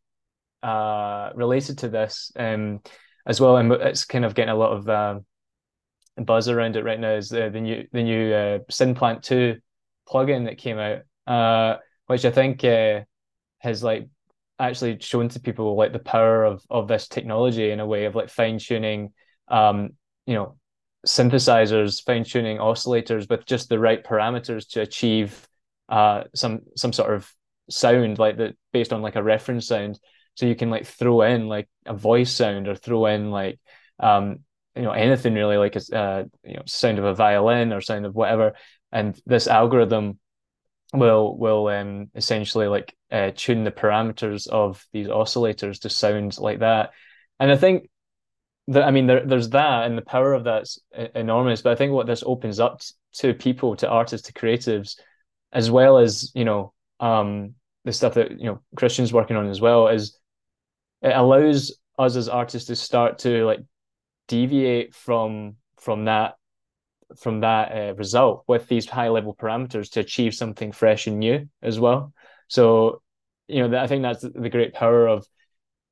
uh 0.64 1.30
related 1.36 1.78
to 1.78 1.88
this 1.88 2.32
um 2.36 2.82
as 3.28 3.42
well, 3.42 3.58
and 3.58 3.72
it's 3.72 4.06
kind 4.06 4.26
of 4.26 4.34
getting 4.34 4.54
a 4.54 4.56
lot 4.56 4.72
of 4.72 4.90
um, 4.90 5.26
buzz 6.18 6.48
around 6.48 6.76
it 6.78 6.86
right 6.86 7.00
now. 7.00 7.16
Is 7.16 7.30
the, 7.30 7.50
the 7.50 7.62
new 7.62 7.88
the 7.92 8.04
new 8.04 8.34
uh, 8.34 8.60
Synplant 8.72 9.22
two 9.22 9.58
plugin 10.08 10.46
that 10.46 10.58
came 10.58 10.78
out, 10.78 11.02
uh, 11.28 11.80
which 12.08 12.26
I 12.26 12.32
think 12.32 12.64
uh, 12.64 13.02
has 13.60 13.84
like 13.84 14.08
actually 14.60 15.00
shown 15.00 15.30
to 15.30 15.40
people 15.40 15.76
like 15.76 15.94
the 15.94 16.00
power 16.00 16.44
of 16.44 16.64
of 16.70 16.88
this 16.88 17.08
technology 17.08 17.72
in 17.72 17.80
a 17.80 17.86
way 17.86 18.06
of 18.06 18.16
like 18.16 18.30
fine 18.30 18.60
tuning, 18.60 19.14
um, 19.48 19.92
you 20.26 20.34
know, 20.34 20.58
synthesizers, 21.06 22.04
fine 22.04 22.24
tuning 22.24 22.58
oscillators 22.58 23.30
with 23.30 23.46
just 23.46 23.70
the 23.70 23.80
right 23.80 24.04
parameters 24.04 24.70
to 24.70 24.82
achieve 24.82 25.48
uh 25.90 26.24
some 26.36 26.60
some 26.76 26.92
sort 26.92 27.14
of 27.14 27.32
sound 27.70 28.20
like 28.20 28.38
that 28.38 28.56
based 28.74 28.92
on 28.92 29.02
like 29.02 29.16
a 29.16 29.24
reference 29.24 29.68
sound. 29.68 30.00
So 30.36 30.46
you 30.46 30.56
can 30.56 30.70
like 30.70 30.86
throw 30.86 31.22
in 31.22 31.48
like 31.48 31.70
a 31.86 31.94
voice 31.94 32.32
sound 32.32 32.68
or 32.68 32.76
throw 32.76 33.06
in 33.08 33.32
like 33.32 33.60
um 34.00 34.40
you 34.76 34.84
know 34.84 34.92
anything 34.92 35.34
really 35.34 35.58
like 35.58 35.76
a 35.76 35.98
uh, 35.98 36.24
you 36.44 36.56
know 36.56 36.64
sound 36.66 37.00
of 37.00 37.06
a 37.06 37.14
violin 37.14 37.74
or 37.74 37.82
sound 37.82 38.06
of 38.06 38.16
whatever 38.16 38.54
and 38.92 39.20
this 39.26 39.48
algorithm 39.48 40.20
will 40.94 41.38
will 41.38 41.68
um 41.68 42.10
essentially 42.16 42.68
like 42.68 42.96
uh, 43.12 43.32
tune 43.36 43.64
the 43.64 43.72
parameters 43.72 44.48
of 44.48 44.86
these 44.94 45.08
oscillators 45.08 45.82
to 45.82 45.90
sound 45.90 46.38
like 46.38 46.60
that. 46.60 46.92
And 47.40 47.52
i 47.52 47.58
think 47.58 47.90
that 48.70 48.84
i 48.84 48.92
mean 48.92 49.08
there, 49.08 49.26
there's 49.26 49.50
that 49.50 49.86
and 49.86 49.98
the 49.98 50.02
power 50.02 50.34
of 50.34 50.46
that's 50.46 50.80
enormous. 51.16 51.62
But 51.62 51.74
i 51.74 51.76
think 51.76 51.92
what 51.92 52.08
this 52.08 52.24
opens 52.26 52.60
up 52.60 52.82
to 53.16 53.34
people 53.34 53.76
to 53.78 53.90
artists 53.90 54.28
to 54.28 54.34
creatives 54.34 54.98
as 55.52 55.72
well 55.72 55.98
as 55.98 56.32
you 56.36 56.46
know 56.46 56.74
um, 57.00 57.54
the 57.86 57.94
stuff 57.94 58.16
that 58.16 58.32
you 58.32 58.46
know 58.46 58.62
Christian's 58.76 59.14
working 59.14 59.38
on 59.38 59.50
as 59.50 59.62
well 59.62 59.88
is 59.88 60.18
it 61.02 61.16
allows 61.16 61.78
us 61.98 62.16
as 62.16 62.28
artists 62.30 62.68
to 62.68 62.76
start 62.76 63.20
to 63.20 63.46
like 63.46 63.60
deviate 64.28 64.94
from 64.94 65.56
from 65.80 66.06
that 66.06 66.36
from 67.20 67.42
that 67.42 67.72
uh, 67.72 67.94
result 67.96 68.44
with 68.48 68.68
these 68.68 68.88
high 68.88 69.10
level 69.10 69.36
parameters 69.36 69.92
to 69.92 70.02
achieve 70.02 70.34
something 70.34 70.72
fresh 70.72 71.08
and 71.08 71.20
new 71.20 71.48
as 71.62 71.80
well. 71.80 72.14
So 72.48 73.02
you 73.48 73.68
know 73.68 73.80
I 73.80 73.88
think 73.88 74.04
that's 74.04 74.22
the 74.22 74.50
great 74.50 74.74
power 74.74 75.08
of 75.08 75.26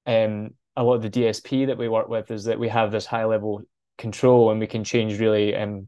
um, 0.05 0.51
a 0.76 0.84
lot 0.84 0.95
of 0.95 1.01
the 1.01 1.09
DSP 1.09 1.68
that 1.68 1.78
we 1.78 1.88
work 1.88 2.09
with 2.09 2.32
is 2.32 2.45
that 2.45 2.59
we 2.59 2.68
have 2.70 2.91
this 2.91 3.05
high 3.05 3.26
level 3.26 3.61
control 3.97 4.51
and 4.51 4.59
we 4.59 4.68
can 4.68 4.84
change 4.84 5.20
really 5.20 5.55
um, 5.55 5.88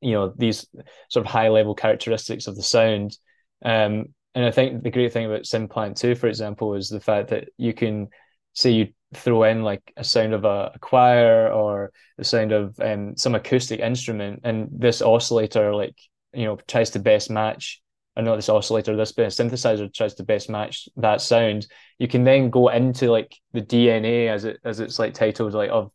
you 0.00 0.12
know 0.12 0.32
these 0.36 0.66
sort 1.08 1.26
of 1.26 1.30
high 1.30 1.48
level 1.48 1.74
characteristics 1.74 2.46
of 2.46 2.56
the 2.56 2.62
sound 2.62 3.16
um, 3.64 4.06
and 4.34 4.44
i 4.44 4.50
think 4.50 4.82
the 4.82 4.90
great 4.90 5.12
thing 5.12 5.26
about 5.26 5.42
Synplant 5.42 5.96
2 5.96 6.14
for 6.14 6.28
example 6.28 6.74
is 6.74 6.88
the 6.88 7.00
fact 7.00 7.28
that 7.28 7.48
you 7.56 7.72
can 7.72 8.08
say 8.54 8.70
you 8.70 8.88
throw 9.14 9.44
in 9.44 9.62
like 9.62 9.92
a 9.96 10.04
sound 10.04 10.34
of 10.34 10.44
a, 10.44 10.72
a 10.74 10.78
choir 10.78 11.50
or 11.52 11.92
the 12.18 12.24
sound 12.24 12.52
of 12.52 12.78
um, 12.80 13.16
some 13.16 13.34
acoustic 13.34 13.80
instrument 13.80 14.40
and 14.44 14.68
this 14.70 15.00
oscillator 15.00 15.74
like 15.74 15.96
you 16.34 16.44
know 16.44 16.58
tries 16.66 16.90
to 16.90 16.98
best 16.98 17.30
match 17.30 17.80
or 18.18 18.22
not 18.22 18.36
this 18.36 18.48
oscillator, 18.48 18.96
this 18.96 19.12
synthesizer 19.12 19.94
tries 19.94 20.14
to 20.14 20.24
best 20.24 20.50
match 20.50 20.88
that 20.96 21.20
sound, 21.20 21.68
you 22.00 22.08
can 22.08 22.24
then 22.24 22.50
go 22.50 22.68
into 22.68 23.10
like 23.10 23.36
the 23.52 23.62
DNA 23.62 24.28
as 24.28 24.44
it 24.44 24.58
as 24.64 24.80
it's 24.80 24.98
like 24.98 25.14
titled 25.14 25.54
like 25.54 25.70
of 25.70 25.92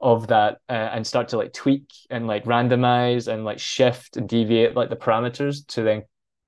of 0.00 0.26
that 0.28 0.58
uh, 0.70 0.72
and 0.72 1.06
start 1.06 1.28
to 1.28 1.36
like 1.36 1.52
tweak 1.52 1.92
and 2.08 2.26
like 2.26 2.44
randomize 2.44 3.28
and 3.28 3.44
like 3.44 3.58
shift 3.58 4.16
and 4.16 4.26
deviate 4.26 4.74
like 4.74 4.88
the 4.88 4.96
parameters 4.96 5.66
to 5.66 5.82
then 5.82 6.02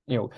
you 0.07 0.17
know 0.17 0.29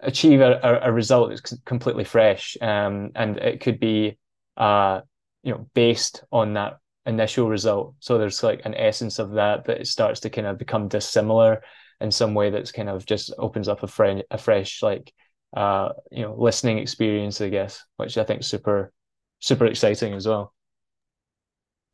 achieve 0.00 0.40
a, 0.40 0.80
a 0.82 0.90
result 0.90 1.28
that's 1.28 1.54
completely 1.64 2.04
fresh. 2.04 2.56
Um, 2.60 3.10
and 3.14 3.36
it 3.36 3.60
could 3.60 3.78
be 3.78 4.16
uh, 4.56 5.00
you 5.42 5.52
know 5.52 5.68
based 5.74 6.24
on 6.32 6.54
that 6.54 6.78
initial 7.06 7.48
result. 7.48 7.94
So 8.00 8.18
there's 8.18 8.42
like 8.42 8.62
an 8.64 8.74
essence 8.74 9.18
of 9.18 9.32
that 9.32 9.64
but 9.64 9.80
it 9.80 9.86
starts 9.86 10.20
to 10.20 10.30
kind 10.30 10.46
of 10.46 10.58
become 10.58 10.88
dissimilar 10.88 11.62
in 12.00 12.10
some 12.10 12.34
way 12.34 12.50
that's 12.50 12.72
kind 12.72 12.88
of 12.88 13.06
just 13.06 13.32
opens 13.38 13.68
up 13.68 13.82
a 13.82 13.86
fresh 13.86 14.22
a 14.30 14.38
fresh 14.38 14.82
like 14.82 15.12
uh 15.56 15.90
you 16.10 16.22
know 16.22 16.34
listening 16.36 16.78
experience 16.78 17.40
i 17.40 17.48
guess 17.48 17.84
which 17.96 18.18
i 18.18 18.24
think 18.24 18.42
super 18.42 18.92
super 19.38 19.66
exciting 19.66 20.14
as 20.14 20.26
well. 20.26 20.52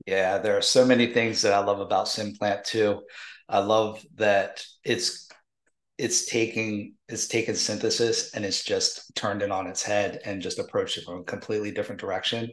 Yeah 0.06 0.38
there 0.38 0.56
are 0.56 0.62
so 0.62 0.86
many 0.86 1.08
things 1.12 1.42
that 1.42 1.52
i 1.52 1.58
love 1.58 1.80
about 1.80 2.06
Synplant 2.06 2.64
too. 2.64 3.02
I 3.48 3.60
love 3.60 4.04
that 4.16 4.62
it's 4.84 5.27
it's 5.98 6.26
taking 6.26 6.94
it's 7.08 7.26
taken 7.26 7.56
synthesis 7.56 8.32
and 8.32 8.44
it's 8.44 8.62
just 8.62 9.14
turned 9.16 9.42
it 9.42 9.50
on 9.50 9.66
its 9.66 9.82
head 9.82 10.20
and 10.24 10.40
just 10.40 10.58
approached 10.60 10.96
it 10.96 11.04
from 11.04 11.20
a 11.20 11.24
completely 11.24 11.72
different 11.72 12.00
direction. 12.00 12.50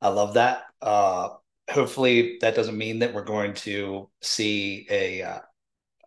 I 0.00 0.08
love 0.08 0.34
that. 0.34 0.62
Uh, 0.80 1.28
hopefully, 1.70 2.38
that 2.40 2.54
doesn't 2.54 2.78
mean 2.78 3.00
that 3.00 3.12
we're 3.12 3.24
going 3.24 3.54
to 3.54 4.08
see 4.22 4.86
a 4.90 5.22
uh, 5.22 5.38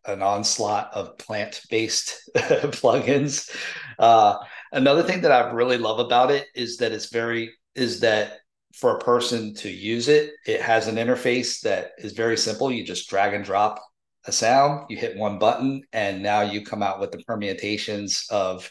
an 0.06 0.22
onslaught 0.22 0.90
of 0.94 1.18
plant 1.20 1.62
based 1.70 2.30
plugins. 2.36 3.56
Uh, 4.00 4.38
another 4.72 5.04
thing 5.04 5.22
that 5.22 5.32
I 5.32 5.52
really 5.52 5.78
love 5.78 6.00
about 6.00 6.32
it 6.32 6.48
is 6.56 6.78
that 6.78 6.92
it's 6.92 7.12
very 7.12 7.52
is 7.76 8.00
that 8.00 8.40
for 8.74 8.98
a 8.98 9.00
person 9.00 9.54
to 9.54 9.70
use 9.70 10.08
it, 10.08 10.32
it 10.48 10.60
has 10.60 10.88
an 10.88 10.96
interface 10.96 11.62
that 11.62 11.92
is 12.00 12.14
very 12.14 12.36
simple. 12.36 12.72
You 12.72 12.84
just 12.84 13.08
drag 13.08 13.36
and 13.36 13.46
drop 13.46 13.80
a 14.26 14.32
sound, 14.32 14.86
you 14.90 14.98
hit 14.98 15.18
one 15.18 15.40
button, 15.40 15.84
and 15.92 16.24
now 16.24 16.42
you 16.42 16.64
come 16.64 16.84
out 16.84 17.00
with 17.00 17.12
the 17.12 17.24
permutations 17.28 18.26
of, 18.30 18.70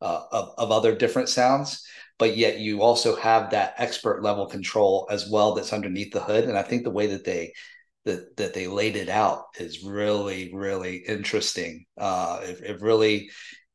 uh, 0.00 0.22
of, 0.30 0.54
of 0.58 0.70
other 0.70 0.94
different 0.94 1.28
sounds. 1.28 1.84
But 2.18 2.36
yet 2.36 2.58
you 2.58 2.82
also 2.82 3.16
have 3.16 3.50
that 3.50 3.74
expert 3.78 4.22
level 4.22 4.46
control 4.46 5.08
as 5.10 5.28
well 5.28 5.54
that's 5.54 5.72
underneath 5.72 6.12
the 6.12 6.20
hood. 6.20 6.44
And 6.44 6.56
I 6.56 6.62
think 6.62 6.84
the 6.84 6.90
way 6.90 7.08
that 7.08 7.24
they 7.24 7.52
that 8.04 8.36
that 8.36 8.52
they 8.52 8.66
laid 8.66 8.96
it 8.96 9.08
out 9.08 9.44
is 9.58 9.84
really 9.84 10.52
really 10.52 10.96
interesting. 10.96 11.86
Uh, 11.96 12.40
it, 12.42 12.60
it 12.60 12.80
really 12.80 13.30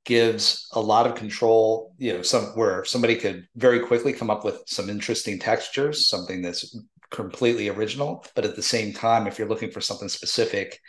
gives 0.08 0.70
a 0.72 0.80
lot 0.80 1.06
of 1.06 1.16
control 1.16 1.94
you 1.98 2.14
know 2.14 2.22
some 2.22 2.46
where 2.56 2.86
somebody 2.86 3.18
could 3.18 3.46
very 3.58 3.82
quickly 3.82 4.14
come 4.14 4.30
up 4.30 4.46
with 4.46 4.64
some 4.66 4.90
interesting 4.90 5.38
textures 5.38 6.08
something 6.08 6.42
that's 6.42 6.80
completely 7.12 7.68
original 7.68 8.26
but 8.34 8.46
at 8.46 8.56
the 8.56 8.64
same 8.64 8.94
time 8.94 9.28
if 9.28 9.38
you're 9.38 9.50
looking 9.50 9.70
for 9.70 9.82
something 9.82 10.08
specific 10.08 10.80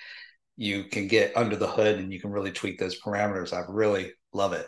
you 0.58 0.84
can 0.84 1.06
get 1.06 1.34
under 1.36 1.54
the 1.54 1.68
hood 1.68 2.00
and 2.00 2.12
you 2.12 2.20
can 2.20 2.32
really 2.32 2.50
tweak 2.50 2.78
those 2.80 3.00
parameters. 3.00 3.52
I 3.52 3.64
really 3.68 4.12
love 4.32 4.52
it. 4.52 4.66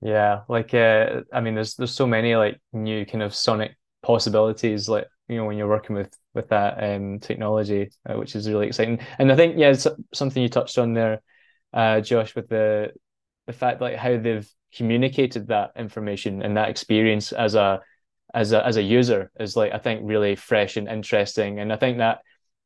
Yeah, 0.00 0.42
like 0.48 0.72
uh, 0.72 1.22
I 1.32 1.40
mean, 1.40 1.56
there's 1.56 1.74
there's 1.74 1.90
so 1.90 2.06
many 2.06 2.36
like 2.36 2.58
new 2.72 3.04
kind 3.04 3.22
of 3.22 3.34
sonic 3.34 3.76
possibilities, 4.02 4.88
like 4.88 5.08
you 5.28 5.36
know 5.36 5.44
when 5.44 5.58
you're 5.58 5.68
working 5.68 5.96
with 5.96 6.16
with 6.34 6.48
that 6.50 6.82
um 6.82 7.18
technology, 7.18 7.90
uh, 8.08 8.14
which 8.14 8.36
is 8.36 8.48
really 8.48 8.68
exciting. 8.68 9.00
And 9.18 9.30
I 9.30 9.36
think 9.36 9.58
yeah, 9.58 9.74
something 10.14 10.42
you 10.42 10.48
touched 10.48 10.78
on 10.78 10.94
there, 10.94 11.20
uh, 11.74 12.00
Josh, 12.00 12.34
with 12.36 12.48
the 12.48 12.92
the 13.46 13.52
fact 13.52 13.80
like 13.80 13.96
how 13.96 14.16
they've 14.16 14.48
communicated 14.72 15.48
that 15.48 15.72
information 15.76 16.42
and 16.42 16.56
that 16.56 16.70
experience 16.70 17.32
as 17.32 17.56
a 17.56 17.80
as 18.32 18.52
a 18.52 18.64
as 18.64 18.76
a 18.76 18.82
user 18.82 19.32
is 19.40 19.56
like 19.56 19.72
I 19.72 19.78
think 19.78 20.02
really 20.04 20.36
fresh 20.36 20.76
and 20.76 20.88
interesting. 20.88 21.58
And 21.58 21.72
I 21.72 21.76
think 21.76 21.98
that 21.98 22.20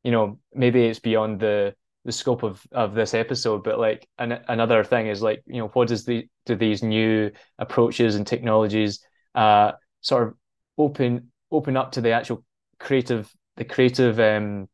you 0.05 0.13
know 0.13 0.39
maybe 0.53 0.85
it's 0.85 1.01
beyond 1.01 1.41
the 1.41 1.75
the 2.05 2.13
scope 2.13 2.43
of 2.43 2.63
of 2.71 2.95
this 2.95 3.15
episode 3.15 3.65
but 3.65 3.79
like 3.79 4.07
an, 4.19 4.39
another 4.49 4.85
thing 4.85 5.07
is 5.07 5.23
like 5.23 5.43
you 5.47 5.59
know 5.59 5.69
what 5.69 5.89
does 5.89 6.05
the 6.05 6.29
do 6.47 6.55
these 6.55 6.83
new 6.83 7.31
approaches 7.59 8.15
and 8.15 8.27
technologies 8.27 9.01
uh 9.35 9.73
sort 10.03 10.29
of 10.29 10.35
open 10.79 11.33
open 11.51 11.77
up 11.77 11.93
to 11.93 12.01
the 12.01 12.11
actual 12.11 12.45
creative 12.79 13.33
the 13.57 13.65
creative 13.65 14.21
um 14.21 14.69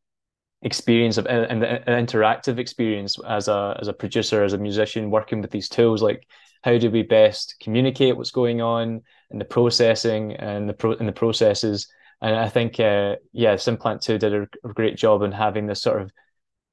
experience 0.63 1.17
of 1.17 1.25
and 1.25 1.61
the 1.61 1.81
interactive 1.87 2.59
experience 2.59 3.17
as 3.27 3.47
a 3.47 3.75
as 3.81 3.87
a 3.87 3.93
producer 3.93 4.43
as 4.43 4.53
a 4.53 4.57
musician 4.57 5.09
working 5.09 5.41
with 5.41 5.51
these 5.51 5.69
tools? 5.69 6.01
Like 6.01 6.27
how 6.63 6.77
do 6.77 6.91
we 6.91 7.01
best 7.01 7.55
communicate 7.59 8.15
what's 8.15 8.31
going 8.31 8.61
on 8.61 9.01
and 9.31 9.41
the 9.41 9.45
processing 9.45 10.33
and 10.33 10.69
the 10.69 10.73
pro 10.73 10.93
and 10.93 11.07
the 11.07 11.13
processes 11.13 11.87
and 12.21 12.35
I 12.35 12.49
think, 12.49 12.79
uh, 12.79 13.15
yeah, 13.31 13.55
Synplant 13.55 14.01
2 14.01 14.17
did 14.17 14.33
a, 14.33 14.47
a 14.63 14.73
great 14.73 14.97
job 14.97 15.23
in 15.23 15.31
having 15.31 15.67
this 15.67 15.81
sort 15.81 16.01
of, 16.01 16.11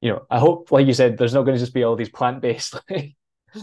you 0.00 0.10
know, 0.10 0.26
I 0.30 0.38
hope, 0.38 0.70
like 0.70 0.86
you 0.86 0.94
said, 0.94 1.16
there's 1.16 1.34
not 1.34 1.42
going 1.42 1.56
to 1.56 1.62
just 1.62 1.74
be 1.74 1.84
all 1.84 1.96
these 1.96 2.10
plant 2.10 2.40
based 2.40 2.74
like, 2.90 3.16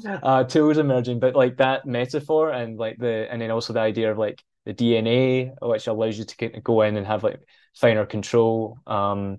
uh, 0.06 0.44
tools 0.44 0.78
emerging, 0.78 1.20
but 1.20 1.36
like 1.36 1.58
that 1.58 1.86
metaphor 1.86 2.52
and 2.52 2.78
like 2.78 2.98
the, 2.98 3.28
and 3.32 3.42
then 3.42 3.52
also 3.52 3.74
the 3.74 3.80
idea 3.80 4.12
of 4.12 4.18
like 4.18 4.42
the 4.66 4.74
DNA, 4.74 5.54
which 5.62 5.88
allows 5.88 6.18
you 6.18 6.26
to 6.26 6.50
go 6.62 6.82
in 6.82 6.98
and 6.98 7.06
have 7.06 7.24
like 7.24 7.40
finer 7.76 8.06
control. 8.06 8.80
Um, 8.88 9.38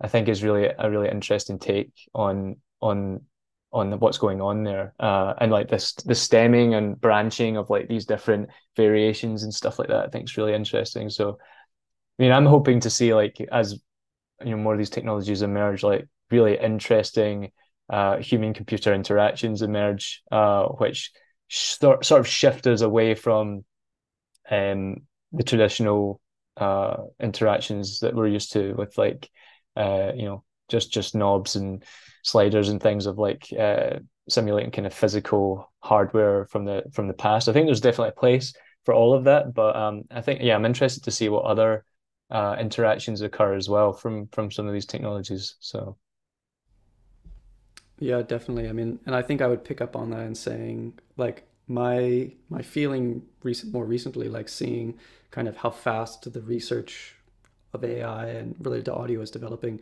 I 0.00 0.08
think 0.08 0.28
is 0.28 0.44
really 0.44 0.66
a 0.66 0.90
really 0.90 1.08
interesting 1.08 1.58
take 1.58 1.92
on 2.14 2.56
on 2.80 3.22
on 3.70 3.98
what's 3.98 4.18
going 4.18 4.40
on 4.40 4.64
there 4.64 4.94
uh, 4.98 5.34
and 5.38 5.52
like 5.52 5.68
this 5.68 5.92
the 5.92 6.14
stemming 6.14 6.74
and 6.74 6.98
branching 7.00 7.56
of 7.56 7.68
like 7.68 7.88
these 7.88 8.06
different 8.06 8.48
variations 8.76 9.42
and 9.42 9.52
stuff 9.52 9.78
like 9.78 9.88
that 9.88 10.06
i 10.06 10.08
think 10.08 10.24
is 10.24 10.36
really 10.38 10.54
interesting 10.54 11.10
so 11.10 11.38
I 12.18 12.22
mean, 12.22 12.32
I'm 12.32 12.46
hoping 12.46 12.80
to 12.80 12.90
see 12.90 13.14
like 13.14 13.40
as 13.52 13.74
you 14.44 14.50
know 14.50 14.56
more 14.56 14.74
of 14.74 14.78
these 14.78 14.90
technologies 14.90 15.42
emerge, 15.42 15.82
like 15.82 16.08
really 16.30 16.58
interesting 16.58 17.52
uh, 17.90 18.18
human 18.18 18.54
computer 18.54 18.92
interactions 18.94 19.62
emerge, 19.62 20.22
uh, 20.30 20.66
which 20.66 21.12
sort 21.48 22.04
sort 22.04 22.20
of 22.20 22.28
shift 22.28 22.66
us 22.66 22.80
away 22.80 23.14
from 23.14 23.64
um, 24.50 24.96
the 25.32 25.42
traditional 25.42 26.20
uh, 26.56 26.96
interactions 27.20 28.00
that 28.00 28.14
we're 28.14 28.28
used 28.28 28.52
to 28.52 28.74
with 28.74 28.96
like 28.98 29.30
uh, 29.76 30.12
you 30.14 30.24
know 30.24 30.44
just 30.68 30.92
just 30.92 31.14
knobs 31.14 31.56
and 31.56 31.84
sliders 32.24 32.68
and 32.68 32.82
things 32.82 33.06
of 33.06 33.18
like 33.18 33.48
uh, 33.58 33.98
simulating 34.28 34.70
kind 34.70 34.86
of 34.86 34.94
physical 34.94 35.72
hardware 35.80 36.46
from 36.46 36.64
the 36.64 36.82
from 36.92 37.08
the 37.08 37.14
past. 37.14 37.48
I 37.48 37.52
think 37.52 37.66
there's 37.66 37.80
definitely 37.80 38.10
a 38.10 38.20
place 38.20 38.54
for 38.84 38.94
all 38.94 39.14
of 39.14 39.24
that, 39.24 39.54
but 39.54 39.76
um, 39.76 40.02
I 40.10 40.20
think 40.20 40.42
yeah, 40.42 40.54
I'm 40.54 40.64
interested 40.64 41.04
to 41.04 41.10
see 41.10 41.28
what 41.28 41.44
other 41.44 41.84
uh, 42.30 42.56
interactions 42.58 43.22
occur 43.22 43.54
as 43.54 43.68
well 43.68 43.92
from 43.92 44.28
from 44.28 44.50
some 44.50 44.66
of 44.66 44.72
these 44.72 44.86
technologies. 44.86 45.56
So 45.60 45.96
yeah, 47.98 48.22
definitely. 48.22 48.68
I 48.68 48.72
mean, 48.72 49.00
and 49.06 49.14
I 49.14 49.22
think 49.22 49.42
I 49.42 49.46
would 49.48 49.64
pick 49.64 49.80
up 49.80 49.96
on 49.96 50.10
that 50.10 50.20
and 50.20 50.36
saying 50.36 50.98
like 51.16 51.46
my 51.66 52.32
my 52.48 52.62
feeling 52.62 53.22
recent 53.42 53.72
more 53.72 53.84
recently, 53.84 54.28
like 54.28 54.48
seeing 54.48 54.98
kind 55.30 55.48
of 55.48 55.58
how 55.58 55.70
fast 55.70 56.32
the 56.32 56.40
research 56.40 57.14
of 57.72 57.84
AI 57.84 58.26
and 58.26 58.54
related 58.60 58.86
to 58.86 58.94
audio 58.94 59.20
is 59.20 59.30
developing. 59.30 59.80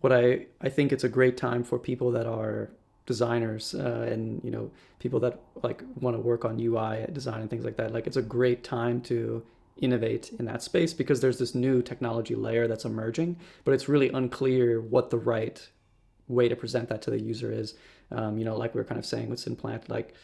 What 0.00 0.12
I 0.12 0.46
I 0.60 0.68
think 0.68 0.92
it's 0.92 1.04
a 1.04 1.08
great 1.08 1.36
time 1.36 1.64
for 1.64 1.78
people 1.78 2.10
that 2.12 2.26
are 2.26 2.70
designers 3.06 3.74
uh, 3.74 4.08
and 4.10 4.42
you 4.42 4.50
know 4.50 4.70
people 4.98 5.20
that 5.20 5.40
like 5.62 5.82
want 6.00 6.16
to 6.16 6.20
work 6.20 6.44
on 6.44 6.58
UI 6.58 7.06
design 7.12 7.40
and 7.40 7.50
things 7.50 7.64
like 7.64 7.76
that. 7.76 7.92
Like 7.92 8.06
it's 8.06 8.16
a 8.16 8.22
great 8.22 8.62
time 8.64 9.00
to 9.02 9.42
innovate 9.76 10.30
in 10.38 10.44
that 10.46 10.62
space 10.62 10.92
because 10.92 11.20
there's 11.20 11.38
this 11.38 11.54
new 11.54 11.82
technology 11.82 12.34
layer 12.34 12.68
that's 12.68 12.84
emerging, 12.84 13.36
but 13.64 13.74
it's 13.74 13.88
really 13.88 14.08
unclear 14.10 14.80
what 14.80 15.10
the 15.10 15.18
right 15.18 15.68
way 16.28 16.48
to 16.48 16.56
present 16.56 16.88
that 16.88 17.02
to 17.02 17.10
the 17.10 17.20
user 17.20 17.52
is. 17.52 17.74
Um, 18.10 18.38
you 18.38 18.44
know, 18.44 18.56
like 18.56 18.74
we 18.74 18.80
are 18.80 18.84
kind 18.84 18.98
of 18.98 19.06
saying 19.06 19.28
with 19.28 19.44
Synplant, 19.44 19.88
like, 19.88 20.14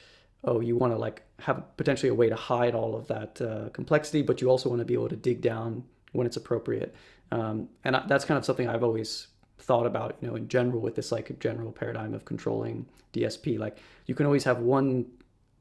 oh, 0.45 0.61
you 0.61 0.77
want 0.77 0.93
to 0.93 0.99
like 0.99 1.23
have 1.41 1.77
potentially 1.77 2.09
a 2.09 2.15
way 2.15 2.29
to 2.29 2.37
hide 2.37 2.75
all 2.75 2.95
of 2.95 3.07
that 3.09 3.41
uh, 3.41 3.69
complexity, 3.71 4.23
but 4.23 4.41
you 4.41 4.49
also 4.49 4.69
want 4.69 4.81
to 4.81 4.85
be 4.85 4.95
able 4.95 5.09
to 5.09 5.17
dig 5.17 5.41
down 5.41 5.85
when 6.13 6.27
it's 6.27 6.37
appropriate. 6.37 6.95
Um, 7.33 7.69
and 7.85 8.01
that's 8.09 8.25
kind 8.25 8.39
of 8.39 8.45
something 8.45 8.69
I've 8.69 8.83
always 8.83 9.29
thought 9.59 9.87
about, 9.87 10.17
you 10.21 10.29
know, 10.29 10.37
in 10.37 10.49
general 10.49 10.81
with 10.81 10.95
this 10.95 11.13
like 11.13 11.39
general 11.39 11.73
paradigm 11.73 12.15
of 12.15 12.25
controlling 12.25 12.87
DSP. 13.13 13.59
Like 13.59 13.79
you 14.07 14.15
can 14.15 14.27
always 14.27 14.45
have 14.45 14.59
one 14.59 15.07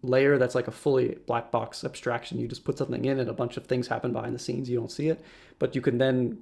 layer 0.01 0.37
that's 0.37 0.55
like 0.55 0.67
a 0.67 0.71
fully 0.71 1.17
black 1.25 1.51
box 1.51 1.83
abstraction. 1.83 2.39
You 2.39 2.47
just 2.47 2.63
put 2.63 2.77
something 2.77 3.05
in 3.05 3.19
and 3.19 3.29
a 3.29 3.33
bunch 3.33 3.57
of 3.57 3.65
things 3.65 3.87
happen 3.87 4.13
behind 4.13 4.33
the 4.33 4.39
scenes. 4.39 4.69
You 4.69 4.77
don't 4.77 4.91
see 4.91 5.09
it, 5.09 5.23
but 5.57 5.75
you 5.75 5.81
can 5.81 5.97
then 5.97 6.39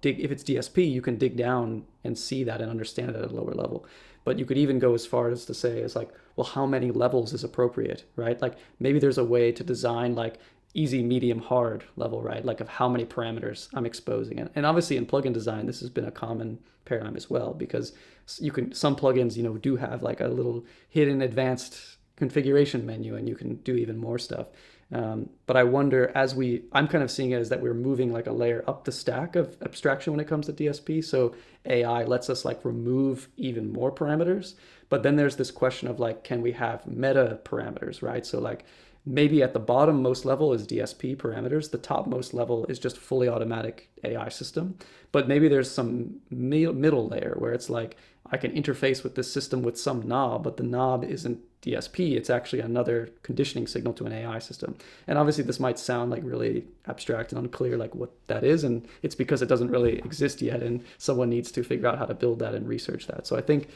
dig, 0.00 0.20
if 0.20 0.30
it's 0.30 0.44
DSP, 0.44 0.90
you 0.90 1.02
can 1.02 1.16
dig 1.16 1.36
down 1.36 1.84
and 2.04 2.18
see 2.18 2.44
that 2.44 2.60
and 2.60 2.70
understand 2.70 3.10
it 3.10 3.16
at 3.16 3.30
a 3.30 3.34
lower 3.34 3.52
level. 3.52 3.84
But 4.24 4.38
you 4.38 4.44
could 4.44 4.58
even 4.58 4.78
go 4.78 4.94
as 4.94 5.06
far 5.06 5.28
as 5.28 5.44
to 5.46 5.54
say, 5.54 5.78
it's 5.80 5.96
like, 5.96 6.10
well, 6.36 6.46
how 6.46 6.66
many 6.66 6.90
levels 6.90 7.32
is 7.32 7.44
appropriate, 7.44 8.04
right? 8.16 8.40
Like 8.40 8.56
maybe 8.78 8.98
there's 8.98 9.18
a 9.18 9.24
way 9.24 9.50
to 9.52 9.64
design 9.64 10.14
like 10.14 10.38
easy, 10.74 11.02
medium, 11.02 11.40
hard 11.40 11.84
level, 11.96 12.22
right? 12.22 12.44
Like 12.44 12.60
of 12.60 12.68
how 12.68 12.88
many 12.88 13.04
parameters 13.04 13.68
I'm 13.74 13.86
exposing. 13.86 14.38
And, 14.38 14.50
and 14.54 14.66
obviously 14.66 14.96
in 14.96 15.06
plugin 15.06 15.32
design, 15.32 15.66
this 15.66 15.80
has 15.80 15.90
been 15.90 16.04
a 16.04 16.12
common 16.12 16.58
paradigm 16.84 17.16
as 17.16 17.28
well 17.28 17.54
because 17.54 17.92
you 18.38 18.52
can 18.52 18.72
some 18.72 18.94
plugins, 18.94 19.36
you 19.36 19.42
know, 19.42 19.56
do 19.56 19.76
have 19.76 20.02
like 20.02 20.20
a 20.20 20.28
little 20.28 20.64
hidden 20.88 21.22
advanced 21.22 21.96
configuration 22.20 22.84
menu 22.84 23.16
and 23.16 23.26
you 23.26 23.34
can 23.34 23.56
do 23.56 23.74
even 23.74 23.96
more 23.96 24.18
stuff. 24.18 24.48
Um, 24.92 25.30
but 25.46 25.56
I 25.56 25.64
wonder 25.64 26.12
as 26.14 26.34
we, 26.34 26.64
I'm 26.72 26.86
kind 26.86 27.02
of 27.02 27.10
seeing 27.10 27.30
it 27.30 27.36
as 27.36 27.48
that 27.48 27.62
we're 27.62 27.72
moving 27.72 28.12
like 28.12 28.26
a 28.26 28.32
layer 28.32 28.62
up 28.66 28.84
the 28.84 28.92
stack 28.92 29.36
of 29.36 29.56
abstraction 29.62 30.12
when 30.12 30.20
it 30.20 30.28
comes 30.28 30.46
to 30.46 30.52
DSP. 30.52 31.02
So 31.02 31.34
AI 31.64 32.04
lets 32.04 32.28
us 32.28 32.44
like 32.44 32.62
remove 32.62 33.28
even 33.38 33.72
more 33.72 33.90
parameters. 33.90 34.54
But 34.90 35.02
then 35.02 35.16
there's 35.16 35.36
this 35.36 35.50
question 35.50 35.88
of 35.88 35.98
like, 35.98 36.22
can 36.22 36.42
we 36.42 36.52
have 36.52 36.86
meta 36.86 37.40
parameters, 37.42 38.02
right? 38.02 38.26
So 38.26 38.38
like 38.38 38.66
maybe 39.06 39.42
at 39.42 39.54
the 39.54 39.60
bottom 39.60 40.02
most 40.02 40.26
level 40.26 40.52
is 40.52 40.66
DSP 40.66 41.16
parameters. 41.16 41.70
The 41.70 41.78
top 41.78 42.06
most 42.06 42.34
level 42.34 42.66
is 42.66 42.78
just 42.78 42.98
fully 42.98 43.28
automatic 43.28 43.88
AI 44.04 44.28
system. 44.28 44.76
But 45.10 45.26
maybe 45.26 45.48
there's 45.48 45.70
some 45.70 46.16
middle 46.30 47.08
layer 47.08 47.34
where 47.38 47.54
it's 47.54 47.70
like 47.70 47.96
I 48.32 48.36
can 48.36 48.52
interface 48.52 49.02
with 49.02 49.14
this 49.14 49.32
system 49.32 49.62
with 49.62 49.78
some 49.78 50.06
knob, 50.06 50.44
but 50.44 50.56
the 50.56 50.62
knob 50.62 51.04
isn't 51.04 51.40
DSP. 51.62 52.16
It's 52.16 52.30
actually 52.30 52.60
another 52.60 53.10
conditioning 53.22 53.66
signal 53.66 53.92
to 53.94 54.06
an 54.06 54.12
AI 54.12 54.38
system. 54.38 54.76
And 55.06 55.18
obviously, 55.18 55.44
this 55.44 55.60
might 55.60 55.78
sound 55.78 56.10
like 56.10 56.22
really 56.24 56.64
abstract 56.86 57.32
and 57.32 57.40
unclear, 57.40 57.76
like 57.76 57.94
what 57.94 58.10
that 58.28 58.44
is. 58.44 58.64
And 58.64 58.86
it's 59.02 59.14
because 59.14 59.42
it 59.42 59.48
doesn't 59.48 59.70
really 59.70 59.98
exist 59.98 60.40
yet, 60.42 60.62
and 60.62 60.84
someone 60.98 61.28
needs 61.28 61.50
to 61.52 61.64
figure 61.64 61.88
out 61.88 61.98
how 61.98 62.06
to 62.06 62.14
build 62.14 62.38
that 62.38 62.54
and 62.54 62.68
research 62.68 63.06
that. 63.08 63.26
So 63.26 63.36
I 63.36 63.40
think 63.40 63.68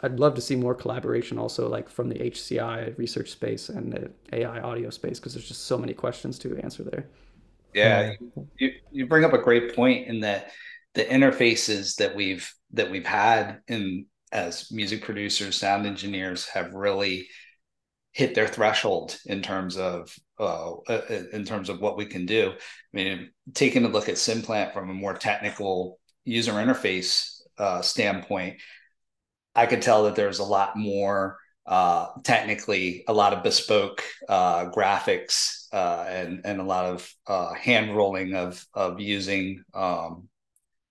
I'd 0.00 0.18
love 0.18 0.34
to 0.34 0.40
see 0.40 0.56
more 0.56 0.74
collaboration 0.74 1.38
also 1.38 1.68
like 1.68 1.88
from 1.88 2.08
the 2.08 2.18
HCI 2.18 2.96
research 2.98 3.30
space 3.30 3.68
and 3.68 3.92
the 3.92 4.10
AI 4.32 4.60
audio 4.60 4.90
space 4.90 5.20
because 5.20 5.34
there's 5.34 5.48
just 5.48 5.66
so 5.66 5.78
many 5.78 5.92
questions 5.94 6.38
to 6.40 6.58
answer 6.58 6.82
there. 6.82 7.06
Yeah, 7.74 8.14
you, 8.58 8.72
you 8.90 9.06
bring 9.06 9.24
up 9.24 9.32
a 9.32 9.38
great 9.38 9.76
point 9.76 10.08
in 10.08 10.20
that 10.20 10.50
the 10.94 11.04
interfaces 11.04 11.96
that 11.96 12.14
we've 12.14 12.52
that 12.72 12.90
we've 12.90 13.06
had 13.06 13.60
in 13.68 14.06
as 14.32 14.70
music 14.70 15.02
producers, 15.02 15.56
sound 15.56 15.86
engineers 15.86 16.46
have 16.46 16.74
really 16.74 17.28
hit 18.12 18.34
their 18.34 18.48
threshold 18.48 19.16
in 19.26 19.42
terms 19.42 19.76
of 19.76 20.14
uh, 20.38 20.72
uh 20.88 21.02
in 21.32 21.44
terms 21.44 21.68
of 21.68 21.80
what 21.80 21.96
we 21.96 22.06
can 22.06 22.26
do. 22.26 22.52
I 22.52 22.56
mean, 22.92 23.30
taking 23.54 23.84
a 23.84 23.88
look 23.88 24.08
at 24.08 24.16
Synplant 24.16 24.72
from 24.72 24.90
a 24.90 24.94
more 24.94 25.14
technical 25.14 25.98
user 26.24 26.52
interface 26.52 27.40
uh, 27.58 27.82
standpoint, 27.82 28.60
I 29.54 29.66
could 29.66 29.82
tell 29.82 30.04
that 30.04 30.16
there's 30.16 30.38
a 30.38 30.44
lot 30.44 30.76
more 30.76 31.38
uh, 31.66 32.08
technically, 32.24 33.04
a 33.06 33.12
lot 33.12 33.32
of 33.32 33.44
bespoke 33.44 34.02
uh, 34.28 34.66
graphics 34.70 35.66
uh, 35.72 36.04
and 36.08 36.40
and 36.44 36.60
a 36.60 36.64
lot 36.64 36.86
of 36.86 37.56
hand 37.56 37.96
rolling 37.96 38.34
of 38.34 38.64
of 38.74 38.98
using 38.98 39.62
um, 39.72 40.28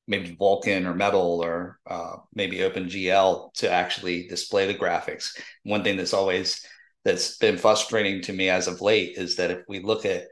maybe 0.10 0.36
Vulkan 0.36 0.86
or 0.86 0.96
Metal 0.96 1.42
or 1.42 1.80
uh, 1.88 2.18
maybe 2.34 2.58
OpenGL 2.58 3.54
to 3.54 3.72
actually 3.72 4.28
display 4.28 4.66
the 4.66 4.78
graphics. 4.78 5.40
One 5.64 5.84
thing 5.84 5.96
that's 5.96 6.14
always 6.14 6.66
that's 7.06 7.38
been 7.38 7.58
frustrating 7.58 8.22
to 8.24 8.34
me 8.34 8.50
as 8.50 8.68
of 8.68 8.82
late 8.82 9.18
is 9.18 9.38
that 9.38 9.52
if 9.52 9.60
we 9.70 9.80
look 9.80 10.06
at 10.06 10.26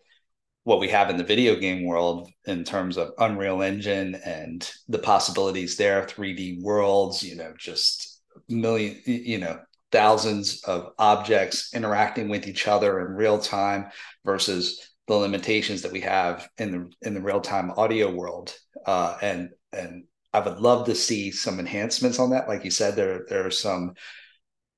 what 0.63 0.80
we 0.80 0.89
have 0.89 1.09
in 1.09 1.15
the 1.15 1.23
video 1.23 1.55
game 1.55 1.86
world 1.86 2.30
in 2.45 2.65
terms 2.65 2.97
of 2.97 3.11
Unreal 3.19 3.61
Engine 3.61 4.15
and 4.15 4.69
the 4.89 4.99
possibilities 4.99 5.78
there, 5.78 6.03
3D 6.03 6.61
worlds, 6.61 7.23
you 7.23 7.38
know, 7.38 7.53
just 7.57 8.21
million, 8.49 8.99
you 9.05 9.38
know, 9.38 9.59
thousands 9.91 10.61
of 10.65 10.91
objects 10.99 11.73
interacting 11.73 12.28
with 12.28 12.47
each 12.47 12.67
other 12.67 12.99
in 12.99 13.13
real 13.13 13.39
time 13.39 13.86
versus 14.25 14.91
the 15.07 15.15
limitations 15.15 15.84
that 15.84 15.93
we 15.93 16.01
have 16.01 16.49
in 16.57 16.71
the 16.71 17.07
in 17.07 17.13
the 17.13 17.21
real 17.21 17.39
time 17.39 17.71
audio 17.78 18.11
world. 18.11 18.53
Uh, 18.86 19.17
and 19.21 19.49
and 19.74 20.05
I 20.34 20.39
would 20.39 20.59
love 20.59 20.86
to 20.86 20.95
see 20.95 21.32
some 21.32 21.59
enhancements 21.59 22.20
on 22.20 22.32
that. 22.32 22.47
Like 22.47 22.63
you 22.63 22.72
said, 22.72 22.95
there 22.95 23.26
there 23.30 23.45
are 23.45 23.51
some 23.51 23.93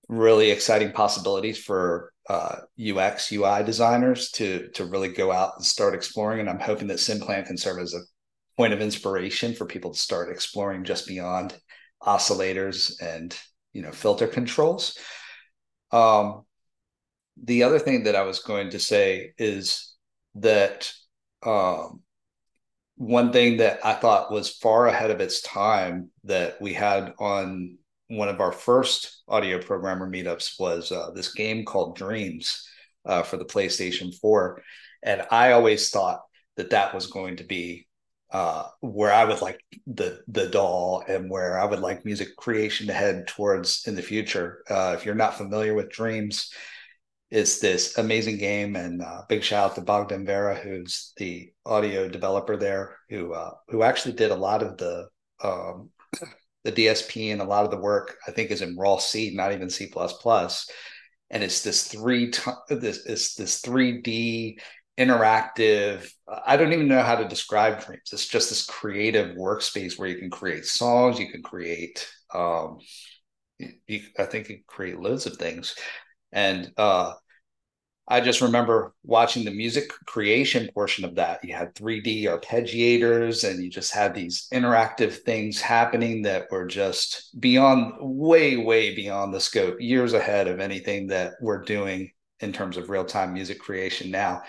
really 0.08 0.52
exciting 0.52 0.92
possibilities 0.92 1.58
for 1.58 2.12
uh, 2.30 2.58
UX 2.80 3.32
UI 3.32 3.64
designers 3.64 4.32
to 4.32 4.70
to 4.76 4.86
really 4.86 5.10
go 5.10 5.32
out 5.32 5.54
and 5.58 5.66
start 5.66 5.96
exploring. 5.96 6.40
And 6.40 6.50
I'm 6.50 6.60
hoping 6.60 6.88
that 6.88 6.98
Synplant 6.98 7.48
can 7.48 7.58
serve 7.58 7.80
as 7.80 7.94
a 7.94 8.02
point 8.58 8.74
of 8.74 8.82
inspiration 8.82 9.54
for 9.54 9.66
people 9.66 9.94
to 9.94 10.00
start 10.00 10.32
exploring 10.32 10.84
just 10.84 11.08
beyond 11.08 11.56
oscillators 12.04 13.02
and 13.02 13.38
you 13.74 13.82
know 13.82 13.92
filter 13.92 14.28
controls. 14.28 14.98
Um, 15.92 16.44
the 17.42 17.64
other 17.64 17.80
thing 17.80 18.04
that 18.04 18.16
I 18.16 18.24
was 18.24 18.40
going 18.40 18.72
to 18.72 18.80
say 18.80 19.34
is 19.38 19.96
that 20.36 20.94
um, 21.44 22.02
one 23.00 23.32
thing 23.32 23.58
that 23.58 23.80
I 23.86 23.94
thought 23.94 24.30
was 24.30 24.50
far 24.50 24.88
ahead 24.88 25.10
of 25.10 25.22
its 25.22 25.42
time 25.42 26.10
that 26.26 26.62
we 26.62 26.74
had 26.74 27.14
on 27.18 27.78
one 28.10 28.28
of 28.28 28.42
our 28.42 28.52
first 28.52 29.24
audio 29.26 29.58
programmer 29.62 30.10
meetups 30.10 30.60
was 30.60 30.92
uh, 30.92 31.12
this 31.16 31.34
game 31.34 31.64
called 31.64 31.96
Dreams 31.96 32.68
uh, 33.06 33.24
for 33.24 33.38
the 33.38 33.46
PlayStation 33.46 34.14
4. 34.14 34.62
And 35.02 35.26
I 35.32 35.54
always 35.54 35.90
thought 35.90 36.24
that 36.58 36.72
that 36.72 36.94
was 36.94 37.08
going 37.08 37.38
to 37.38 37.46
be 37.46 37.88
uh, 38.32 38.66
where 38.82 39.14
I 39.14 39.24
would 39.24 39.42
like 39.42 39.62
the 39.88 40.20
the 40.28 40.48
DAW 40.48 41.00
and 41.08 41.32
where 41.32 41.58
I 41.58 41.66
would 41.66 41.80
like 41.80 42.04
music 42.04 42.36
creation 42.36 42.88
to 42.88 42.94
head 42.94 43.28
towards 43.28 43.88
in 43.88 43.96
the 43.96 44.02
future. 44.02 44.62
Uh, 44.70 44.94
if 44.98 45.06
you're 45.06 45.16
not 45.16 45.38
familiar 45.38 45.74
with 45.74 45.90
Dreams, 45.90 46.52
it's 47.32 47.60
this 47.60 47.98
amazing 47.98 48.38
game, 48.38 48.76
and 48.76 49.02
uh, 49.02 49.22
big 49.30 49.44
shout 49.44 49.72
out 49.72 49.76
to 49.76 49.82
Bogdan 49.82 50.26
Vera, 50.26 50.56
who's 50.56 51.14
the 51.18 51.52
audio 51.66 52.10
developer 52.10 52.58
there, 52.58 52.98
who 53.10 53.34
uh, 53.34 53.52
who 53.70 53.84
actually 53.84 54.14
did 54.16 54.32
a 54.32 54.36
lot 54.36 54.64
of 54.64 54.78
the 54.78 55.08
um, 55.44 55.90
the 56.64 56.72
DSP 56.72 57.32
and 57.32 57.42
a 57.42 57.46
lot 57.46 57.66
of 57.66 57.72
the 57.72 57.78
work. 57.78 58.18
I 58.28 58.32
think 58.32 58.50
is 58.50 58.62
in 58.62 58.78
raw 58.78 58.98
C, 58.98 59.32
not 59.36 59.54
even 59.54 59.70
C 59.70 59.88
plus 59.88 60.14
plus. 60.14 60.70
And 61.30 61.44
it's 61.44 61.62
this 61.62 61.88
three 61.88 62.32
t- 62.32 62.52
this 62.70 63.06
is 63.06 63.36
this 63.36 63.62
three 63.62 64.02
D 64.02 64.60
interactive. 64.98 66.12
I 66.46 66.58
don't 66.58 66.74
even 66.74 66.88
know 66.88 67.02
how 67.02 67.16
to 67.16 67.28
describe 67.28 67.86
Dreams. 67.86 68.10
It's 68.12 68.28
just 68.28 68.50
this 68.50 68.66
creative 68.66 69.38
workspace 69.38 69.98
where 69.98 70.10
you 70.10 70.18
can 70.18 70.32
create 70.32 70.66
songs, 70.66 71.20
you 71.20 71.32
can 71.32 71.44
create. 71.44 72.10
Um, 72.34 72.80
you, 73.60 74.02
I 74.18 74.26
think 74.26 74.50
you 74.50 74.56
can 74.56 74.64
create 74.68 75.00
loads 75.00 75.26
of 75.26 75.38
things, 75.38 75.76
and 76.32 76.72
uh, 76.78 77.14
I 78.08 78.22
just 78.22 78.42
remember 78.42 78.96
watching 79.04 79.46
the 79.46 79.52
music 79.52 79.90
creation 80.08 80.70
portion 80.74 81.06
of 81.06 81.16
that. 81.16 81.44
You 81.44 81.54
had 81.54 81.76
3D 81.76 82.24
arpeggiators, 82.24 83.48
and 83.48 83.64
you 83.64 83.70
just 83.70 83.94
had 83.94 84.16
these 84.16 84.48
interactive 84.52 85.20
things 85.22 85.62
happening 85.62 86.24
that 86.24 86.48
were 86.50 86.66
just 86.66 87.40
beyond, 87.40 87.94
way, 88.00 88.58
way 88.58 88.96
beyond 88.96 89.32
the 89.32 89.40
scope, 89.40 89.80
years 89.80 90.14
ahead 90.14 90.48
of 90.48 90.60
anything 90.60 91.08
that 91.08 91.34
we're 91.40 91.62
doing 91.62 92.12
in 92.40 92.52
terms 92.52 92.78
of 92.78 92.90
real 92.90 93.06
time 93.06 93.34
music 93.34 93.60
creation 93.60 94.10
now. 94.10 94.42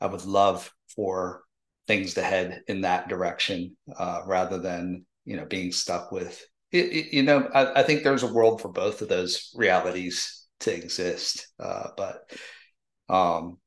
I 0.00 0.06
would 0.06 0.24
love 0.24 0.72
for 0.94 1.42
things 1.86 2.14
to 2.14 2.22
head 2.22 2.62
in 2.68 2.82
that 2.82 3.08
direction 3.08 3.76
uh, 3.96 4.22
rather 4.26 4.58
than 4.58 5.04
you 5.24 5.36
know 5.36 5.46
being 5.46 5.72
stuck 5.72 6.12
with 6.12 6.44
it, 6.70 6.84
it, 6.92 7.12
you 7.12 7.22
know 7.22 7.48
I, 7.52 7.80
I, 7.80 7.82
think 7.82 8.02
there's 8.02 8.22
a 8.22 8.32
world 8.32 8.60
for 8.60 8.68
both 8.68 9.00
of 9.00 9.08
those 9.08 9.52
realities 9.56 10.37
to 10.60 10.74
exist 10.74 11.48
uh, 11.60 11.88
but 11.96 12.30
um, 13.08 13.58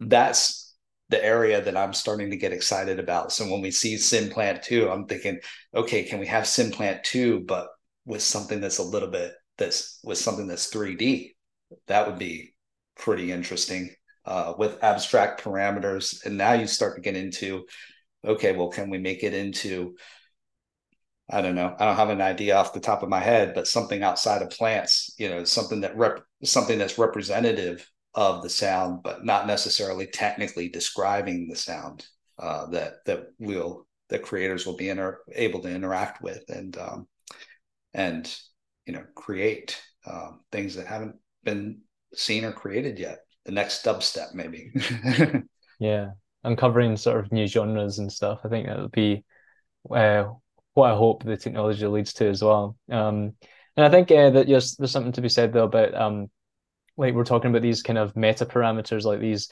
that's 0.00 0.64
the 1.10 1.24
area 1.24 1.60
that 1.62 1.76
I'm 1.76 1.92
starting 1.92 2.30
to 2.30 2.36
get 2.36 2.52
excited 2.52 2.98
about. 2.98 3.32
So 3.32 3.44
when 3.48 3.60
we 3.60 3.70
see 3.70 3.96
Synplant 3.96 4.62
2, 4.62 4.90
I'm 4.90 5.06
thinking, 5.06 5.38
okay, 5.74 6.04
can 6.04 6.18
we 6.18 6.26
have 6.26 6.44
Synplant 6.44 7.02
2, 7.02 7.40
but 7.46 7.68
with 8.06 8.22
something 8.22 8.60
that's 8.60 8.78
a 8.78 8.82
little 8.82 9.10
bit 9.10 9.32
that's 9.56 10.00
with 10.02 10.18
something 10.18 10.46
that's 10.46 10.72
3D? 10.72 11.30
That 11.86 12.06
would 12.06 12.18
be 12.18 12.54
pretty 12.96 13.30
interesting 13.32 13.90
uh, 14.24 14.54
with 14.58 14.82
abstract 14.82 15.44
parameters. 15.44 16.24
And 16.24 16.38
now 16.38 16.54
you 16.54 16.66
start 16.66 16.96
to 16.96 17.02
get 17.02 17.16
into, 17.16 17.66
okay, 18.24 18.52
well, 18.52 18.68
can 18.68 18.88
we 18.88 18.98
make 18.98 19.22
it 19.22 19.34
into, 19.34 19.96
I 21.30 21.40
don't 21.40 21.54
know, 21.54 21.74
I 21.78 21.86
don't 21.86 21.96
have 21.96 22.10
an 22.10 22.20
idea 22.20 22.56
off 22.56 22.74
the 22.74 22.80
top 22.80 23.02
of 23.02 23.08
my 23.08 23.20
head, 23.20 23.54
but 23.54 23.66
something 23.66 24.02
outside 24.02 24.42
of 24.42 24.50
plants, 24.50 25.14
you 25.18 25.28
know, 25.28 25.44
something 25.44 25.80
that 25.80 25.96
rep 25.96 26.22
something 26.44 26.78
that's 26.78 26.98
representative 26.98 27.88
of 28.14 28.42
the 28.42 28.50
sound, 28.50 29.02
but 29.02 29.24
not 29.24 29.46
necessarily 29.46 30.06
technically 30.06 30.68
describing 30.68 31.48
the 31.48 31.56
sound 31.56 32.06
uh, 32.38 32.66
that 32.66 33.04
that 33.06 33.28
will 33.38 33.86
that 34.10 34.22
creators 34.22 34.66
will 34.66 34.76
be 34.76 34.90
inter- 34.90 35.20
able 35.34 35.60
to 35.62 35.74
interact 35.74 36.22
with 36.22 36.44
and 36.50 36.76
um, 36.76 37.08
and 37.94 38.36
you 38.86 38.92
know 38.92 39.04
create 39.14 39.80
um, 40.06 40.40
things 40.52 40.74
that 40.76 40.86
haven't 40.86 41.16
been 41.42 41.80
seen 42.12 42.44
or 42.44 42.52
created 42.52 42.98
yet. 42.98 43.20
The 43.46 43.52
next 43.52 43.84
dubstep 43.84 44.34
maybe. 44.34 44.72
Yeah. 45.80 46.10
Uncovering 46.44 46.96
sort 46.96 47.24
of 47.24 47.32
new 47.32 47.46
genres 47.46 47.98
and 47.98 48.12
stuff 48.12 48.40
i 48.44 48.48
think 48.48 48.66
that 48.66 48.78
would 48.78 48.92
be 48.92 49.24
uh, 49.90 50.24
what 50.74 50.90
i 50.90 50.94
hope 50.94 51.22
the 51.24 51.36
technology 51.36 51.86
leads 51.86 52.12
to 52.12 52.28
as 52.28 52.42
well 52.42 52.76
um, 52.90 53.32
and 53.76 53.86
i 53.86 53.88
think 53.88 54.10
uh, 54.10 54.30
that 54.30 54.46
there's, 54.46 54.76
there's 54.76 54.90
something 54.90 55.12
to 55.12 55.22
be 55.22 55.28
said 55.28 55.52
though 55.52 55.64
about 55.64 55.94
um, 55.94 56.30
like 56.96 57.14
we're 57.14 57.24
talking 57.24 57.50
about 57.50 57.62
these 57.62 57.82
kind 57.82 57.98
of 57.98 58.14
meta 58.16 58.46
parameters 58.46 59.04
like 59.04 59.20
these 59.20 59.50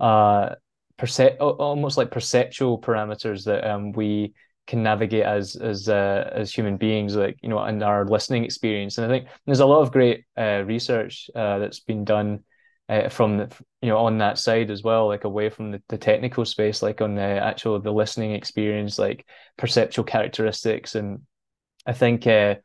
uh 0.00 0.50
percep 0.98 1.36
almost 1.40 1.96
like 1.96 2.10
perceptual 2.10 2.80
parameters 2.80 3.44
that 3.44 3.68
um, 3.68 3.92
we 3.92 4.34
can 4.66 4.82
navigate 4.82 5.24
as 5.24 5.56
as 5.56 5.88
uh, 5.88 6.30
as 6.32 6.52
human 6.52 6.76
beings, 6.76 7.16
like 7.16 7.36
you 7.42 7.48
know, 7.48 7.64
in 7.64 7.82
our 7.82 8.04
listening 8.04 8.44
experience. 8.44 8.98
And 8.98 9.06
I 9.06 9.08
think 9.08 9.28
there's 9.46 9.60
a 9.60 9.66
lot 9.66 9.82
of 9.82 9.92
great 9.92 10.24
uh, 10.38 10.62
research 10.64 11.30
uh, 11.34 11.58
that's 11.58 11.80
been 11.80 12.04
done 12.04 12.44
uh, 12.88 13.08
from 13.08 13.38
the, 13.38 13.56
you 13.80 13.88
know 13.88 13.98
on 13.98 14.18
that 14.18 14.38
side 14.38 14.70
as 14.70 14.82
well, 14.82 15.08
like 15.08 15.24
away 15.24 15.48
from 15.48 15.72
the, 15.72 15.82
the 15.88 15.98
technical 15.98 16.44
space, 16.44 16.82
like 16.82 17.00
on 17.00 17.14
the 17.14 17.22
actual 17.22 17.80
the 17.80 17.92
listening 17.92 18.32
experience, 18.32 18.98
like 18.98 19.26
perceptual 19.56 20.04
characteristics. 20.04 20.94
And 20.94 21.22
I 21.86 21.92
think 21.92 22.26
uh, 22.26 22.56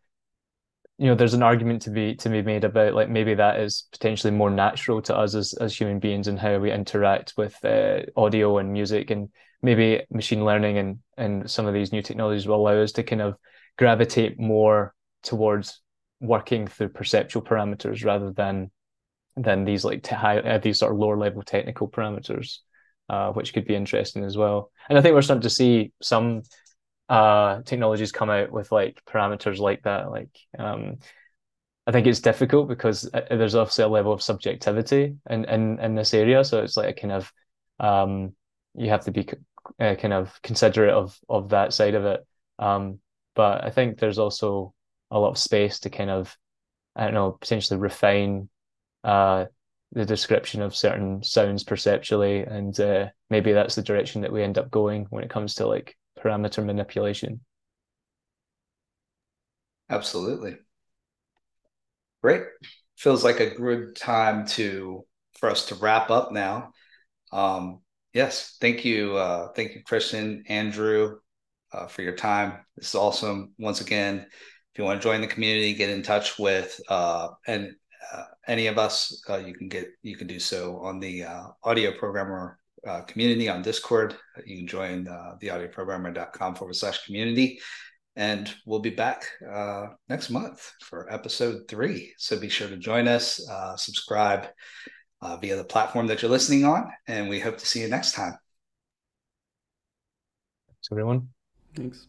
you 0.97 1.07
know 1.07 1.15
there's 1.15 1.33
an 1.33 1.43
argument 1.43 1.83
to 1.83 1.91
be 1.91 2.15
to 2.15 2.29
be 2.29 2.41
made 2.41 2.63
about 2.63 2.93
like 2.93 3.09
maybe 3.09 3.35
that 3.35 3.59
is 3.59 3.87
potentially 3.91 4.31
more 4.31 4.49
natural 4.49 5.01
to 5.03 5.15
us 5.15 5.35
as 5.35 5.53
as 5.53 5.75
human 5.75 5.99
beings 5.99 6.27
and 6.27 6.39
how 6.39 6.57
we 6.57 6.71
interact 6.71 7.33
with 7.37 7.63
uh, 7.63 7.99
audio 8.15 8.57
and 8.57 8.73
music 8.73 9.11
and 9.11 9.29
maybe 9.61 10.03
machine 10.09 10.43
learning 10.43 10.77
and 10.77 10.99
and 11.17 11.49
some 11.49 11.65
of 11.67 11.73
these 11.73 11.91
new 11.91 12.01
technologies 12.01 12.47
will 12.47 12.55
allow 12.55 12.81
us 12.81 12.91
to 12.93 13.03
kind 13.03 13.21
of 13.21 13.35
gravitate 13.77 14.39
more 14.39 14.93
towards 15.23 15.81
working 16.19 16.65
through 16.65 16.89
perceptual 16.89 17.43
parameters 17.43 18.03
rather 18.03 18.31
than 18.31 18.71
than 19.37 19.65
these 19.65 19.85
like 19.85 20.05
high 20.05 20.39
uh, 20.39 20.57
these 20.57 20.79
sort 20.79 20.91
of 20.91 20.97
lower 20.97 21.17
level 21.17 21.41
technical 21.41 21.87
parameters 21.87 22.59
uh, 23.09 23.31
which 23.31 23.53
could 23.53 23.65
be 23.65 23.75
interesting 23.75 24.23
as 24.23 24.35
well 24.35 24.71
and 24.89 24.97
i 24.97 25.01
think 25.01 25.13
we're 25.13 25.21
starting 25.21 25.41
to 25.41 25.49
see 25.49 25.91
some 26.01 26.41
uh, 27.09 27.61
technologies 27.63 28.11
come 28.11 28.29
out 28.29 28.51
with 28.51 28.71
like 28.71 29.01
parameters 29.05 29.59
like 29.59 29.83
that. 29.83 30.11
Like, 30.11 30.37
um, 30.57 30.97
I 31.85 31.91
think 31.91 32.05
it's 32.05 32.19
difficult 32.19 32.67
because 32.67 33.09
uh, 33.13 33.21
there's 33.29 33.55
obviously 33.55 33.85
a 33.85 33.89
level 33.89 34.11
of 34.11 34.21
subjectivity 34.21 35.15
in 35.29 35.45
in, 35.45 35.79
in 35.79 35.95
this 35.95 36.13
area. 36.13 36.43
So 36.43 36.61
it's 36.61 36.77
like 36.77 36.89
a 36.89 36.99
kind 36.99 37.13
of 37.13 37.31
um, 37.79 38.33
you 38.75 38.89
have 38.89 39.05
to 39.05 39.11
be 39.11 39.27
uh, 39.79 39.95
kind 39.95 40.13
of 40.13 40.39
considerate 40.41 40.93
of 40.93 41.17
of 41.29 41.49
that 41.49 41.73
side 41.73 41.95
of 41.95 42.05
it. 42.05 42.25
Um, 42.59 42.99
but 43.35 43.63
I 43.63 43.69
think 43.69 43.99
there's 43.99 44.19
also 44.19 44.73
a 45.11 45.19
lot 45.19 45.29
of 45.29 45.37
space 45.37 45.79
to 45.81 45.89
kind 45.89 46.09
of 46.09 46.35
I 46.95 47.05
don't 47.05 47.13
know 47.13 47.31
potentially 47.31 47.79
refine 47.79 48.49
uh, 49.07 49.45
the 49.93 50.05
description 50.05 50.61
of 50.61 50.75
certain 50.75 51.23
sounds 51.23 51.63
perceptually, 51.63 52.41
and 52.41 52.77
uh, 52.79 53.07
maybe 53.29 53.53
that's 53.53 53.75
the 53.75 53.81
direction 53.81 54.21
that 54.21 54.33
we 54.33 54.43
end 54.43 54.57
up 54.57 54.69
going 54.69 55.07
when 55.09 55.23
it 55.23 55.29
comes 55.29 55.55
to 55.55 55.65
like 55.65 55.95
parameter 56.19 56.63
manipulation. 56.63 57.39
Absolutely. 59.89 60.57
Great. 62.21 62.43
Feels 62.97 63.23
like 63.23 63.39
a 63.39 63.55
good 63.55 63.95
time 63.95 64.45
to 64.47 65.05
for 65.39 65.49
us 65.49 65.67
to 65.67 65.75
wrap 65.75 66.11
up 66.11 66.33
now. 66.33 66.71
Um, 67.31 67.79
yes, 68.13 68.57
thank 68.59 68.83
you, 68.83 69.15
uh, 69.15 69.53
thank 69.53 69.73
you, 69.75 69.83
Christian, 69.83 70.43
Andrew, 70.49 71.19
uh, 71.71 71.87
for 71.87 72.01
your 72.01 72.15
time. 72.15 72.57
This 72.75 72.89
is 72.89 72.95
awesome. 72.95 73.53
Once 73.57 73.79
again, 73.79 74.25
if 74.27 74.79
you 74.79 74.83
want 74.83 74.99
to 75.01 75.07
join 75.07 75.21
the 75.21 75.27
community, 75.27 75.75
get 75.75 75.91
in 75.91 76.03
touch 76.03 76.37
with 76.37 76.77
uh, 76.89 77.29
and 77.45 77.75
any 78.47 78.67
of 78.67 78.77
us. 78.77 79.21
Uh, 79.29 79.37
you 79.37 79.53
can 79.53 79.67
get 79.67 79.87
you 80.03 80.15
can 80.15 80.27
do 80.27 80.39
so 80.39 80.77
on 80.77 80.99
the 80.99 81.23
uh, 81.23 81.47
audio 81.63 81.91
programmer 81.91 82.59
uh, 82.87 83.01
community 83.01 83.49
on 83.49 83.61
Discord. 83.61 84.15
You 84.45 84.57
can 84.57 84.67
join 84.67 85.07
uh, 85.07 85.35
theaudioprogrammer.com 85.41 86.55
forward 86.55 86.75
slash 86.75 87.05
community. 87.05 87.59
And 88.15 88.51
we'll 88.65 88.79
be 88.79 88.89
back 88.89 89.25
uh, 89.47 89.87
next 90.09 90.31
month 90.31 90.71
for 90.81 91.11
episode 91.13 91.67
three. 91.67 92.13
So 92.17 92.39
be 92.39 92.49
sure 92.49 92.67
to 92.67 92.77
join 92.77 93.07
us, 93.07 93.47
uh, 93.47 93.77
subscribe 93.77 94.47
uh, 95.21 95.37
via 95.37 95.55
the 95.55 95.63
platform 95.63 96.07
that 96.07 96.21
you're 96.21 96.31
listening 96.31 96.65
on, 96.65 96.91
and 97.07 97.29
we 97.29 97.39
hope 97.39 97.57
to 97.57 97.65
see 97.65 97.81
you 97.81 97.87
next 97.87 98.13
time. 98.13 98.35
Thanks, 100.67 100.87
everyone. 100.91 101.29
Thanks. 101.75 102.07